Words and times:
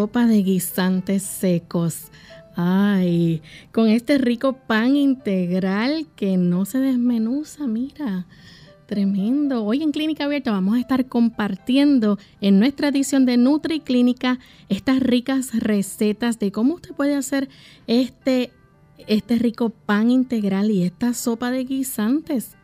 Sopa 0.00 0.26
de 0.26 0.42
guisantes 0.42 1.22
secos. 1.22 2.10
Ay, 2.56 3.42
con 3.70 3.90
este 3.90 4.16
rico 4.16 4.54
pan 4.54 4.96
integral 4.96 6.06
que 6.16 6.38
no 6.38 6.64
se 6.64 6.78
desmenuza, 6.78 7.66
mira. 7.66 8.26
Tremendo. 8.86 9.62
Hoy 9.62 9.82
en 9.82 9.92
Clínica 9.92 10.24
Abierta 10.24 10.52
vamos 10.52 10.76
a 10.76 10.80
estar 10.80 11.04
compartiendo 11.04 12.18
en 12.40 12.58
nuestra 12.58 12.88
edición 12.88 13.26
de 13.26 13.36
Nutri 13.36 13.80
Clínica 13.80 14.38
estas 14.70 15.00
ricas 15.00 15.50
recetas 15.60 16.38
de 16.38 16.50
cómo 16.50 16.76
usted 16.76 16.94
puede 16.94 17.14
hacer 17.14 17.50
este, 17.86 18.52
este 19.06 19.36
rico 19.36 19.68
pan 19.68 20.10
integral 20.10 20.70
y 20.70 20.82
esta 20.84 21.12
sopa 21.12 21.50
de 21.50 21.64
guisantes. 21.64 22.56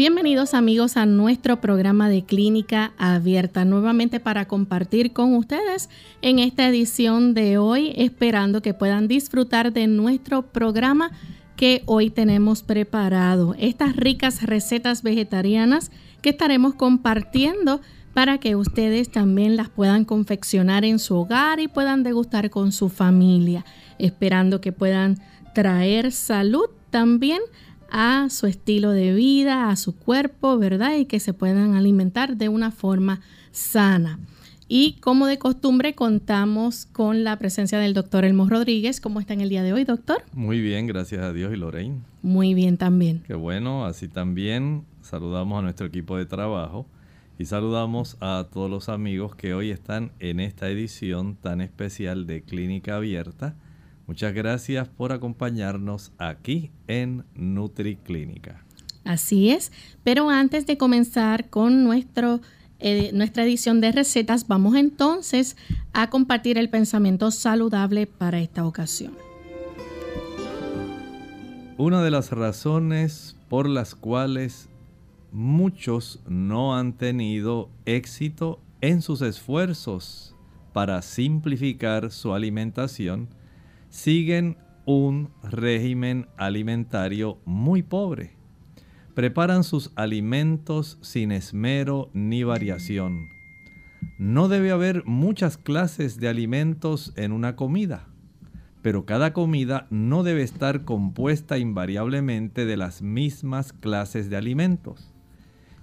Bienvenidos 0.00 0.54
amigos 0.54 0.96
a 0.96 1.04
nuestro 1.04 1.60
programa 1.60 2.08
de 2.08 2.24
Clínica 2.24 2.94
Abierta, 2.96 3.66
nuevamente 3.66 4.18
para 4.18 4.48
compartir 4.48 5.12
con 5.12 5.34
ustedes 5.34 5.90
en 6.22 6.38
esta 6.38 6.66
edición 6.66 7.34
de 7.34 7.58
hoy, 7.58 7.92
esperando 7.94 8.62
que 8.62 8.72
puedan 8.72 9.08
disfrutar 9.08 9.74
de 9.74 9.88
nuestro 9.88 10.40
programa 10.40 11.10
que 11.54 11.82
hoy 11.84 12.08
tenemos 12.08 12.62
preparado. 12.62 13.54
Estas 13.58 13.94
ricas 13.94 14.42
recetas 14.42 15.02
vegetarianas 15.02 15.90
que 16.22 16.30
estaremos 16.30 16.76
compartiendo 16.76 17.82
para 18.14 18.38
que 18.38 18.56
ustedes 18.56 19.10
también 19.10 19.58
las 19.58 19.68
puedan 19.68 20.06
confeccionar 20.06 20.86
en 20.86 20.98
su 20.98 21.14
hogar 21.14 21.60
y 21.60 21.68
puedan 21.68 22.04
degustar 22.04 22.48
con 22.48 22.72
su 22.72 22.88
familia, 22.88 23.66
esperando 23.98 24.62
que 24.62 24.72
puedan 24.72 25.18
traer 25.52 26.10
salud 26.10 26.70
también 26.88 27.40
a 27.90 28.28
su 28.30 28.46
estilo 28.46 28.90
de 28.90 29.14
vida, 29.14 29.70
a 29.70 29.76
su 29.76 29.96
cuerpo, 29.96 30.58
¿verdad? 30.58 30.96
Y 30.96 31.06
que 31.06 31.20
se 31.20 31.32
puedan 31.34 31.74
alimentar 31.74 32.36
de 32.36 32.48
una 32.48 32.70
forma 32.70 33.20
sana. 33.52 34.18
Y 34.72 34.92
como 35.00 35.26
de 35.26 35.38
costumbre 35.38 35.96
contamos 35.96 36.86
con 36.86 37.24
la 37.24 37.36
presencia 37.40 37.78
del 37.80 37.92
doctor 37.92 38.24
Elmo 38.24 38.48
Rodríguez. 38.48 39.00
¿Cómo 39.00 39.18
está 39.18 39.34
en 39.34 39.40
el 39.40 39.48
día 39.48 39.64
de 39.64 39.72
hoy, 39.72 39.82
doctor? 39.82 40.22
Muy 40.32 40.60
bien, 40.60 40.86
gracias 40.86 41.22
a 41.22 41.32
Dios 41.32 41.52
y 41.52 41.56
Lorraine. 41.56 42.02
Muy 42.22 42.54
bien 42.54 42.76
también. 42.76 43.24
Qué 43.26 43.34
bueno, 43.34 43.84
así 43.84 44.06
también 44.06 44.84
saludamos 45.02 45.58
a 45.58 45.62
nuestro 45.62 45.86
equipo 45.86 46.16
de 46.16 46.26
trabajo 46.26 46.86
y 47.36 47.46
saludamos 47.46 48.16
a 48.20 48.46
todos 48.52 48.70
los 48.70 48.88
amigos 48.88 49.34
que 49.34 49.54
hoy 49.54 49.70
están 49.70 50.12
en 50.20 50.38
esta 50.38 50.68
edición 50.68 51.34
tan 51.34 51.60
especial 51.60 52.28
de 52.28 52.42
Clínica 52.42 52.94
Abierta 52.94 53.56
Muchas 54.10 54.34
gracias 54.34 54.88
por 54.88 55.12
acompañarnos 55.12 56.10
aquí 56.18 56.72
en 56.88 57.24
NutriClínica. 57.36 58.64
Así 59.04 59.50
es, 59.50 59.70
pero 60.02 60.30
antes 60.30 60.66
de 60.66 60.76
comenzar 60.76 61.48
con 61.48 61.84
nuestro, 61.84 62.40
eh, 62.80 63.12
nuestra 63.12 63.44
edición 63.44 63.80
de 63.80 63.92
recetas, 63.92 64.48
vamos 64.48 64.74
entonces 64.74 65.56
a 65.92 66.10
compartir 66.10 66.58
el 66.58 66.68
pensamiento 66.68 67.30
saludable 67.30 68.08
para 68.08 68.40
esta 68.40 68.66
ocasión. 68.66 69.12
Una 71.78 72.02
de 72.02 72.10
las 72.10 72.32
razones 72.32 73.36
por 73.48 73.68
las 73.68 73.94
cuales 73.94 74.68
muchos 75.30 76.18
no 76.26 76.76
han 76.76 76.94
tenido 76.94 77.70
éxito 77.86 78.58
en 78.80 79.02
sus 79.02 79.22
esfuerzos 79.22 80.34
para 80.72 81.00
simplificar 81.00 82.10
su 82.10 82.34
alimentación 82.34 83.28
siguen 83.90 84.56
un 84.86 85.30
régimen 85.42 86.26
alimentario 86.36 87.38
muy 87.44 87.82
pobre. 87.82 88.36
Preparan 89.14 89.64
sus 89.64 89.92
alimentos 89.96 90.98
sin 91.02 91.32
esmero 91.32 92.10
ni 92.14 92.42
variación. 92.44 93.28
No 94.18 94.48
debe 94.48 94.70
haber 94.70 95.04
muchas 95.04 95.58
clases 95.58 96.18
de 96.18 96.28
alimentos 96.28 97.12
en 97.16 97.32
una 97.32 97.56
comida, 97.56 98.08
pero 98.82 99.04
cada 99.04 99.32
comida 99.32 99.86
no 99.90 100.22
debe 100.22 100.42
estar 100.42 100.84
compuesta 100.84 101.58
invariablemente 101.58 102.64
de 102.64 102.76
las 102.76 103.02
mismas 103.02 103.72
clases 103.72 104.30
de 104.30 104.36
alimentos. 104.36 105.12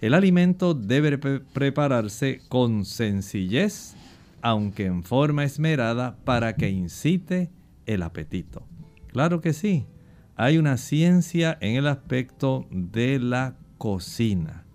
El 0.01 0.13
alimento 0.13 0.73
debe 0.73 1.17
prepararse 1.17 2.41
con 2.49 2.85
sencillez, 2.85 3.95
aunque 4.41 4.85
en 4.85 5.03
forma 5.03 5.43
esmerada, 5.43 6.17
para 6.23 6.55
que 6.55 6.69
incite 6.69 7.49
el 7.87 8.03
apetito. 8.03 8.67
Claro 9.07 9.41
que 9.41 9.53
sí, 9.53 9.87
hay 10.35 10.59
una 10.59 10.77
ciencia 10.77 11.57
en 11.61 11.75
el 11.75 11.87
aspecto 11.87 12.67
de 12.69 13.17
la 13.19 13.55
cocina. 13.79 14.65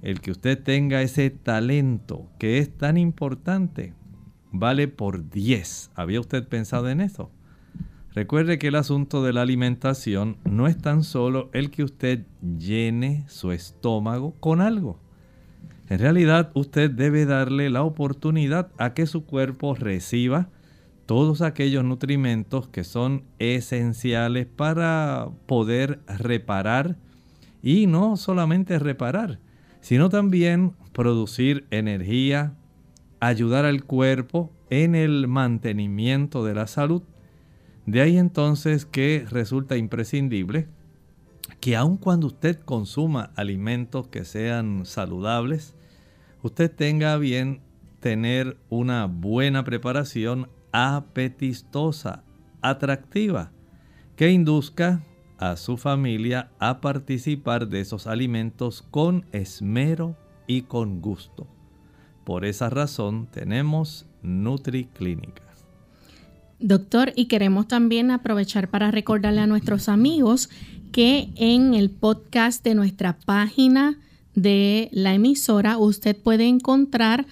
El 0.00 0.20
que 0.20 0.30
usted 0.30 0.62
tenga 0.62 1.02
ese 1.02 1.28
talento 1.28 2.30
que 2.38 2.58
es 2.58 2.74
tan 2.74 2.96
importante 2.96 3.92
vale 4.52 4.88
por 4.88 5.28
10. 5.28 5.90
¿Había 5.94 6.20
usted 6.20 6.48
pensado 6.48 6.88
en 6.88 7.00
eso? 7.00 7.30
Recuerde 8.14 8.58
que 8.58 8.68
el 8.68 8.76
asunto 8.76 9.22
de 9.22 9.32
la 9.32 9.42
alimentación 9.42 10.38
no 10.44 10.66
es 10.66 10.78
tan 10.78 11.04
solo 11.04 11.50
el 11.52 11.70
que 11.70 11.84
usted 11.84 12.24
llene 12.58 13.24
su 13.28 13.52
estómago 13.52 14.34
con 14.40 14.60
algo. 14.60 14.98
En 15.88 15.98
realidad 15.98 16.50
usted 16.54 16.90
debe 16.90 17.26
darle 17.26 17.70
la 17.70 17.82
oportunidad 17.82 18.70
a 18.78 18.94
que 18.94 19.06
su 19.06 19.24
cuerpo 19.24 19.74
reciba 19.74 20.48
todos 21.08 21.40
aquellos 21.40 21.84
nutrimentos 21.84 22.68
que 22.68 22.84
son 22.84 23.24
esenciales 23.38 24.44
para 24.44 25.30
poder 25.46 26.00
reparar 26.06 26.98
y 27.62 27.86
no 27.86 28.18
solamente 28.18 28.78
reparar, 28.78 29.38
sino 29.80 30.10
también 30.10 30.74
producir 30.92 31.66
energía, 31.70 32.52
ayudar 33.20 33.64
al 33.64 33.84
cuerpo 33.84 34.52
en 34.68 34.94
el 34.94 35.28
mantenimiento 35.28 36.44
de 36.44 36.54
la 36.54 36.66
salud. 36.66 37.02
De 37.86 38.02
ahí 38.02 38.18
entonces 38.18 38.84
que 38.84 39.24
resulta 39.30 39.78
imprescindible 39.78 40.68
que 41.58 41.74
aun 41.74 41.96
cuando 41.96 42.26
usted 42.26 42.60
consuma 42.60 43.30
alimentos 43.34 44.08
que 44.08 44.26
sean 44.26 44.84
saludables, 44.84 45.74
usted 46.42 46.70
tenga 46.70 47.16
bien 47.16 47.62
tener 48.00 48.58
una 48.68 49.06
buena 49.06 49.64
preparación 49.64 50.48
apetistosa, 50.72 52.22
atractiva, 52.60 53.50
que 54.16 54.30
induzca 54.30 55.02
a 55.38 55.56
su 55.56 55.76
familia 55.76 56.50
a 56.58 56.80
participar 56.80 57.68
de 57.68 57.80
esos 57.80 58.06
alimentos 58.06 58.82
con 58.82 59.24
esmero 59.32 60.16
y 60.46 60.62
con 60.62 61.00
gusto. 61.00 61.46
Por 62.24 62.44
esa 62.44 62.68
razón 62.70 63.28
tenemos 63.30 64.06
NutriClínica. 64.22 65.48
Doctor, 66.60 67.12
y 67.14 67.26
queremos 67.26 67.68
también 67.68 68.10
aprovechar 68.10 68.68
para 68.68 68.90
recordarle 68.90 69.40
a 69.40 69.46
nuestros 69.46 69.88
amigos 69.88 70.50
que 70.90 71.30
en 71.36 71.74
el 71.74 71.90
podcast 71.90 72.64
de 72.64 72.74
nuestra 72.74 73.16
página 73.16 74.00
de 74.34 74.88
la 74.92 75.14
emisora, 75.14 75.78
usted 75.78 76.16
puede 76.16 76.48
encontrar 76.48 77.26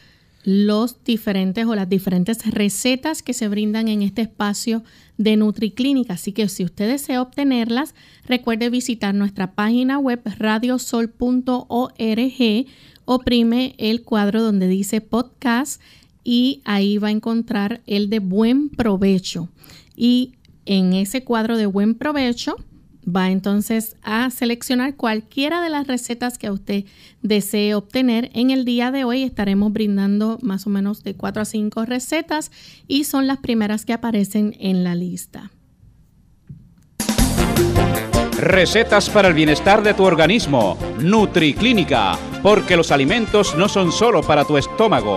los 0.46 1.02
diferentes 1.02 1.66
o 1.66 1.74
las 1.74 1.88
diferentes 1.88 2.46
recetas 2.46 3.24
que 3.24 3.34
se 3.34 3.48
brindan 3.48 3.88
en 3.88 4.02
este 4.02 4.22
espacio 4.22 4.84
de 5.18 5.36
NutriClínica. 5.36 6.14
Así 6.14 6.30
que 6.30 6.48
si 6.48 6.62
usted 6.62 6.86
desea 6.88 7.20
obtenerlas, 7.20 7.96
recuerde 8.26 8.70
visitar 8.70 9.12
nuestra 9.12 9.56
página 9.56 9.98
web 9.98 10.22
radiosol.org, 10.38 11.16
oprime 13.06 13.74
el 13.78 14.02
cuadro 14.02 14.40
donde 14.40 14.68
dice 14.68 15.00
podcast 15.00 15.82
y 16.22 16.62
ahí 16.64 16.98
va 16.98 17.08
a 17.08 17.10
encontrar 17.10 17.80
el 17.88 18.08
de 18.08 18.20
buen 18.20 18.68
provecho. 18.68 19.48
Y 19.96 20.34
en 20.64 20.92
ese 20.92 21.24
cuadro 21.24 21.56
de 21.56 21.66
buen 21.66 21.96
provecho 21.96 22.54
va 23.06 23.30
entonces 23.30 23.96
a 24.02 24.30
seleccionar 24.30 24.96
cualquiera 24.96 25.60
de 25.62 25.70
las 25.70 25.86
recetas 25.86 26.38
que 26.38 26.50
usted 26.50 26.84
desee 27.22 27.74
obtener. 27.74 28.30
En 28.34 28.50
el 28.50 28.64
día 28.64 28.90
de 28.90 29.04
hoy 29.04 29.22
estaremos 29.22 29.72
brindando 29.72 30.38
más 30.42 30.66
o 30.66 30.70
menos 30.70 31.02
de 31.02 31.14
4 31.14 31.42
a 31.42 31.44
5 31.44 31.84
recetas 31.84 32.50
y 32.88 33.04
son 33.04 33.26
las 33.26 33.38
primeras 33.38 33.84
que 33.84 33.92
aparecen 33.92 34.56
en 34.58 34.84
la 34.84 34.94
lista. 34.94 35.50
Recetas 38.38 39.08
para 39.08 39.28
el 39.28 39.34
bienestar 39.34 39.82
de 39.82 39.94
tu 39.94 40.04
organismo. 40.04 40.76
NutriClínica, 41.00 42.18
porque 42.42 42.76
los 42.76 42.90
alimentos 42.90 43.56
no 43.56 43.66
son 43.68 43.92
solo 43.92 44.20
para 44.20 44.44
tu 44.44 44.58
estómago. 44.58 45.16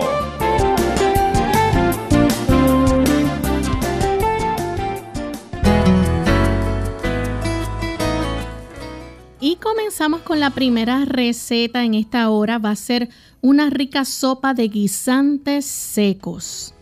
Y 9.42 9.56
comenzamos 9.56 10.20
con 10.20 10.38
la 10.38 10.50
primera 10.50 11.06
receta 11.06 11.82
en 11.82 11.94
esta 11.94 12.28
hora. 12.28 12.58
Va 12.58 12.72
a 12.72 12.76
ser 12.76 13.08
una 13.40 13.70
rica 13.70 14.04
sopa 14.04 14.52
de 14.52 14.68
guisantes 14.68 15.64
secos. 15.64 16.74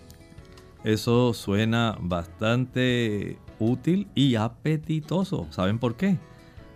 Eso 0.83 1.35
suena 1.35 1.97
bastante 2.01 3.39
útil 3.61 4.09
y 4.17 4.35
apetitoso. 4.35 5.47
¿Saben 5.51 5.79
por 5.79 5.95
qué? 5.95 6.19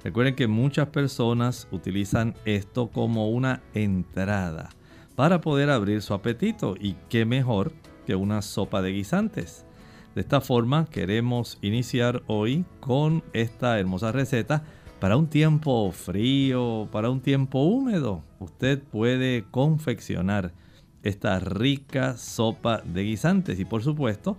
Recuerden 0.04 0.36
que 0.36 0.46
muchas 0.46 0.86
personas 0.88 1.66
utilizan 1.72 2.34
esto 2.44 2.86
como 2.86 3.30
una 3.30 3.60
entrada 3.74 4.70
para 5.16 5.40
poder 5.40 5.68
abrir 5.68 6.00
su 6.00 6.14
apetito. 6.14 6.76
Y 6.78 6.94
qué 7.08 7.24
mejor 7.24 7.72
que 8.06 8.14
una 8.14 8.40
sopa 8.42 8.82
de 8.82 8.92
guisantes. 8.92 9.66
De 10.14 10.20
esta 10.20 10.40
forma 10.40 10.86
queremos 10.86 11.58
iniciar 11.60 12.22
hoy 12.28 12.64
con 12.78 13.24
esta 13.32 13.80
hermosa 13.80 14.12
receta 14.12 14.62
para 15.02 15.16
un 15.16 15.26
tiempo 15.26 15.90
frío, 15.90 16.88
para 16.92 17.10
un 17.10 17.20
tiempo 17.20 17.64
húmedo, 17.64 18.22
usted 18.38 18.80
puede 18.80 19.44
confeccionar 19.50 20.52
esta 21.02 21.40
rica 21.40 22.16
sopa 22.16 22.82
de 22.84 23.02
guisantes. 23.02 23.58
Y 23.58 23.64
por 23.64 23.82
supuesto, 23.82 24.36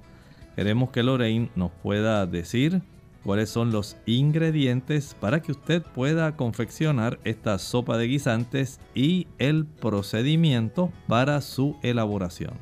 queremos 0.56 0.89
que 0.92 1.04
Lorraine 1.04 1.50
nos 1.57 1.69
pueda 1.69 2.25
decir 2.27 2.81
cuáles 3.25 3.50
son 3.50 3.74
los 3.74 3.98
ingredientes 4.06 5.18
para 5.19 5.42
que 5.42 5.51
usted 5.51 5.81
pueda 5.81 6.38
confeccionar 6.38 7.19
esta 7.25 7.60
sopa 7.60 7.98
de 7.98 8.07
guisantes 8.07 8.80
y 8.95 9.27
el 9.39 9.65
procedimiento 9.65 10.94
para 11.10 11.42
su 11.42 11.75
elaboración. 11.83 12.54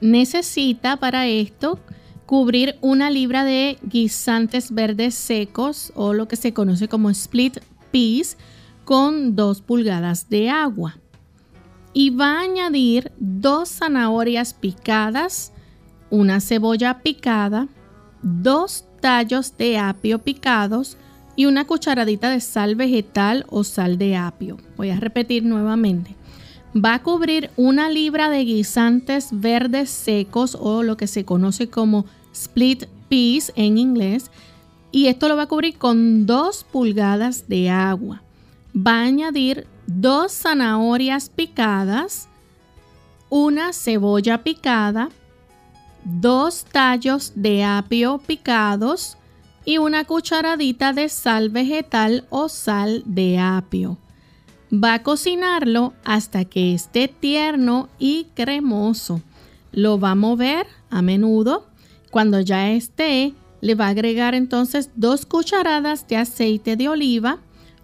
Necesita 0.00 0.96
para 0.96 1.26
esto 1.26 1.80
cubrir 2.26 2.76
una 2.80 3.08
libra 3.08 3.44
de 3.44 3.78
guisantes 3.82 4.72
verdes 4.72 5.14
secos 5.14 5.92
o 5.94 6.12
lo 6.12 6.28
que 6.28 6.36
se 6.36 6.52
conoce 6.52 6.88
como 6.88 7.08
split 7.10 7.58
peas 7.92 8.36
con 8.84 9.36
2 9.36 9.62
pulgadas 9.62 10.28
de 10.28 10.50
agua. 10.50 10.98
Y 11.92 12.10
va 12.10 12.38
a 12.38 12.42
añadir 12.42 13.12
dos 13.18 13.70
zanahorias 13.70 14.52
picadas, 14.52 15.52
una 16.10 16.40
cebolla 16.40 16.98
picada, 16.98 17.68
dos 18.22 18.84
tallos 19.00 19.56
de 19.56 19.78
apio 19.78 20.18
picados 20.18 20.98
y 21.36 21.46
una 21.46 21.66
cucharadita 21.66 22.30
de 22.30 22.40
sal 22.40 22.74
vegetal 22.74 23.46
o 23.48 23.64
sal 23.64 23.98
de 23.98 24.16
apio. 24.16 24.56
Voy 24.76 24.90
a 24.90 25.00
repetir 25.00 25.44
nuevamente. 25.44 26.16
Va 26.74 26.94
a 26.94 27.02
cubrir 27.02 27.50
una 27.56 27.88
libra 27.88 28.28
de 28.28 28.44
guisantes 28.44 29.28
verdes 29.32 29.88
secos 29.88 30.56
o 30.60 30.82
lo 30.82 30.96
que 30.96 31.06
se 31.06 31.24
conoce 31.24 31.70
como 31.70 32.04
split 32.36 32.84
peas 33.08 33.52
en 33.56 33.78
inglés. 33.78 34.30
Y 34.92 35.08
esto 35.08 35.28
lo 35.28 35.36
va 35.36 35.42
a 35.42 35.48
cubrir 35.48 35.78
con 35.78 36.26
2 36.26 36.64
pulgadas 36.64 37.48
de 37.48 37.70
agua. 37.70 38.22
Va 38.74 39.00
a 39.00 39.04
añadir 39.04 39.66
dos 39.86 40.32
zanahorias 40.32 41.28
picadas, 41.28 42.28
una 43.28 43.72
cebolla 43.72 44.42
picada, 44.42 45.08
dos 46.04 46.64
tallos 46.64 47.32
de 47.34 47.64
apio 47.64 48.18
picados 48.18 49.16
y 49.64 49.78
una 49.78 50.04
cucharadita 50.04 50.92
de 50.92 51.08
sal 51.08 51.50
vegetal 51.50 52.26
o 52.30 52.48
sal 52.48 53.02
de 53.04 53.38
apio. 53.38 53.98
Va 54.72 54.94
a 54.94 55.02
cocinarlo 55.02 55.92
hasta 56.04 56.44
que 56.44 56.74
esté 56.74 57.08
tierno 57.08 57.88
y 57.98 58.28
cremoso. 58.34 59.20
Lo 59.72 59.98
va 59.98 60.12
a 60.12 60.14
mover 60.16 60.66
a 60.90 61.02
menudo 61.02 61.65
cuando 62.10 62.40
ya 62.40 62.70
esté, 62.70 63.34
le 63.60 63.74
va 63.74 63.86
a 63.86 63.90
agregar 63.90 64.34
entonces 64.34 64.90
dos 64.94 65.26
cucharadas 65.26 66.06
de 66.08 66.16
aceite 66.16 66.76
de 66.76 66.88
oliva 66.88 67.38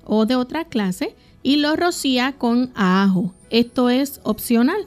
o 0.05 0.27
de 0.27 0.37
otra 0.37 0.65
clase 0.65 1.17
y 1.43 1.57
lo 1.57 1.77
rocía 1.77 2.33
con 2.39 2.71
ajo. 2.75 3.35
Esto 3.51 3.91
es 3.91 4.21
opcional. 4.23 4.87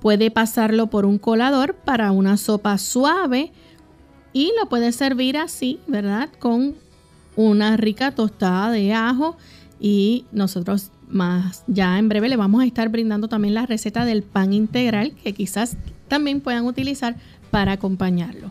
Puede 0.00 0.30
pasarlo 0.30 0.88
por 0.88 1.04
un 1.04 1.18
colador 1.18 1.74
para 1.74 2.10
una 2.10 2.36
sopa 2.36 2.78
suave 2.78 3.52
y 4.32 4.52
lo 4.58 4.68
puede 4.68 4.92
servir 4.92 5.36
así, 5.36 5.78
¿verdad? 5.86 6.30
Con 6.38 6.74
una 7.36 7.76
rica 7.76 8.12
tostada 8.12 8.70
de 8.70 8.92
ajo 8.92 9.36
y 9.78 10.26
nosotros 10.32 10.90
más 11.08 11.64
ya 11.66 11.98
en 11.98 12.08
breve 12.08 12.28
le 12.28 12.36
vamos 12.36 12.62
a 12.62 12.66
estar 12.66 12.88
brindando 12.88 13.28
también 13.28 13.54
la 13.54 13.66
receta 13.66 14.04
del 14.04 14.22
pan 14.22 14.52
integral 14.52 15.12
que 15.22 15.34
quizás 15.34 15.76
también 16.08 16.40
puedan 16.40 16.66
utilizar 16.66 17.16
para 17.52 17.72
acompañarlo. 17.72 18.50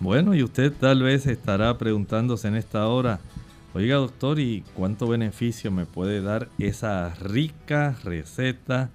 Bueno, 0.00 0.34
y 0.34 0.42
usted 0.42 0.72
tal 0.72 1.02
vez 1.02 1.26
estará 1.26 1.76
preguntándose 1.76 2.48
en 2.48 2.56
esta 2.56 2.88
hora, 2.88 3.20
oiga 3.74 3.96
doctor, 3.96 4.40
¿y 4.40 4.64
cuánto 4.74 5.06
beneficio 5.06 5.70
me 5.70 5.84
puede 5.84 6.22
dar 6.22 6.48
esa 6.58 7.14
rica 7.16 7.94
receta 8.02 8.88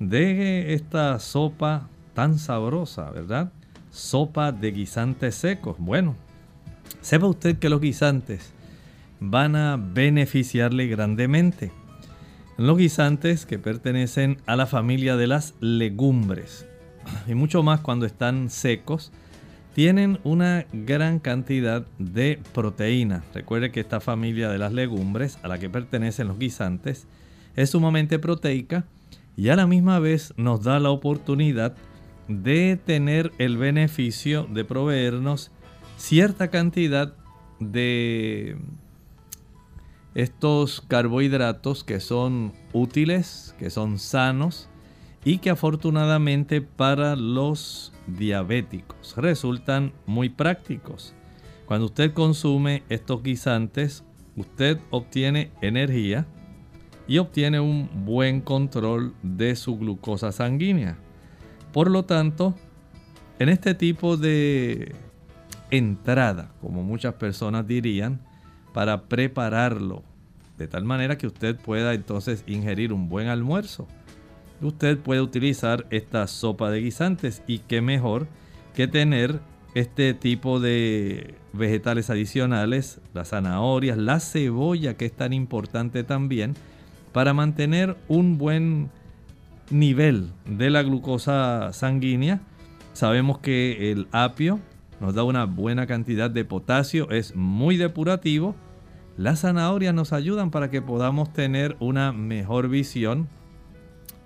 de 0.00 0.72
esta 0.72 1.18
sopa 1.18 1.88
tan 2.14 2.38
sabrosa, 2.38 3.10
verdad? 3.10 3.52
Sopa 3.90 4.50
de 4.50 4.72
guisantes 4.72 5.34
secos. 5.34 5.76
Bueno, 5.78 6.16
sepa 7.02 7.26
usted 7.26 7.58
que 7.58 7.68
los 7.68 7.82
guisantes 7.82 8.54
van 9.20 9.56
a 9.56 9.76
beneficiarle 9.76 10.86
grandemente. 10.86 11.70
Los 12.56 12.78
guisantes 12.78 13.44
que 13.44 13.58
pertenecen 13.58 14.38
a 14.46 14.56
la 14.56 14.66
familia 14.66 15.16
de 15.16 15.26
las 15.26 15.52
legumbres 15.60 16.66
y 17.26 17.34
mucho 17.34 17.62
más 17.62 17.80
cuando 17.80 18.06
están 18.06 18.50
secos, 18.50 19.12
tienen 19.74 20.18
una 20.24 20.66
gran 20.72 21.18
cantidad 21.18 21.86
de 21.98 22.40
proteína. 22.54 23.24
Recuerde 23.34 23.70
que 23.70 23.80
esta 23.80 24.00
familia 24.00 24.48
de 24.48 24.58
las 24.58 24.72
legumbres 24.72 25.38
a 25.42 25.48
la 25.48 25.58
que 25.58 25.68
pertenecen 25.68 26.28
los 26.28 26.38
guisantes 26.38 27.06
es 27.56 27.70
sumamente 27.70 28.18
proteica 28.18 28.86
y 29.36 29.50
a 29.50 29.56
la 29.56 29.66
misma 29.66 29.98
vez 29.98 30.32
nos 30.38 30.62
da 30.62 30.80
la 30.80 30.90
oportunidad 30.90 31.74
de 32.28 32.78
tener 32.84 33.32
el 33.38 33.58
beneficio 33.58 34.44
de 34.44 34.64
proveernos 34.64 35.50
cierta 35.98 36.48
cantidad 36.48 37.14
de 37.60 38.56
estos 40.14 40.80
carbohidratos 40.80 41.84
que 41.84 42.00
son 42.00 42.54
útiles, 42.72 43.54
que 43.58 43.68
son 43.68 43.98
sanos 43.98 44.70
y 45.26 45.38
que 45.38 45.50
afortunadamente 45.50 46.60
para 46.60 47.16
los 47.16 47.92
diabéticos 48.06 49.16
resultan 49.16 49.92
muy 50.06 50.28
prácticos. 50.28 51.14
Cuando 51.66 51.86
usted 51.86 52.12
consume 52.12 52.84
estos 52.88 53.24
guisantes, 53.24 54.04
usted 54.36 54.78
obtiene 54.90 55.50
energía 55.62 56.28
y 57.08 57.18
obtiene 57.18 57.58
un 57.58 57.90
buen 58.04 58.40
control 58.40 59.14
de 59.24 59.56
su 59.56 59.76
glucosa 59.76 60.30
sanguínea. 60.30 60.96
Por 61.72 61.90
lo 61.90 62.04
tanto, 62.04 62.54
en 63.40 63.48
este 63.48 63.74
tipo 63.74 64.16
de 64.16 64.94
entrada, 65.72 66.52
como 66.60 66.84
muchas 66.84 67.14
personas 67.14 67.66
dirían, 67.66 68.20
para 68.72 69.08
prepararlo 69.08 70.04
de 70.56 70.68
tal 70.68 70.84
manera 70.84 71.18
que 71.18 71.26
usted 71.26 71.56
pueda 71.56 71.94
entonces 71.94 72.44
ingerir 72.46 72.92
un 72.92 73.08
buen 73.08 73.26
almuerzo 73.26 73.88
usted 74.62 74.98
puede 74.98 75.20
utilizar 75.20 75.86
esta 75.90 76.26
sopa 76.26 76.70
de 76.70 76.80
guisantes 76.80 77.42
y 77.46 77.58
qué 77.60 77.80
mejor 77.80 78.26
que 78.74 78.88
tener 78.88 79.40
este 79.74 80.14
tipo 80.14 80.60
de 80.60 81.34
vegetales 81.52 82.08
adicionales, 82.10 83.00
las 83.12 83.28
zanahorias, 83.28 83.98
la 83.98 84.20
cebolla 84.20 84.96
que 84.96 85.06
es 85.06 85.12
tan 85.12 85.32
importante 85.32 86.02
también 86.02 86.54
para 87.12 87.34
mantener 87.34 87.96
un 88.08 88.38
buen 88.38 88.90
nivel 89.70 90.30
de 90.46 90.70
la 90.70 90.82
glucosa 90.82 91.72
sanguínea. 91.72 92.40
Sabemos 92.92 93.38
que 93.38 93.92
el 93.92 94.08
apio 94.12 94.60
nos 95.00 95.14
da 95.14 95.24
una 95.24 95.44
buena 95.44 95.86
cantidad 95.86 96.30
de 96.30 96.44
potasio, 96.44 97.10
es 97.10 97.34
muy 97.36 97.76
depurativo. 97.76 98.54
Las 99.18 99.40
zanahorias 99.40 99.94
nos 99.94 100.12
ayudan 100.12 100.50
para 100.50 100.70
que 100.70 100.82
podamos 100.82 101.32
tener 101.32 101.76
una 101.80 102.12
mejor 102.12 102.68
visión, 102.68 103.28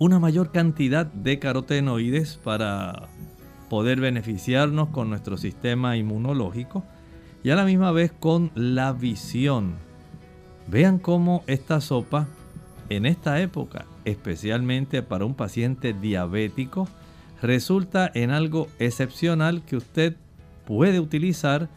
una 0.00 0.19
mayor 0.19 0.50
cantidad 0.50 1.04
de 1.04 1.38
carotenoides 1.38 2.38
para 2.42 3.11
poder 3.69 4.00
beneficiarnos 4.00 4.88
con 4.88 5.11
nuestro 5.11 5.37
sistema 5.37 5.99
inmunológico 5.99 6.83
y 7.45 7.50
a 7.50 7.54
la 7.54 7.66
misma 7.66 7.92
vez 7.92 8.11
con 8.11 8.50
la 8.54 8.95
visión. 8.95 9.75
Vean 10.69 10.99
cómo 10.99 11.45
esta 11.47 11.83
sopa 11.83 12.28
en 12.88 13.04
esta 13.04 13.42
época, 13.42 13.85
especialmente 14.07 15.02
para 15.02 15.26
un 15.26 15.35
paciente 15.35 15.92
diabético, 15.92 16.88
resulta 17.42 18.11
en 18.14 18.30
algo 18.30 18.69
excepcional 18.78 19.62
que 19.66 19.76
usted 19.76 20.16
puede 20.64 20.99
utilizar 20.99 21.69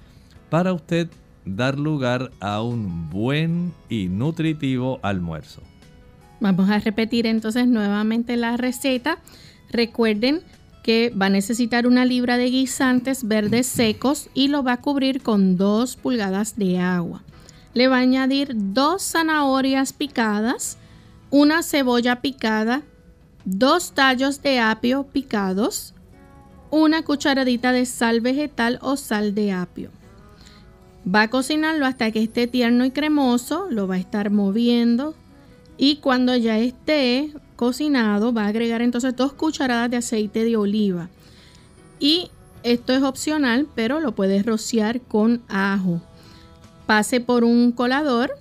para 0.49 0.71
usted 0.71 1.09
dar 1.43 1.77
lugar 1.77 2.31
a 2.39 2.61
un 2.61 3.09
buen 3.09 3.73
y 3.89 4.07
nutritivo 4.07 4.99
almuerzo. 5.03 5.61
Vamos 6.43 6.69
a 6.69 6.77
repetir 6.77 7.25
entonces 7.25 7.67
nuevamente 7.67 8.35
la 8.35 8.57
receta. 8.57 9.17
Recuerden 9.71 10.41
que 10.83 11.09
va 11.09 11.27
a 11.27 11.29
necesitar 11.29 11.87
una 11.87 12.03
libra 12.03 12.35
de 12.35 12.49
guisantes 12.49 13.25
verdes 13.25 13.65
secos 13.65 14.29
y 14.33 14.49
lo 14.49 14.61
va 14.61 14.73
a 14.73 14.81
cubrir 14.81 15.21
con 15.23 15.55
dos 15.55 15.95
pulgadas 15.95 16.57
de 16.57 16.79
agua. 16.79 17.23
Le 17.73 17.87
va 17.87 17.95
a 17.95 18.01
añadir 18.01 18.49
dos 18.53 19.03
zanahorias 19.03 19.93
picadas, 19.93 20.77
una 21.29 21.63
cebolla 21.63 22.19
picada, 22.19 22.81
dos 23.45 23.93
tallos 23.93 24.41
de 24.41 24.59
apio 24.59 25.03
picados, 25.13 25.93
una 26.71 27.03
cucharadita 27.03 27.71
de 27.71 27.85
sal 27.85 28.19
vegetal 28.19 28.79
o 28.81 28.97
sal 28.97 29.33
de 29.33 29.53
apio. 29.53 29.91
Va 31.07 31.21
a 31.21 31.29
cocinarlo 31.29 31.85
hasta 31.85 32.11
que 32.11 32.21
esté 32.21 32.47
tierno 32.47 32.83
y 32.83 32.91
cremoso, 32.91 33.67
lo 33.69 33.87
va 33.87 33.95
a 33.95 33.99
estar 33.99 34.29
moviendo 34.29 35.15
y 35.77 35.97
cuando 35.97 36.35
ya 36.35 36.59
esté 36.59 37.33
cocinado 37.55 38.33
va 38.33 38.45
a 38.45 38.47
agregar 38.47 38.81
entonces 38.81 39.15
dos 39.15 39.33
cucharadas 39.33 39.89
de 39.89 39.97
aceite 39.97 40.43
de 40.43 40.57
oliva. 40.57 41.09
Y 41.99 42.29
esto 42.63 42.93
es 42.93 43.03
opcional, 43.03 43.67
pero 43.75 43.99
lo 43.99 44.13
puedes 44.13 44.45
rociar 44.45 45.01
con 45.01 45.41
ajo. 45.47 46.01
Pase 46.85 47.19
por 47.21 47.43
un 47.43 47.71
colador 47.71 48.31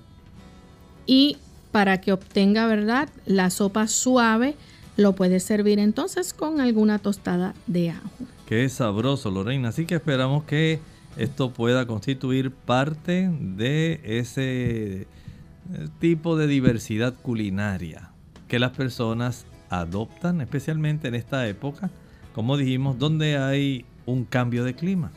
y 1.06 1.36
para 1.70 2.00
que 2.00 2.12
obtenga, 2.12 2.66
¿verdad? 2.66 3.08
La 3.24 3.50
sopa 3.50 3.86
suave, 3.88 4.56
lo 4.96 5.14
puedes 5.14 5.42
servir 5.42 5.78
entonces 5.78 6.34
con 6.34 6.60
alguna 6.60 6.98
tostada 6.98 7.54
de 7.66 7.90
ajo. 7.90 8.10
Qué 8.46 8.68
sabroso, 8.68 9.30
Lorena. 9.30 9.70
Así 9.70 9.86
que 9.86 9.94
esperamos 9.94 10.44
que 10.44 10.80
esto 11.16 11.52
pueda 11.52 11.86
constituir 11.86 12.50
parte 12.50 13.30
de 13.40 14.00
ese 14.04 15.06
tipo 15.98 16.36
de 16.36 16.46
diversidad 16.46 17.14
culinaria 17.14 18.10
que 18.48 18.58
las 18.58 18.72
personas 18.72 19.46
adoptan, 19.70 20.40
especialmente 20.40 21.08
en 21.08 21.14
esta 21.14 21.46
época, 21.48 21.90
como 22.34 22.56
dijimos, 22.56 22.98
donde 22.98 23.38
hay 23.38 23.84
un 24.06 24.24
cambio 24.24 24.64
de 24.64 24.74
clima. 24.74 25.12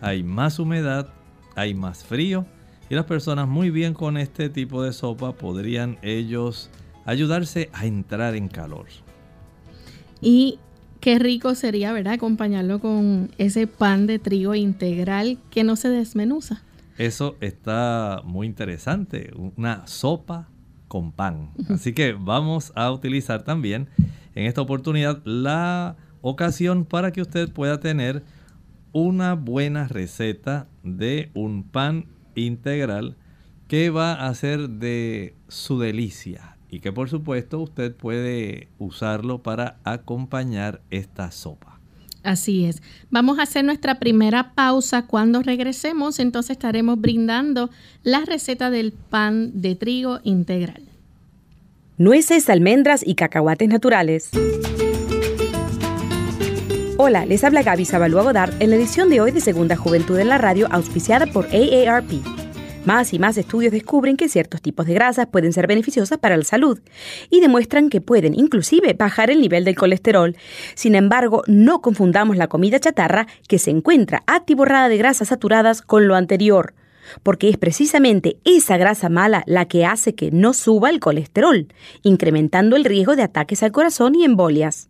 Hay 0.00 0.22
más 0.22 0.58
humedad, 0.58 1.08
hay 1.54 1.74
más 1.74 2.04
frío 2.04 2.46
y 2.88 2.94
las 2.94 3.04
personas 3.04 3.48
muy 3.48 3.70
bien 3.70 3.94
con 3.94 4.16
este 4.16 4.48
tipo 4.48 4.82
de 4.82 4.92
sopa 4.92 5.32
podrían 5.32 5.98
ellos 6.02 6.70
ayudarse 7.04 7.70
a 7.72 7.86
entrar 7.86 8.34
en 8.34 8.48
calor. 8.48 8.86
Y 10.20 10.58
qué 11.00 11.18
rico 11.18 11.54
sería, 11.54 11.92
¿verdad? 11.92 12.14
Acompañarlo 12.14 12.80
con 12.80 13.30
ese 13.38 13.66
pan 13.66 14.06
de 14.06 14.18
trigo 14.18 14.54
integral 14.54 15.38
que 15.50 15.64
no 15.64 15.76
se 15.76 15.88
desmenuza. 15.88 16.62
Eso 16.98 17.36
está 17.40 18.22
muy 18.24 18.48
interesante, 18.48 19.30
una 19.56 19.86
sopa 19.86 20.48
con 20.88 21.12
pan. 21.12 21.52
Así 21.68 21.92
que 21.92 22.12
vamos 22.12 22.72
a 22.74 22.90
utilizar 22.90 23.44
también 23.44 23.88
en 24.34 24.46
esta 24.46 24.62
oportunidad 24.62 25.22
la 25.24 25.96
ocasión 26.22 26.84
para 26.84 27.12
que 27.12 27.22
usted 27.22 27.52
pueda 27.52 27.78
tener 27.78 28.24
una 28.92 29.34
buena 29.34 29.86
receta 29.86 30.66
de 30.82 31.30
un 31.34 31.62
pan 31.62 32.06
integral 32.34 33.16
que 33.68 33.90
va 33.90 34.14
a 34.26 34.34
ser 34.34 34.68
de 34.68 35.36
su 35.46 35.78
delicia 35.78 36.56
y 36.68 36.80
que 36.80 36.90
por 36.90 37.08
supuesto 37.08 37.60
usted 37.60 37.94
puede 37.94 38.68
usarlo 38.78 39.42
para 39.42 39.78
acompañar 39.84 40.82
esta 40.90 41.30
sopa. 41.30 41.77
Así 42.22 42.64
es. 42.64 42.82
Vamos 43.10 43.38
a 43.38 43.42
hacer 43.42 43.64
nuestra 43.64 43.98
primera 43.98 44.52
pausa. 44.54 45.06
Cuando 45.06 45.42
regresemos, 45.42 46.18
entonces 46.18 46.52
estaremos 46.52 47.00
brindando 47.00 47.70
la 48.02 48.24
receta 48.24 48.70
del 48.70 48.92
pan 48.92 49.60
de 49.60 49.76
trigo 49.76 50.20
integral. 50.24 50.82
Nueces, 51.96 52.48
almendras 52.48 53.02
y 53.06 53.14
cacahuates 53.14 53.68
naturales. 53.68 54.30
Hola, 56.96 57.26
les 57.26 57.44
habla 57.44 57.62
Gaby 57.62 57.84
Sabalua 57.84 58.22
Godard 58.22 58.60
en 58.60 58.70
la 58.70 58.76
edición 58.76 59.08
de 59.08 59.20
hoy 59.20 59.30
de 59.30 59.40
Segunda 59.40 59.76
Juventud 59.76 60.18
en 60.18 60.28
la 60.28 60.38
Radio, 60.38 60.66
auspiciada 60.70 61.26
por 61.26 61.46
AARP. 61.46 62.37
Más 62.84 63.12
y 63.12 63.18
más 63.18 63.36
estudios 63.36 63.72
descubren 63.72 64.16
que 64.16 64.28
ciertos 64.28 64.62
tipos 64.62 64.86
de 64.86 64.94
grasas 64.94 65.26
pueden 65.26 65.52
ser 65.52 65.66
beneficiosas 65.66 66.18
para 66.18 66.36
la 66.36 66.44
salud 66.44 66.80
y 67.28 67.40
demuestran 67.40 67.90
que 67.90 68.00
pueden 68.00 68.34
inclusive 68.34 68.94
bajar 68.94 69.30
el 69.30 69.40
nivel 69.40 69.64
del 69.64 69.76
colesterol. 69.76 70.36
Sin 70.74 70.94
embargo, 70.94 71.42
no 71.46 71.82
confundamos 71.82 72.36
la 72.36 72.48
comida 72.48 72.80
chatarra 72.80 73.26
que 73.46 73.58
se 73.58 73.70
encuentra 73.70 74.22
atiborrada 74.26 74.88
de 74.88 74.96
grasas 74.96 75.28
saturadas 75.28 75.82
con 75.82 76.08
lo 76.08 76.14
anterior 76.14 76.74
porque 77.22 77.48
es 77.48 77.56
precisamente 77.56 78.38
esa 78.44 78.76
grasa 78.76 79.08
mala 79.08 79.42
la 79.46 79.66
que 79.66 79.86
hace 79.86 80.14
que 80.14 80.30
no 80.30 80.52
suba 80.52 80.90
el 80.90 81.00
colesterol, 81.00 81.68
incrementando 82.02 82.76
el 82.76 82.84
riesgo 82.84 83.16
de 83.16 83.22
ataques 83.22 83.62
al 83.62 83.72
corazón 83.72 84.14
y 84.14 84.24
embolias. 84.24 84.87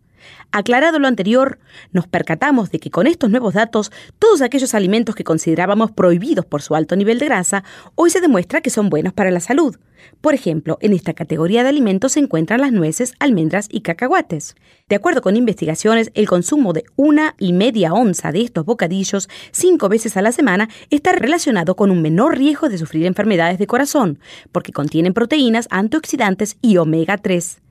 Aclarado 0.51 0.99
lo 0.99 1.07
anterior, 1.07 1.59
nos 1.91 2.07
percatamos 2.07 2.71
de 2.71 2.79
que 2.79 2.91
con 2.91 3.07
estos 3.07 3.29
nuevos 3.29 3.53
datos, 3.53 3.91
todos 4.17 4.41
aquellos 4.41 4.73
alimentos 4.73 5.15
que 5.15 5.23
considerábamos 5.23 5.91
prohibidos 5.91 6.45
por 6.45 6.61
su 6.61 6.75
alto 6.75 6.95
nivel 6.95 7.19
de 7.19 7.25
grasa, 7.25 7.63
hoy 7.95 8.09
se 8.09 8.21
demuestra 8.21 8.61
que 8.61 8.69
son 8.69 8.89
buenos 8.89 9.13
para 9.13 9.31
la 9.31 9.39
salud. 9.39 9.77
Por 10.21 10.33
ejemplo, 10.33 10.77
en 10.81 10.93
esta 10.93 11.13
categoría 11.13 11.63
de 11.63 11.69
alimentos 11.69 12.13
se 12.13 12.19
encuentran 12.19 12.61
las 12.61 12.71
nueces, 12.71 13.13
almendras 13.19 13.67
y 13.71 13.81
cacahuates. 13.81 14.55
De 14.87 14.95
acuerdo 14.95 15.21
con 15.21 15.35
investigaciones, 15.35 16.11
el 16.13 16.27
consumo 16.27 16.73
de 16.73 16.83
una 16.95 17.35
y 17.37 17.53
media 17.53 17.93
onza 17.93 18.31
de 18.31 18.41
estos 18.41 18.65
bocadillos 18.65 19.29
cinco 19.51 19.89
veces 19.89 20.17
a 20.17 20.21
la 20.21 20.31
semana 20.31 20.69
está 20.89 21.11
relacionado 21.11 21.75
con 21.75 21.91
un 21.91 22.01
menor 22.01 22.37
riesgo 22.37 22.69
de 22.69 22.77
sufrir 22.77 23.05
enfermedades 23.05 23.59
de 23.59 23.67
corazón, 23.67 24.19
porque 24.51 24.71
contienen 24.71 25.13
proteínas, 25.13 25.67
antioxidantes 25.69 26.57
y 26.61 26.77
omega 26.77 27.17
3. 27.17 27.61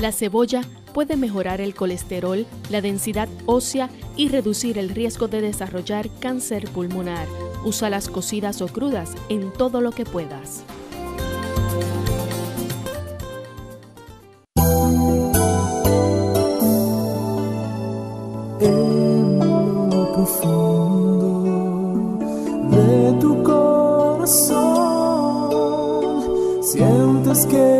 la 0.00 0.12
cebolla 0.12 0.62
puede 0.94 1.16
mejorar 1.16 1.60
el 1.60 1.74
colesterol, 1.74 2.46
la 2.70 2.80
densidad 2.80 3.28
ósea 3.46 3.90
y 4.16 4.28
reducir 4.28 4.78
el 4.78 4.88
riesgo 4.88 5.28
de 5.28 5.40
desarrollar 5.40 6.08
cáncer 6.20 6.68
pulmonar. 6.70 7.26
Usa 7.64 7.90
las 7.90 8.08
cocidas 8.08 8.62
o 8.62 8.68
crudas 8.68 9.12
en 9.28 9.52
todo 9.52 9.80
lo 9.80 9.92
que 9.92 10.04
puedas. 10.04 10.64
de 22.70 23.12
tu 23.20 23.42
corazón 23.42 24.70
sientes 26.62 27.46
que 27.46 27.79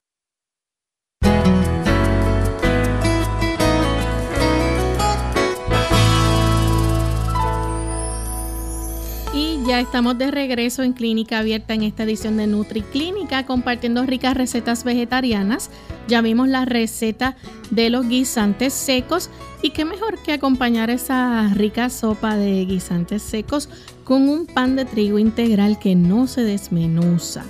Estamos 9.79 10.17
de 10.17 10.31
regreso 10.31 10.83
en 10.83 10.93
Clínica 10.93 11.39
Abierta 11.39 11.73
en 11.73 11.83
esta 11.83 12.03
edición 12.03 12.35
de 12.35 12.45
Nutri 12.47 12.81
Clínica 12.81 13.45
compartiendo 13.45 14.05
ricas 14.05 14.35
recetas 14.35 14.83
vegetarianas. 14.83 15.69
Ya 16.07 16.21
vimos 16.21 16.49
la 16.49 16.65
receta 16.65 17.37
de 17.69 17.89
los 17.89 18.07
guisantes 18.07 18.73
secos 18.73 19.29
y 19.61 19.69
qué 19.69 19.85
mejor 19.85 20.21
que 20.23 20.33
acompañar 20.33 20.89
esa 20.89 21.47
rica 21.53 21.89
sopa 21.89 22.35
de 22.35 22.65
guisantes 22.65 23.21
secos 23.21 23.69
con 24.03 24.27
un 24.27 24.45
pan 24.45 24.75
de 24.75 24.85
trigo 24.85 25.19
integral 25.19 25.79
que 25.79 25.95
no 25.95 26.27
se 26.27 26.41
desmenuza. 26.41 27.45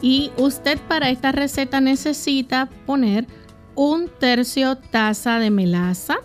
Y 0.00 0.30
usted 0.36 0.78
para 0.88 1.10
esta 1.10 1.32
receta 1.32 1.80
necesita 1.80 2.68
poner 2.86 3.26
un 3.74 4.08
tercio 4.08 4.76
taza 4.76 5.38
de 5.38 5.50
melaza, 5.50 6.18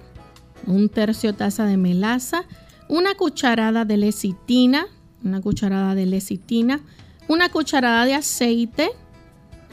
un 0.68 0.88
tercio 0.90 1.34
taza 1.34 1.66
de 1.66 1.78
melaza, 1.78 2.46
una 2.88 3.16
cucharada 3.16 3.86
de 3.86 3.98
lecitina, 3.98 4.88
una 5.26 5.42
cucharada 5.42 5.96
de 5.96 6.06
lecitina, 6.06 6.80
una 7.28 7.50
cucharada 7.50 8.06
de 8.06 8.14
aceite, 8.14 8.92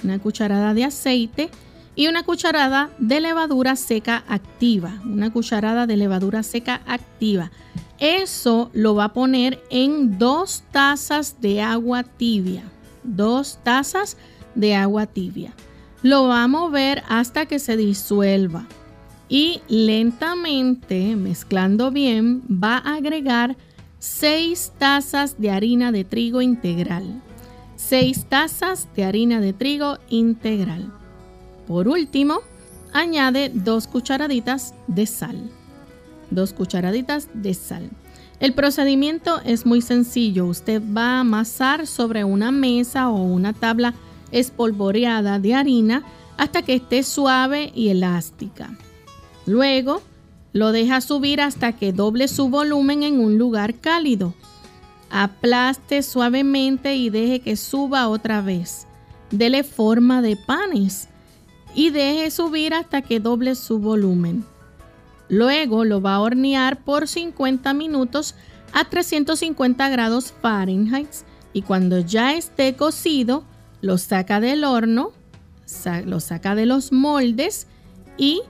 una 0.03 0.19
cucharada 0.19 0.75
de 0.75 0.85
aceite 0.85 1.51
y 1.95 2.09
una 2.09 2.25
cucharada 2.25 2.91
de 2.99 3.21
levadura 3.21 3.77
seca 3.77 4.25
activa, 4.27 5.01
una 5.05 5.31
cucharada 5.31 5.87
de 5.87 5.97
levadura 5.97 6.43
seca 6.43 6.81
activa. 6.87 7.53
Eso 7.99 8.71
lo 8.73 8.95
va 8.95 9.05
a 9.05 9.13
poner 9.13 9.63
en 9.71 10.19
dos 10.19 10.65
tazas 10.73 11.41
de 11.41 11.61
agua 11.61 12.03
tibia, 12.03 12.65
dos 13.05 13.61
tazas 13.63 14.17
de 14.55 14.75
agua 14.75 15.07
tibia. 15.07 15.53
Lo 16.03 16.27
va 16.27 16.43
a 16.43 16.49
mover 16.49 17.05
hasta 17.09 17.47
que 17.47 17.59
se 17.59 17.77
disuelva 17.77 18.67
y 19.29 19.61
lentamente, 19.69 21.15
mezclando 21.17 21.91
bien, 21.91 22.43
va 22.43 22.79
a 22.79 22.97
agregar 22.97 23.57
6 24.03 24.73
tazas 24.79 25.37
de 25.39 25.53
harina 25.53 25.93
de 25.93 26.03
trigo 26.03 26.43
integral. 26.43 27.23
6 27.77 28.25
tazas 28.29 28.89
de 28.97 29.05
harina 29.05 29.41
de 29.41 29.53
trigo 29.53 29.97
integral. 30.09 30.93
Por 31.69 31.87
último, 31.87 32.41
añade 32.93 33.53
2 33.55 33.87
cucharaditas 33.87 34.75
de 34.89 35.07
sal. 35.07 35.37
2 36.33 36.53
cucharaditas 36.53 37.29
de 37.33 37.55
sal. 37.55 37.91
El 38.41 38.55
procedimiento 38.55 39.41
es 39.45 39.67
muy 39.67 39.81
sencillo. 39.81 40.47
Usted 40.47 40.83
va 40.83 41.19
a 41.19 41.21
amasar 41.21 41.87
sobre 41.87 42.25
una 42.25 42.51
mesa 42.51 43.09
o 43.09 43.23
una 43.23 43.53
tabla 43.53 43.95
espolvoreada 44.33 45.39
de 45.39 45.55
harina 45.55 46.03
hasta 46.39 46.63
que 46.63 46.75
esté 46.75 47.05
suave 47.05 47.71
y 47.73 47.91
elástica. 47.91 48.77
Luego, 49.47 50.03
lo 50.53 50.73
deja 50.73 51.01
subir 51.01 51.41
hasta 51.41 51.73
que 51.73 51.93
doble 51.93 52.29
su 52.29 52.49
volumen 52.49 53.03
en 53.03 53.21
un 53.21 53.39
lugar 53.39 53.75
cálido. 53.75 54.35
Aplaste 55.11 56.03
suavemente 56.03 56.97
y 56.97 57.11
deje 57.11 57.41
que 57.41 57.57
suba 57.57 58.09
otra 58.09 58.41
vez. 58.41 58.87
Dele 59.31 59.65
forma 59.65 60.23
de 60.23 60.37
panes 60.37 61.09
y 61.75 61.91
deje 61.91 62.31
subir 62.31 62.75
hasta 62.75 63.03
que 63.03 63.21
doble 63.21 63.55
su 63.55 63.79
volumen. 63.79 64.45
Luego 65.29 65.85
lo 65.85 66.03
va 66.03 66.15
a 66.15 66.21
hornear 66.21 66.85
por 66.85 67.09
50 67.09 67.73
minutos 67.73 68.35
a 68.73 68.85
350 68.85 69.89
grados 69.89 70.33
Fahrenheit 70.43 71.09
y 71.53 71.63
cuando 71.63 72.01
ya 72.01 72.35
esté 72.35 72.75
cocido, 72.77 73.45
lo 73.81 73.99
saca 73.99 74.41
del 74.41 74.65
horno, 74.65 75.13
lo 76.05 76.21
saca 76.21 76.55
de 76.55 76.67
los 76.67 76.93
moldes 76.93 77.67
y 78.17 78.43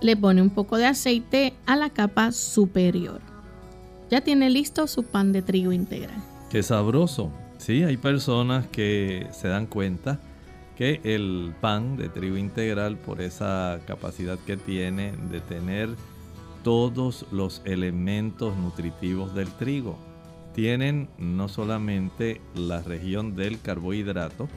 le 0.00 0.16
pone 0.16 0.42
un 0.42 0.50
poco 0.50 0.76
de 0.76 0.86
aceite 0.86 1.54
a 1.66 1.76
la 1.76 1.90
capa 1.90 2.32
superior. 2.32 3.20
Ya 4.10 4.22
tiene 4.22 4.50
listo 4.50 4.86
su 4.86 5.04
pan 5.04 5.32
de 5.32 5.42
trigo 5.42 5.72
integral. 5.72 6.22
Qué 6.50 6.62
sabroso. 6.62 7.30
Sí, 7.58 7.82
hay 7.84 7.96
personas 7.96 8.66
que 8.66 9.28
se 9.32 9.48
dan 9.48 9.66
cuenta 9.66 10.18
que 10.76 11.00
el 11.04 11.54
pan 11.60 11.96
de 11.96 12.08
trigo 12.08 12.36
integral, 12.36 12.96
por 12.96 13.20
esa 13.20 13.80
capacidad 13.86 14.38
que 14.38 14.56
tiene 14.56 15.12
de 15.30 15.40
tener 15.40 15.90
todos 16.64 17.26
los 17.30 17.60
elementos 17.66 18.56
nutritivos 18.56 19.34
del 19.34 19.48
trigo, 19.48 19.98
tienen 20.54 21.08
no 21.18 21.48
solamente 21.48 22.40
la 22.54 22.82
región 22.82 23.36
del 23.36 23.60
carbohidrato, 23.60 24.48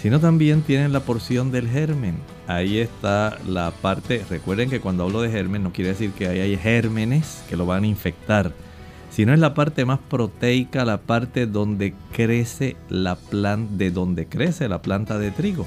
sino 0.00 0.20
también 0.20 0.62
tienen 0.62 0.92
la 0.92 1.00
porción 1.00 1.50
del 1.50 1.68
germen. 1.68 2.16
Ahí 2.46 2.78
está 2.78 3.38
la 3.46 3.70
parte, 3.70 4.24
recuerden 4.30 4.70
que 4.70 4.80
cuando 4.80 5.04
hablo 5.04 5.20
de 5.20 5.30
germen 5.30 5.62
no 5.62 5.72
quiere 5.72 5.90
decir 5.90 6.12
que 6.12 6.28
ahí 6.28 6.40
hay 6.40 6.56
gérmenes 6.56 7.42
que 7.48 7.56
lo 7.56 7.66
van 7.66 7.84
a 7.84 7.88
infectar, 7.88 8.52
sino 9.10 9.32
es 9.34 9.40
la 9.40 9.54
parte 9.54 9.84
más 9.84 9.98
proteica, 9.98 10.84
la 10.84 10.98
parte 10.98 11.46
donde 11.46 11.94
crece 12.12 12.76
la 12.88 13.16
planta, 13.16 13.74
de 13.76 13.90
donde 13.90 14.26
crece 14.26 14.68
la 14.68 14.80
planta 14.80 15.18
de 15.18 15.30
trigo. 15.30 15.66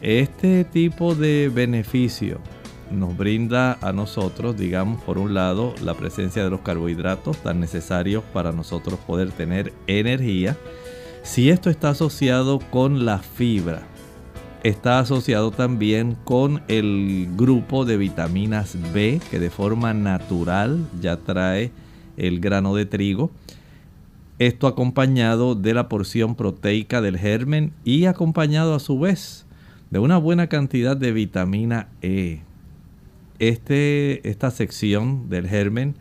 Este 0.00 0.64
tipo 0.64 1.14
de 1.14 1.50
beneficio 1.52 2.40
nos 2.90 3.16
brinda 3.16 3.78
a 3.80 3.92
nosotros, 3.92 4.56
digamos, 4.56 5.00
por 5.02 5.18
un 5.18 5.34
lado, 5.34 5.74
la 5.82 5.94
presencia 5.94 6.42
de 6.42 6.50
los 6.50 6.60
carbohidratos 6.60 7.36
tan 7.38 7.60
necesarios 7.60 8.22
para 8.32 8.52
nosotros 8.52 8.98
poder 9.06 9.30
tener 9.30 9.72
energía, 9.86 10.56
si 11.22 11.50
esto 11.50 11.70
está 11.70 11.90
asociado 11.90 12.58
con 12.70 13.04
la 13.04 13.18
fibra, 13.18 13.82
está 14.62 14.98
asociado 14.98 15.50
también 15.50 16.16
con 16.24 16.62
el 16.68 17.28
grupo 17.36 17.84
de 17.84 17.96
vitaminas 17.96 18.76
B 18.92 19.20
que 19.30 19.38
de 19.38 19.50
forma 19.50 19.94
natural 19.94 20.86
ya 21.00 21.16
trae 21.16 21.72
el 22.16 22.40
grano 22.40 22.74
de 22.74 22.86
trigo. 22.86 23.30
Esto 24.38 24.66
acompañado 24.66 25.54
de 25.54 25.74
la 25.74 25.88
porción 25.88 26.34
proteica 26.34 27.00
del 27.00 27.18
germen 27.18 27.72
y 27.84 28.06
acompañado 28.06 28.74
a 28.74 28.80
su 28.80 28.98
vez 28.98 29.46
de 29.90 29.98
una 29.98 30.18
buena 30.18 30.48
cantidad 30.48 30.96
de 30.96 31.12
vitamina 31.12 31.88
E. 32.00 32.40
Este, 33.38 34.28
esta 34.28 34.50
sección 34.50 35.28
del 35.28 35.48
germen 35.48 35.94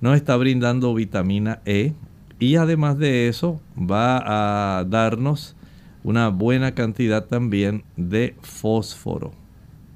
nos 0.00 0.16
está 0.16 0.36
brindando 0.36 0.94
vitamina 0.94 1.60
E, 1.64 1.92
y 2.42 2.56
además 2.56 2.98
de 2.98 3.28
eso 3.28 3.60
va 3.78 4.78
a 4.80 4.82
darnos 4.82 5.54
una 6.02 6.26
buena 6.26 6.74
cantidad 6.74 7.26
también 7.26 7.84
de 7.96 8.34
fósforo. 8.40 9.30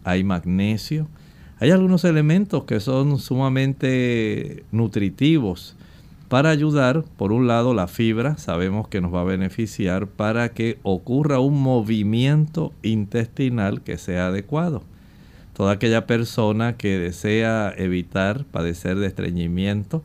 Hay 0.05 0.23
magnesio. 0.23 1.09
Hay 1.59 1.73
algunos 1.73 2.05
elementos 2.05 2.63
que 2.63 2.79
son 2.79 3.19
sumamente 3.19 4.63
nutritivos 4.71 5.75
para 6.29 6.51
ayudar, 6.51 7.03
por 7.17 7.33
un 7.33 7.49
lado, 7.49 7.75
la 7.75 7.89
fibra, 7.89 8.37
sabemos 8.37 8.87
que 8.87 9.01
nos 9.01 9.13
va 9.13 9.23
a 9.23 9.25
beneficiar 9.25 10.07
para 10.07 10.51
que 10.51 10.79
ocurra 10.85 11.41
un 11.41 11.61
movimiento 11.61 12.73
intestinal 12.85 13.81
que 13.83 13.99
sea 13.99 14.29
adecuado. 14.29 14.85
Toda 15.53 15.73
aquella 15.73 16.07
persona 16.07 16.77
que 16.77 16.97
desea 16.97 17.75
evitar 17.77 18.45
padecer 18.45 18.99
de 18.99 19.09
estreñimiento, 19.09 20.05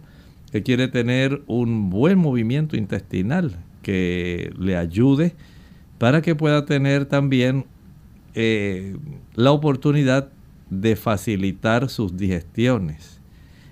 que 0.52 0.64
quiere 0.64 0.88
tener 0.88 1.42
un 1.48 1.90
buen 1.90 2.18
movimiento 2.18 2.76
intestinal 2.76 3.58
que 3.82 4.54
le 4.60 4.76
ayude 4.76 5.34
para 5.98 6.22
que 6.22 6.36
pueda 6.36 6.66
tener 6.66 7.06
también 7.06 7.66
eh, 8.34 8.98
la 9.36 9.52
oportunidad 9.52 10.30
de 10.70 10.96
facilitar 10.96 11.90
sus 11.90 12.18
digestiones 12.18 13.20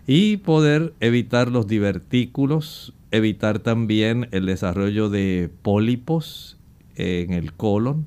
y 0.06 0.38
poder 0.38 0.94
evitar 1.00 1.50
los 1.50 1.68
divertículos, 1.68 2.94
evitar 3.12 3.60
también 3.60 4.28
el 4.32 4.46
desarrollo 4.46 5.10
de 5.10 5.50
pólipos 5.62 6.58
en 6.96 7.34
el 7.34 7.54
colon 7.54 8.06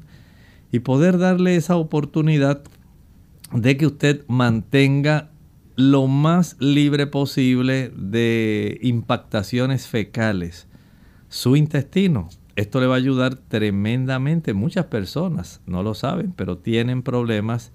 y 0.70 0.80
poder 0.80 1.18
darle 1.18 1.56
esa 1.56 1.76
oportunidad 1.76 2.62
de 3.52 3.76
que 3.76 3.86
usted 3.86 4.24
mantenga 4.28 5.31
lo 5.90 6.06
más 6.06 6.56
libre 6.60 7.06
posible 7.06 7.92
de 7.96 8.78
impactaciones 8.82 9.88
fecales. 9.88 10.68
Su 11.28 11.56
intestino, 11.56 12.28
esto 12.54 12.80
le 12.80 12.86
va 12.86 12.94
a 12.94 12.98
ayudar 12.98 13.34
tremendamente. 13.34 14.54
Muchas 14.54 14.86
personas 14.86 15.60
no 15.66 15.82
lo 15.82 15.94
saben, 15.94 16.32
pero 16.32 16.58
tienen 16.58 17.02
problemas 17.02 17.72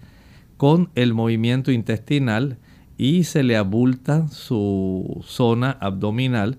con 0.56 0.90
el 0.96 1.14
movimiento 1.14 1.72
intestinal 1.72 2.58
y 2.98 3.26
se 3.26 3.44
le 3.44 3.58
abulta 3.58 4.28
su 4.30 5.22
zona 5.26 5.72
abdominal 5.72 6.58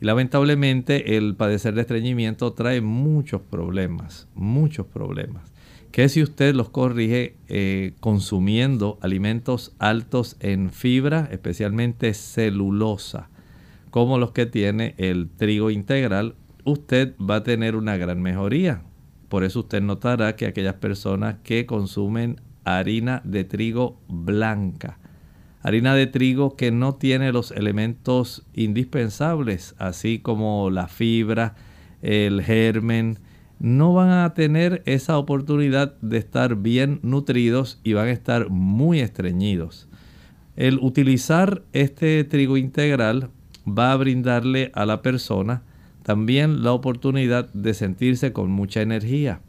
Y 0.00 0.04
lamentablemente 0.04 1.16
el 1.16 1.34
padecer 1.34 1.74
de 1.74 1.82
estreñimiento 1.82 2.52
trae 2.52 2.80
muchos 2.80 3.40
problemas, 3.40 4.28
muchos 4.34 4.86
problemas. 4.86 5.52
Que 5.92 6.08
si 6.08 6.22
usted 6.22 6.54
los 6.54 6.68
corrige 6.68 7.36
eh, 7.48 7.94
consumiendo 8.00 8.98
alimentos 9.00 9.74
altos 9.78 10.36
en 10.40 10.70
fibra, 10.70 11.28
especialmente 11.32 12.14
celulosa, 12.14 13.30
como 13.90 14.18
los 14.18 14.32
que 14.32 14.46
tiene 14.46 14.94
el 14.98 15.28
trigo 15.28 15.70
integral, 15.70 16.34
usted 16.64 17.14
va 17.18 17.36
a 17.36 17.42
tener 17.42 17.74
una 17.74 17.96
gran 17.96 18.20
mejoría. 18.20 18.82
Por 19.28 19.44
eso 19.44 19.60
usted 19.60 19.82
notará 19.82 20.36
que 20.36 20.46
aquellas 20.46 20.74
personas 20.74 21.36
que 21.42 21.66
consumen 21.66 22.40
harina 22.64 23.22
de 23.24 23.44
trigo 23.44 24.00
blanca, 24.08 24.98
harina 25.62 25.94
de 25.94 26.06
trigo 26.06 26.56
que 26.56 26.70
no 26.70 26.94
tiene 26.94 27.32
los 27.32 27.50
elementos 27.50 28.46
indispensables, 28.54 29.74
así 29.78 30.18
como 30.18 30.70
la 30.70 30.88
fibra, 30.88 31.54
el 32.02 32.42
germen, 32.42 33.18
no 33.60 33.92
van 33.92 34.10
a 34.10 34.34
tener 34.34 34.82
esa 34.86 35.18
oportunidad 35.18 35.94
de 36.00 36.18
estar 36.18 36.56
bien 36.56 37.00
nutridos 37.02 37.80
y 37.82 37.94
van 37.94 38.08
a 38.08 38.12
estar 38.12 38.50
muy 38.50 39.00
estreñidos. 39.00 39.88
El 40.56 40.78
utilizar 40.80 41.62
este 41.72 42.22
trigo 42.24 42.56
integral 42.56 43.30
va 43.66 43.92
a 43.92 43.96
brindarle 43.96 44.70
a 44.74 44.86
la 44.86 45.02
persona 45.02 45.62
también 46.02 46.62
la 46.62 46.72
oportunidad 46.72 47.52
de 47.52 47.74
sentirse 47.74 48.32
con 48.32 48.50
mucha 48.50 48.80
energía. 48.80 49.40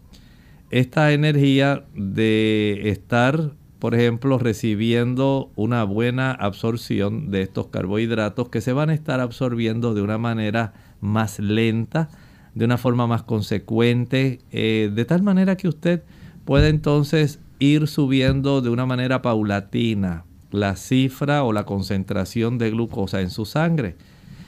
Esta 0.72 1.14
energía 1.14 1.86
de 1.96 2.90
estar, 2.90 3.54
por 3.80 3.96
ejemplo, 3.96 4.38
recibiendo 4.38 5.52
una 5.56 5.84
buena 5.84 6.32
absorción 6.32 7.32
de 7.32 7.44
estos 7.44 7.68
carbohidratos 7.68 8.50
que 8.50 8.62
se 8.62 8.74
van 8.74 8.90
a 8.90 8.94
estar 8.94 9.20
absorbiendo 9.20 9.94
de 9.94 10.02
una 10.02 10.18
manera 10.18 10.74
más 11.00 11.40
lenta, 11.40 12.10
de 12.56 12.66
una 12.66 12.78
forma 12.78 13.08
más 13.08 13.24
consecuente, 13.24 14.40
eh, 14.52 14.92
de 14.94 15.06
tal 15.06 15.24
manera 15.24 15.56
que 15.58 15.68
usted 15.68 16.04
pueda 16.46 16.68
entonces 16.68 17.40
ir 17.60 17.88
subiendo 17.88 18.62
de 18.62 18.70
una 18.70 18.86
manera 18.86 19.22
paulatina 19.22 20.26
la 20.52 20.76
cifra 20.76 21.44
o 21.44 21.54
la 21.54 21.66
concentración 21.66 22.58
de 22.58 22.72
glucosa 22.72 23.22
en 23.22 23.30
su 23.30 23.46
sangre. 23.46 23.96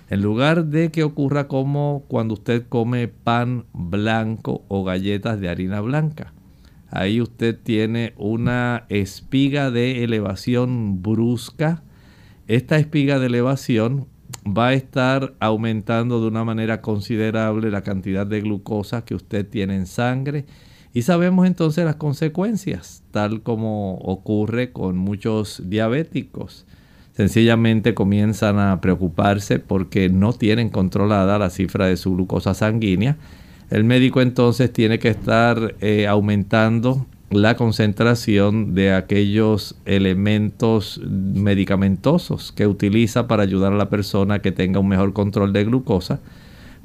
En 0.10 0.22
lugar 0.22 0.66
de 0.66 0.92
que 0.92 1.04
ocurra 1.04 1.48
como 1.48 2.04
cuando 2.08 2.34
usted 2.34 2.66
come 2.68 3.08
pan 3.08 3.66
blanco 3.74 4.64
o 4.68 4.84
galletas 4.84 5.40
de 5.40 5.50
harina 5.50 5.80
blanca. 5.80 6.34
Ahí 6.90 7.22
usted 7.22 7.58
tiene 7.58 8.14
una 8.18 8.86
espiga 8.90 9.72
de 9.72 10.04
elevación 10.04 11.02
brusca. 11.02 11.84
Esta 12.48 12.78
espiga 12.78 13.20
de 13.20 13.28
elevación 13.28 14.08
va 14.46 14.70
a 14.70 14.74
estar 14.74 15.34
aumentando 15.40 16.22
de 16.22 16.28
una 16.28 16.44
manera 16.44 16.82
considerable 16.82 17.72
la 17.72 17.82
cantidad 17.82 18.26
de 18.26 18.42
glucosa 18.42 19.06
que 19.06 19.16
usted 19.16 19.48
tiene 19.48 19.76
en 19.76 19.86
sangre. 19.86 20.46
Y 20.94 21.04
sabemos 21.04 21.48
entonces 21.48 21.86
las 21.86 21.96
consecuencias, 21.96 23.04
tal 23.12 23.42
como 23.42 23.96
ocurre 24.00 24.72
con 24.72 24.98
muchos 24.98 25.62
diabéticos 25.70 26.66
sencillamente 27.14 27.94
comienzan 27.94 28.60
a 28.60 28.80
preocuparse 28.82 29.60
porque 29.60 30.10
no 30.10 30.34
tienen 30.34 30.70
controlada 30.70 31.38
la 31.38 31.50
cifra 31.50 31.88
de 31.88 31.98
su 31.98 32.16
glucosa 32.16 32.54
sanguínea. 32.54 33.18
El 33.70 33.84
médico 33.84 34.22
entonces 34.22 34.72
tiene 34.72 35.00
que 35.00 35.10
estar 35.10 35.76
eh, 35.82 36.08
aumentando 36.08 37.06
la 37.32 37.56
concentración 37.56 38.76
de 38.76 38.94
aquellos 38.94 39.76
elementos 39.86 41.00
medicamentosos 41.04 42.52
que 42.52 42.68
utiliza 42.68 43.28
para 43.28 43.44
ayudar 43.44 43.74
a 43.74 43.78
la 43.78 43.90
persona 43.90 44.40
que 44.40 44.52
tenga 44.52 44.80
un 44.80 44.90
mejor 44.90 45.14
control 45.14 45.54
de 45.54 45.64
glucosa 45.64 46.20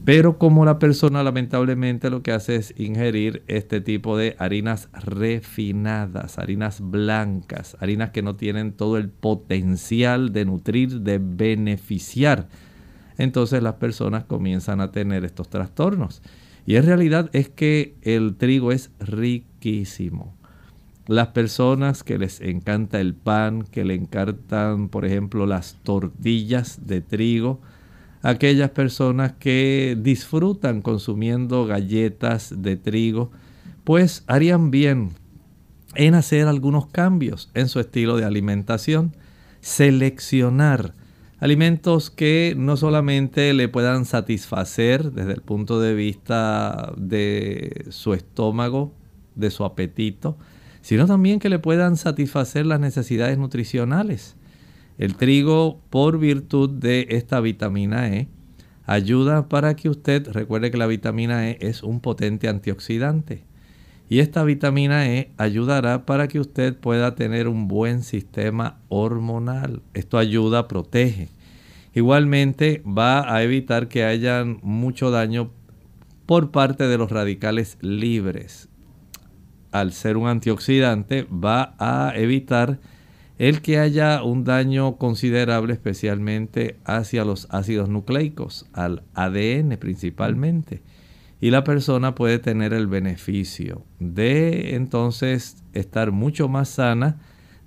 pero 0.06 0.38
como 0.38 0.64
la 0.64 0.78
persona 0.78 1.24
lamentablemente 1.24 2.10
lo 2.10 2.22
que 2.22 2.30
hace 2.30 2.54
es 2.54 2.72
ingerir 2.78 3.42
este 3.48 3.80
tipo 3.80 4.16
de 4.16 4.36
harinas 4.38 4.88
refinadas, 4.92 6.38
harinas 6.38 6.80
blancas, 6.80 7.76
harinas 7.80 8.10
que 8.10 8.22
no 8.22 8.36
tienen 8.36 8.70
todo 8.70 8.98
el 8.98 9.08
potencial 9.08 10.32
de 10.32 10.44
nutrir, 10.44 11.00
de 11.00 11.18
beneficiar, 11.18 12.46
entonces 13.18 13.64
las 13.64 13.74
personas 13.74 14.22
comienzan 14.22 14.80
a 14.80 14.92
tener 14.92 15.24
estos 15.24 15.48
trastornos. 15.48 16.22
Y 16.66 16.76
en 16.76 16.84
realidad 16.84 17.28
es 17.32 17.48
que 17.48 17.96
el 18.02 18.36
trigo 18.36 18.70
es 18.70 18.92
riquísimo. 19.00 20.35
Las 21.06 21.28
personas 21.28 22.02
que 22.02 22.18
les 22.18 22.40
encanta 22.40 23.00
el 23.00 23.14
pan, 23.14 23.62
que 23.62 23.84
le 23.84 23.94
encantan, 23.94 24.88
por 24.88 25.04
ejemplo, 25.04 25.46
las 25.46 25.76
tortillas 25.84 26.86
de 26.86 27.00
trigo, 27.00 27.60
aquellas 28.22 28.70
personas 28.70 29.34
que 29.34 29.96
disfrutan 30.00 30.82
consumiendo 30.82 31.64
galletas 31.64 32.62
de 32.62 32.76
trigo, 32.76 33.30
pues 33.84 34.24
harían 34.26 34.72
bien 34.72 35.10
en 35.94 36.14
hacer 36.14 36.48
algunos 36.48 36.86
cambios 36.86 37.50
en 37.54 37.68
su 37.68 37.78
estilo 37.78 38.16
de 38.16 38.24
alimentación, 38.24 39.14
seleccionar 39.60 40.94
alimentos 41.38 42.10
que 42.10 42.54
no 42.56 42.76
solamente 42.76 43.54
le 43.54 43.68
puedan 43.68 44.06
satisfacer 44.06 45.12
desde 45.12 45.34
el 45.34 45.42
punto 45.42 45.80
de 45.80 45.94
vista 45.94 46.92
de 46.96 47.86
su 47.90 48.12
estómago, 48.12 48.92
de 49.36 49.50
su 49.50 49.64
apetito, 49.64 50.36
sino 50.86 51.08
también 51.08 51.40
que 51.40 51.48
le 51.48 51.58
puedan 51.58 51.96
satisfacer 51.96 52.64
las 52.64 52.78
necesidades 52.78 53.38
nutricionales. 53.38 54.36
El 54.98 55.16
trigo, 55.16 55.80
por 55.90 56.20
virtud 56.20 56.70
de 56.70 57.08
esta 57.10 57.40
vitamina 57.40 58.08
E, 58.14 58.28
ayuda 58.84 59.48
para 59.48 59.74
que 59.74 59.88
usted 59.88 60.28
recuerde 60.28 60.70
que 60.70 60.76
la 60.76 60.86
vitamina 60.86 61.50
E 61.50 61.58
es 61.60 61.82
un 61.82 61.98
potente 61.98 62.46
antioxidante. 62.46 63.42
Y 64.08 64.20
esta 64.20 64.44
vitamina 64.44 65.08
E 65.08 65.32
ayudará 65.38 66.06
para 66.06 66.28
que 66.28 66.38
usted 66.38 66.76
pueda 66.76 67.16
tener 67.16 67.48
un 67.48 67.66
buen 67.66 68.04
sistema 68.04 68.78
hormonal. 68.88 69.82
Esto 69.92 70.18
ayuda, 70.18 70.68
protege. 70.68 71.30
Igualmente 71.94 72.84
va 72.86 73.34
a 73.34 73.42
evitar 73.42 73.88
que 73.88 74.04
hayan 74.04 74.60
mucho 74.62 75.10
daño 75.10 75.50
por 76.26 76.52
parte 76.52 76.86
de 76.86 76.96
los 76.96 77.10
radicales 77.10 77.76
libres. 77.80 78.68
Al 79.76 79.92
ser 79.92 80.16
un 80.16 80.26
antioxidante 80.26 81.24
va 81.24 81.74
a 81.78 82.14
evitar 82.16 82.78
el 83.36 83.60
que 83.60 83.78
haya 83.78 84.22
un 84.22 84.42
daño 84.42 84.96
considerable 84.96 85.74
especialmente 85.74 86.78
hacia 86.86 87.26
los 87.26 87.46
ácidos 87.50 87.90
nucleicos, 87.90 88.64
al 88.72 89.02
ADN 89.12 89.76
principalmente. 89.78 90.80
Y 91.42 91.50
la 91.50 91.62
persona 91.62 92.14
puede 92.14 92.38
tener 92.38 92.72
el 92.72 92.86
beneficio 92.86 93.82
de 94.00 94.76
entonces 94.76 95.62
estar 95.74 96.10
mucho 96.10 96.48
más 96.48 96.70
sana, 96.70 97.18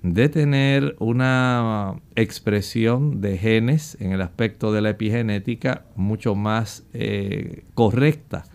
de 0.01 0.29
tener 0.29 0.95
una 0.97 1.93
expresión 2.15 3.21
de 3.21 3.37
genes 3.37 3.97
en 3.99 4.13
el 4.13 4.23
aspecto 4.23 4.71
de 4.71 4.81
la 4.81 4.89
epigenética 4.89 5.85
mucho 5.95 6.33
más 6.33 6.85
eh, 6.93 7.65
correcta 7.75 8.45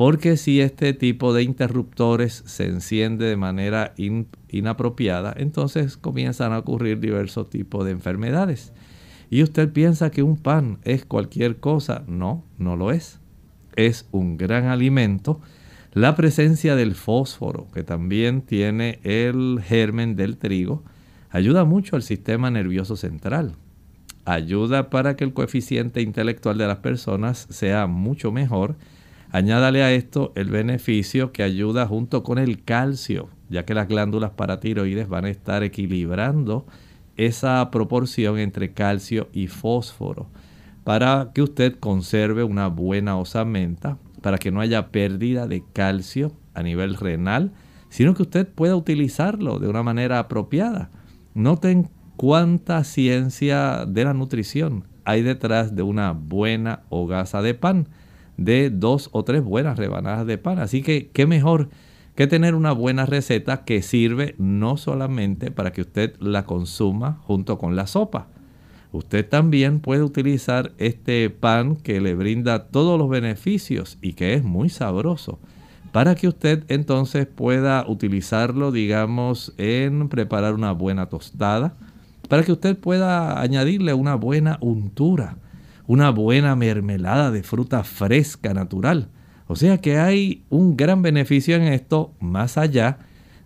porque 0.00 0.38
si 0.38 0.62
este 0.62 0.94
tipo 0.94 1.34
de 1.34 1.42
interruptores 1.42 2.42
se 2.46 2.64
enciende 2.64 3.26
de 3.26 3.36
manera 3.36 3.92
inapropiada, 4.48 5.34
entonces 5.36 5.98
comienzan 5.98 6.54
a 6.54 6.58
ocurrir 6.60 7.00
diversos 7.00 7.50
tipos 7.50 7.84
de 7.84 7.90
enfermedades. 7.90 8.72
Y 9.28 9.42
usted 9.42 9.70
piensa 9.70 10.10
que 10.10 10.22
un 10.22 10.38
pan 10.38 10.78
es 10.84 11.04
cualquier 11.04 11.58
cosa. 11.58 12.02
No, 12.06 12.46
no 12.56 12.76
lo 12.76 12.92
es. 12.92 13.20
Es 13.76 14.08
un 14.10 14.38
gran 14.38 14.68
alimento. 14.68 15.42
La 15.92 16.16
presencia 16.16 16.76
del 16.76 16.94
fósforo, 16.94 17.68
que 17.74 17.82
también 17.82 18.40
tiene 18.40 19.00
el 19.02 19.60
germen 19.62 20.16
del 20.16 20.38
trigo, 20.38 20.82
ayuda 21.28 21.66
mucho 21.66 21.96
al 21.96 22.02
sistema 22.02 22.50
nervioso 22.50 22.96
central. 22.96 23.56
Ayuda 24.24 24.88
para 24.88 25.14
que 25.16 25.24
el 25.24 25.34
coeficiente 25.34 26.00
intelectual 26.00 26.56
de 26.56 26.68
las 26.68 26.78
personas 26.78 27.46
sea 27.50 27.86
mucho 27.86 28.32
mejor 28.32 28.76
Añádale 29.32 29.84
a 29.84 29.92
esto 29.92 30.32
el 30.34 30.50
beneficio 30.50 31.30
que 31.30 31.44
ayuda 31.44 31.86
junto 31.86 32.24
con 32.24 32.38
el 32.38 32.64
calcio, 32.64 33.28
ya 33.48 33.64
que 33.64 33.74
las 33.74 33.86
glándulas 33.86 34.30
paratiroides 34.30 35.08
van 35.08 35.24
a 35.24 35.30
estar 35.30 35.62
equilibrando 35.62 36.66
esa 37.16 37.70
proporción 37.70 38.38
entre 38.38 38.72
calcio 38.72 39.28
y 39.32 39.46
fósforo 39.46 40.28
para 40.84 41.30
que 41.32 41.42
usted 41.42 41.76
conserve 41.78 42.42
una 42.42 42.66
buena 42.66 43.16
osamenta, 43.16 43.98
para 44.22 44.38
que 44.38 44.50
no 44.50 44.60
haya 44.60 44.88
pérdida 44.90 45.46
de 45.46 45.62
calcio 45.72 46.32
a 46.54 46.62
nivel 46.62 46.96
renal, 46.96 47.52
sino 47.88 48.14
que 48.14 48.22
usted 48.22 48.48
pueda 48.48 48.74
utilizarlo 48.74 49.58
de 49.58 49.68
una 49.68 49.82
manera 49.82 50.18
apropiada. 50.18 50.90
Noten 51.34 51.88
cuánta 52.16 52.82
ciencia 52.82 53.84
de 53.86 54.04
la 54.04 54.14
nutrición 54.14 54.84
hay 55.04 55.22
detrás 55.22 55.76
de 55.76 55.82
una 55.82 56.12
buena 56.12 56.82
hogaza 56.88 57.42
de 57.42 57.54
pan 57.54 57.88
de 58.40 58.70
dos 58.70 59.10
o 59.12 59.22
tres 59.22 59.44
buenas 59.44 59.78
rebanadas 59.78 60.26
de 60.26 60.38
pan. 60.38 60.58
Así 60.58 60.82
que, 60.82 61.10
¿qué 61.12 61.26
mejor 61.26 61.68
que 62.16 62.26
tener 62.26 62.54
una 62.54 62.72
buena 62.72 63.06
receta 63.06 63.64
que 63.64 63.82
sirve 63.82 64.34
no 64.38 64.78
solamente 64.78 65.50
para 65.50 65.72
que 65.72 65.82
usted 65.82 66.16
la 66.18 66.46
consuma 66.46 67.20
junto 67.22 67.58
con 67.58 67.76
la 67.76 67.86
sopa? 67.86 68.28
Usted 68.92 69.28
también 69.28 69.78
puede 69.80 70.02
utilizar 70.02 70.72
este 70.78 71.28
pan 71.30 71.76
que 71.76 72.00
le 72.00 72.14
brinda 72.14 72.68
todos 72.68 72.98
los 72.98 73.08
beneficios 73.08 73.98
y 74.00 74.14
que 74.14 74.34
es 74.34 74.42
muy 74.42 74.70
sabroso 74.70 75.38
para 75.92 76.14
que 76.14 76.28
usted 76.28 76.64
entonces 76.68 77.26
pueda 77.26 77.84
utilizarlo, 77.86 78.72
digamos, 78.72 79.52
en 79.58 80.08
preparar 80.08 80.54
una 80.54 80.72
buena 80.72 81.06
tostada, 81.06 81.74
para 82.28 82.44
que 82.44 82.52
usted 82.52 82.78
pueda 82.78 83.40
añadirle 83.40 83.92
una 83.92 84.14
buena 84.14 84.56
untura, 84.60 85.36
una 85.90 86.10
buena 86.10 86.54
mermelada 86.54 87.32
de 87.32 87.42
fruta 87.42 87.82
fresca 87.82 88.54
natural. 88.54 89.08
O 89.48 89.56
sea 89.56 89.78
que 89.78 89.98
hay 89.98 90.44
un 90.48 90.76
gran 90.76 91.02
beneficio 91.02 91.56
en 91.56 91.64
esto 91.64 92.14
más 92.20 92.56
allá 92.56 92.98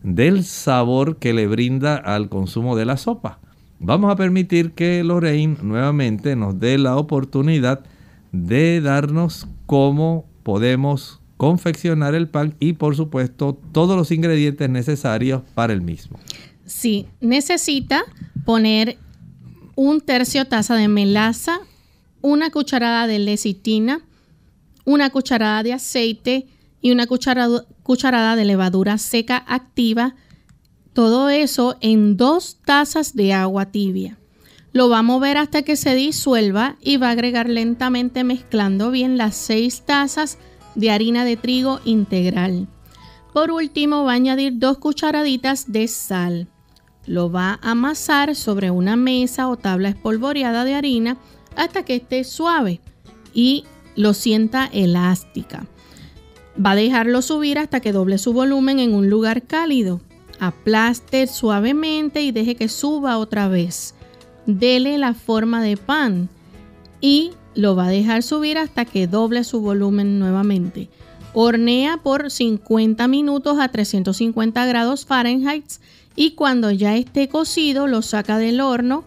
del 0.03 0.45
sabor 0.45 1.17
que 1.17 1.33
le 1.33 1.47
brinda 1.47 1.97
al 1.97 2.29
consumo 2.29 2.77
de 2.77 2.85
la 2.85 2.99
sopa. 2.99 3.41
Vamos 3.79 4.13
a 4.13 4.17
permitir 4.17 4.73
que 4.73 5.03
Lorraine 5.03 5.57
nuevamente 5.63 6.37
nos 6.37 6.61
dé 6.61 6.77
la 6.77 6.99
oportunidad 6.99 7.83
de 8.31 8.83
darnos 8.83 9.49
cómo 9.65 10.27
podemos 10.43 11.23
confeccionar 11.39 12.15
el 12.15 12.29
pan 12.29 12.57
y 12.61 12.75
por 12.75 12.95
supuesto 12.95 13.59
todos 13.73 13.97
los 13.97 14.11
ingredientes 14.11 14.69
necesarios 14.69 15.41
para 15.55 15.73
el 15.73 15.81
mismo. 15.81 16.19
Sí, 16.67 17.07
necesita 17.23 18.03
poner 18.45 18.99
un 19.77 20.03
tercio 20.03 20.45
taza 20.45 20.77
de 20.77 20.89
melaza, 20.89 21.61
una 22.25 22.51
cucharada 22.51 23.07
de 23.07 23.19
lecitina, 23.19 24.01
una 24.87 25.11
cucharada 25.11 25.63
de 25.63 25.75
aceite 25.75 26.47
y 26.81 26.91
una 26.91 27.07
cucharada, 27.07 28.37
de 28.37 28.45
levadura 28.47 28.97
seca 28.97 29.45
activa. 29.47 30.15
Todo 30.95 31.29
eso 31.29 31.77
en 31.83 32.17
dos 32.17 32.57
tazas 32.65 33.15
de 33.15 33.35
agua 33.35 33.67
tibia. 33.67 34.17
Lo 34.73 34.89
va 34.89 35.01
a 35.01 35.03
mover 35.03 35.37
hasta 35.37 35.63
que 35.63 35.77
se 35.77 35.95
disuelva 35.95 36.77
y 36.81 36.97
va 36.97 37.09
a 37.09 37.11
agregar 37.11 37.51
lentamente 37.51 38.25
mezclando 38.25 38.91
bien 38.91 39.19
las 39.19 39.37
seis 39.37 39.83
tazas 39.83 40.39
de 40.75 40.91
harina 40.91 41.27
de 41.27 41.37
trigo 41.37 41.81
integral. 41.85 42.69
Por 43.35 43.51
último 43.51 44.05
va 44.05 44.13
a 44.13 44.15
añadir 44.15 44.55
dos 44.59 44.79
cucharaditas 44.79 45.71
de 45.71 45.89
sal. 45.89 46.49
Lo 47.05 47.31
va 47.31 47.59
a 47.61 47.73
amasar 47.73 48.35
sobre 48.35 48.71
una 48.71 48.97
mesa 48.97 49.47
o 49.49 49.59
tabla 49.59 49.91
espolvoreada 49.91 50.65
de 50.65 50.75
harina 50.75 51.19
hasta 51.57 51.85
que 51.85 51.97
esté 51.97 52.25
suave 52.25 52.81
y 53.33 53.64
lo 53.97 54.14
sienta 54.14 54.69
elástica. 54.73 55.67
Va 56.64 56.73
a 56.73 56.77
dejarlo 56.77 57.23
subir 57.23 57.59
hasta 57.59 57.81
que 57.81 57.93
doble 57.93 58.19
su 58.19 58.33
volumen 58.33 58.79
en 58.79 58.95
un 58.95 59.11
lugar 59.11 59.43
cálido. 59.43 60.01
Aplaste 60.38 61.27
suavemente 61.27 62.23
y 62.23 62.33
deje 62.33 62.55
que 62.55 62.69
suba 62.69 63.19
otra 63.19 63.49
vez. 63.49 63.95
Dele 64.47 64.99
la 64.99 65.14
forma 65.14 65.62
de 65.62 65.77
pan 65.77 66.29
y 67.01 67.33
lo 67.55 67.77
va 67.77 67.87
a 67.87 67.90
dejar 67.90 68.23
subir 68.23 68.59
hasta 68.59 68.85
que 68.85 69.07
doble 69.07 69.45
su 69.45 69.61
volumen 69.61 70.19
nuevamente. 70.19 70.90
Hornea 71.33 71.97
por 71.97 72.31
50 72.31 73.09
minutos 73.09 73.59
a 73.59 73.69
350 73.69 74.67
grados 74.67 75.05
Fahrenheit 75.05 75.64
y 76.14 76.33
cuando 76.33 76.71
ya 76.71 76.97
esté 76.97 77.29
cocido 77.29 77.88
lo 77.88 78.03
saca 78.03 78.38
del 78.38 78.61
horno, 78.61 79.05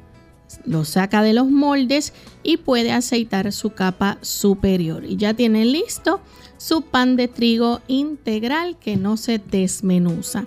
lo 0.65 0.86
saca 0.86 1.21
de 1.21 1.33
los 1.33 1.49
moldes 1.49 2.13
y 2.43 2.57
puede 2.57 2.91
aceitar 2.91 3.51
su 3.51 3.71
capa 3.71 4.17
superior. 4.21 5.05
Y 5.05 5.17
ya 5.17 5.33
tiene 5.33 5.65
listo 5.65 6.21
su 6.57 6.81
pan 6.81 7.15
de 7.15 7.27
trigo 7.27 7.81
integral 7.88 8.77
que 8.77 8.97
no 8.97 9.17
se 9.17 9.39
desmenuza. 9.39 10.45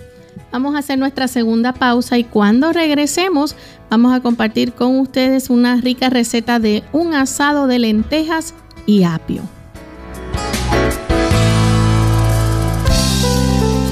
Vamos 0.52 0.74
a 0.74 0.78
hacer 0.78 0.98
nuestra 0.98 1.28
segunda 1.28 1.72
pausa 1.74 2.18
y 2.18 2.24
cuando 2.24 2.72
regresemos 2.72 3.54
vamos 3.88 4.12
a 4.12 4.20
compartir 4.20 4.72
con 4.72 4.98
ustedes 4.98 5.50
una 5.50 5.76
rica 5.76 6.10
receta 6.10 6.58
de 6.58 6.82
un 6.92 7.14
asado 7.14 7.66
de 7.66 7.78
lentejas 7.78 8.54
y 8.86 9.04
apio. 9.04 9.42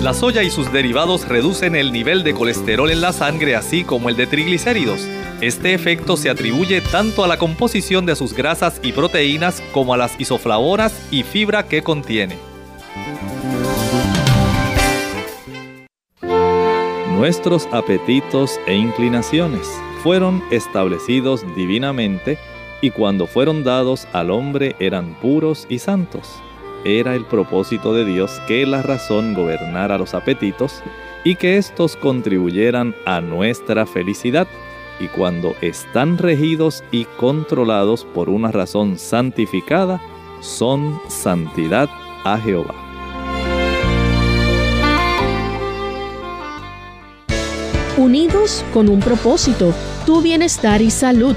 La 0.03 0.15
soya 0.15 0.45
y 0.45 0.51
sus 0.51 0.73
derivados 0.73 1.27
reducen 1.27 1.75
el 1.75 1.93
nivel 1.93 2.23
de 2.23 2.33
colesterol 2.33 2.89
en 2.91 3.01
la 3.01 3.13
sangre 3.13 3.57
así 3.57 3.83
como 3.83 4.09
el 4.09 4.17
de 4.17 4.29
triglicéridos. 4.29 5.01
Este 5.41 5.75
efecto 5.75 6.17
se 6.17 6.31
atribuye 6.31 6.81
tanto 6.81 7.25
a 7.25 7.29
la 7.29 7.37
composición 7.37 8.07
de 8.07 8.15
sus 8.15 8.33
grasas 8.33 8.81
y 8.85 8.93
proteínas 8.93 9.61
como 9.73 9.95
a 9.95 9.97
las 9.97 10.19
isoflavonas 10.21 10.95
y 11.11 11.25
fibra 11.25 11.67
que 11.67 11.83
contiene. 11.83 12.37
Nuestros 17.11 17.67
apetitos 17.73 18.61
e 18.69 18.77
inclinaciones 18.77 19.67
fueron 20.05 20.45
establecidos 20.53 21.45
divinamente 21.57 22.39
y 22.81 22.91
cuando 22.91 23.27
fueron 23.27 23.65
dados 23.65 24.07
al 24.13 24.31
hombre 24.31 24.77
eran 24.79 25.15
puros 25.15 25.67
y 25.69 25.81
santos. 25.81 26.41
Era 26.85 27.14
el 27.14 27.25
propósito 27.25 27.93
de 27.95 28.05
Dios 28.05 28.41
que 28.47 28.67
la 28.67 28.83
razón 28.83 29.35
gobernara 29.35 29.99
los 29.99 30.14
apetitos 30.14 30.83
y 31.25 31.37
que 31.37 31.57
éstos 31.57 31.97
contribuyeran 31.97 32.95
a 33.05 33.21
nuestra 33.21 33.87
felicidad. 33.87 34.47
Y 35.01 35.09
cuando 35.09 35.55
están 35.61 36.19
regidos 36.19 36.83
y 36.91 37.05
controlados 37.05 38.05
por 38.05 38.29
una 38.29 38.51
razón 38.51 38.99
santificada, 38.99 40.01
son 40.41 41.01
santidad 41.09 41.88
a 42.25 42.38
Jehová. 42.38 42.88
unidos 47.99 48.64
con 48.73 48.88
un 48.88 49.01
propósito, 49.01 49.75
tu 50.07 50.23
bienestar 50.23 50.81
y 50.81 50.91
salud. 50.91 51.37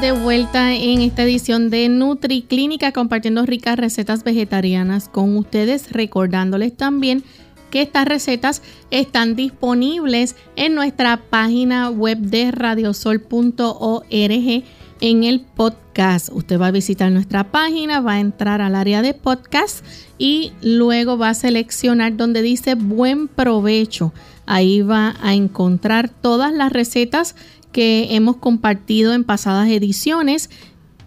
De 0.00 0.12
vuelta 0.12 0.72
en 0.72 1.02
esta 1.02 1.24
edición 1.24 1.68
de 1.68 1.88
NutriClínica 1.90 2.90
compartiendo 2.90 3.44
ricas 3.44 3.76
recetas 3.76 4.24
vegetarianas 4.24 5.10
con 5.10 5.36
ustedes, 5.36 5.92
recordándoles 5.92 6.74
también 6.74 7.22
que 7.70 7.82
estas 7.82 8.06
recetas 8.06 8.62
están 8.90 9.36
disponibles 9.36 10.36
en 10.56 10.74
nuestra 10.74 11.18
página 11.18 11.90
web 11.90 12.16
de 12.16 12.50
radiosol.org 12.50 14.10
en 15.00 15.24
el 15.24 15.40
podcast. 15.40 16.30
Usted 16.32 16.58
va 16.58 16.68
a 16.68 16.72
visitar 16.72 17.12
nuestra 17.12 17.50
página, 17.50 18.00
va 18.00 18.14
a 18.14 18.20
entrar 18.20 18.62
al 18.62 18.76
área 18.76 19.02
de 19.02 19.12
podcast 19.12 19.84
y 20.16 20.52
luego 20.62 21.18
va 21.18 21.28
a 21.30 21.34
seleccionar 21.34 22.16
donde 22.16 22.40
dice 22.40 22.74
buen 22.74 23.28
provecho. 23.28 24.14
Ahí 24.46 24.80
va 24.80 25.14
a 25.22 25.34
encontrar 25.34 26.08
todas 26.08 26.52
las 26.54 26.72
recetas 26.72 27.36
que 27.72 28.14
hemos 28.14 28.36
compartido 28.36 29.12
en 29.14 29.24
pasadas 29.24 29.68
ediciones 29.68 30.50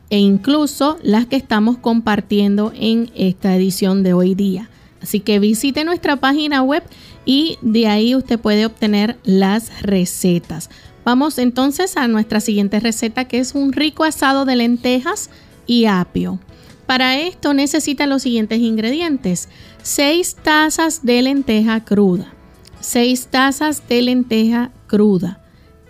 e 0.10 0.20
incluso 0.20 0.98
las 1.02 1.26
que 1.26 1.36
estamos 1.36 1.78
compartiendo 1.78 2.72
en 2.76 3.12
esta 3.16 3.56
edición 3.56 4.04
de 4.04 4.14
hoy 4.14 4.36
día. 4.36 4.70
Así 5.02 5.20
que 5.20 5.40
visite 5.40 5.84
nuestra 5.84 6.18
página 6.18 6.62
web 6.62 6.84
y 7.26 7.58
de 7.62 7.88
ahí 7.88 8.16
usted 8.16 8.40
puede 8.40 8.66
obtener 8.66 9.18
las 9.24 9.82
recetas. 9.82 10.70
Vamos 11.04 11.38
entonces 11.38 11.98
a 11.98 12.08
nuestra 12.08 12.40
siguiente 12.40 12.80
receta 12.80 13.26
que 13.26 13.40
es 13.40 13.56
un 13.56 13.74
rico 13.74 14.06
asado 14.06 14.46
de 14.46 14.56
lentejas 14.56 15.30
y 15.68 15.86
apio. 15.86 16.40
Para 16.86 17.20
esto 17.20 17.54
necesita 17.54 18.08
los 18.08 18.22
siguientes 18.22 18.60
ingredientes. 18.60 19.50
6 19.82 20.38
tazas 20.44 21.04
de 21.04 21.22
lenteja 21.22 21.84
cruda, 21.84 22.34
6 22.80 23.28
tazas 23.28 23.88
de 23.90 24.02
lenteja 24.02 24.72
cruda, 24.88 25.43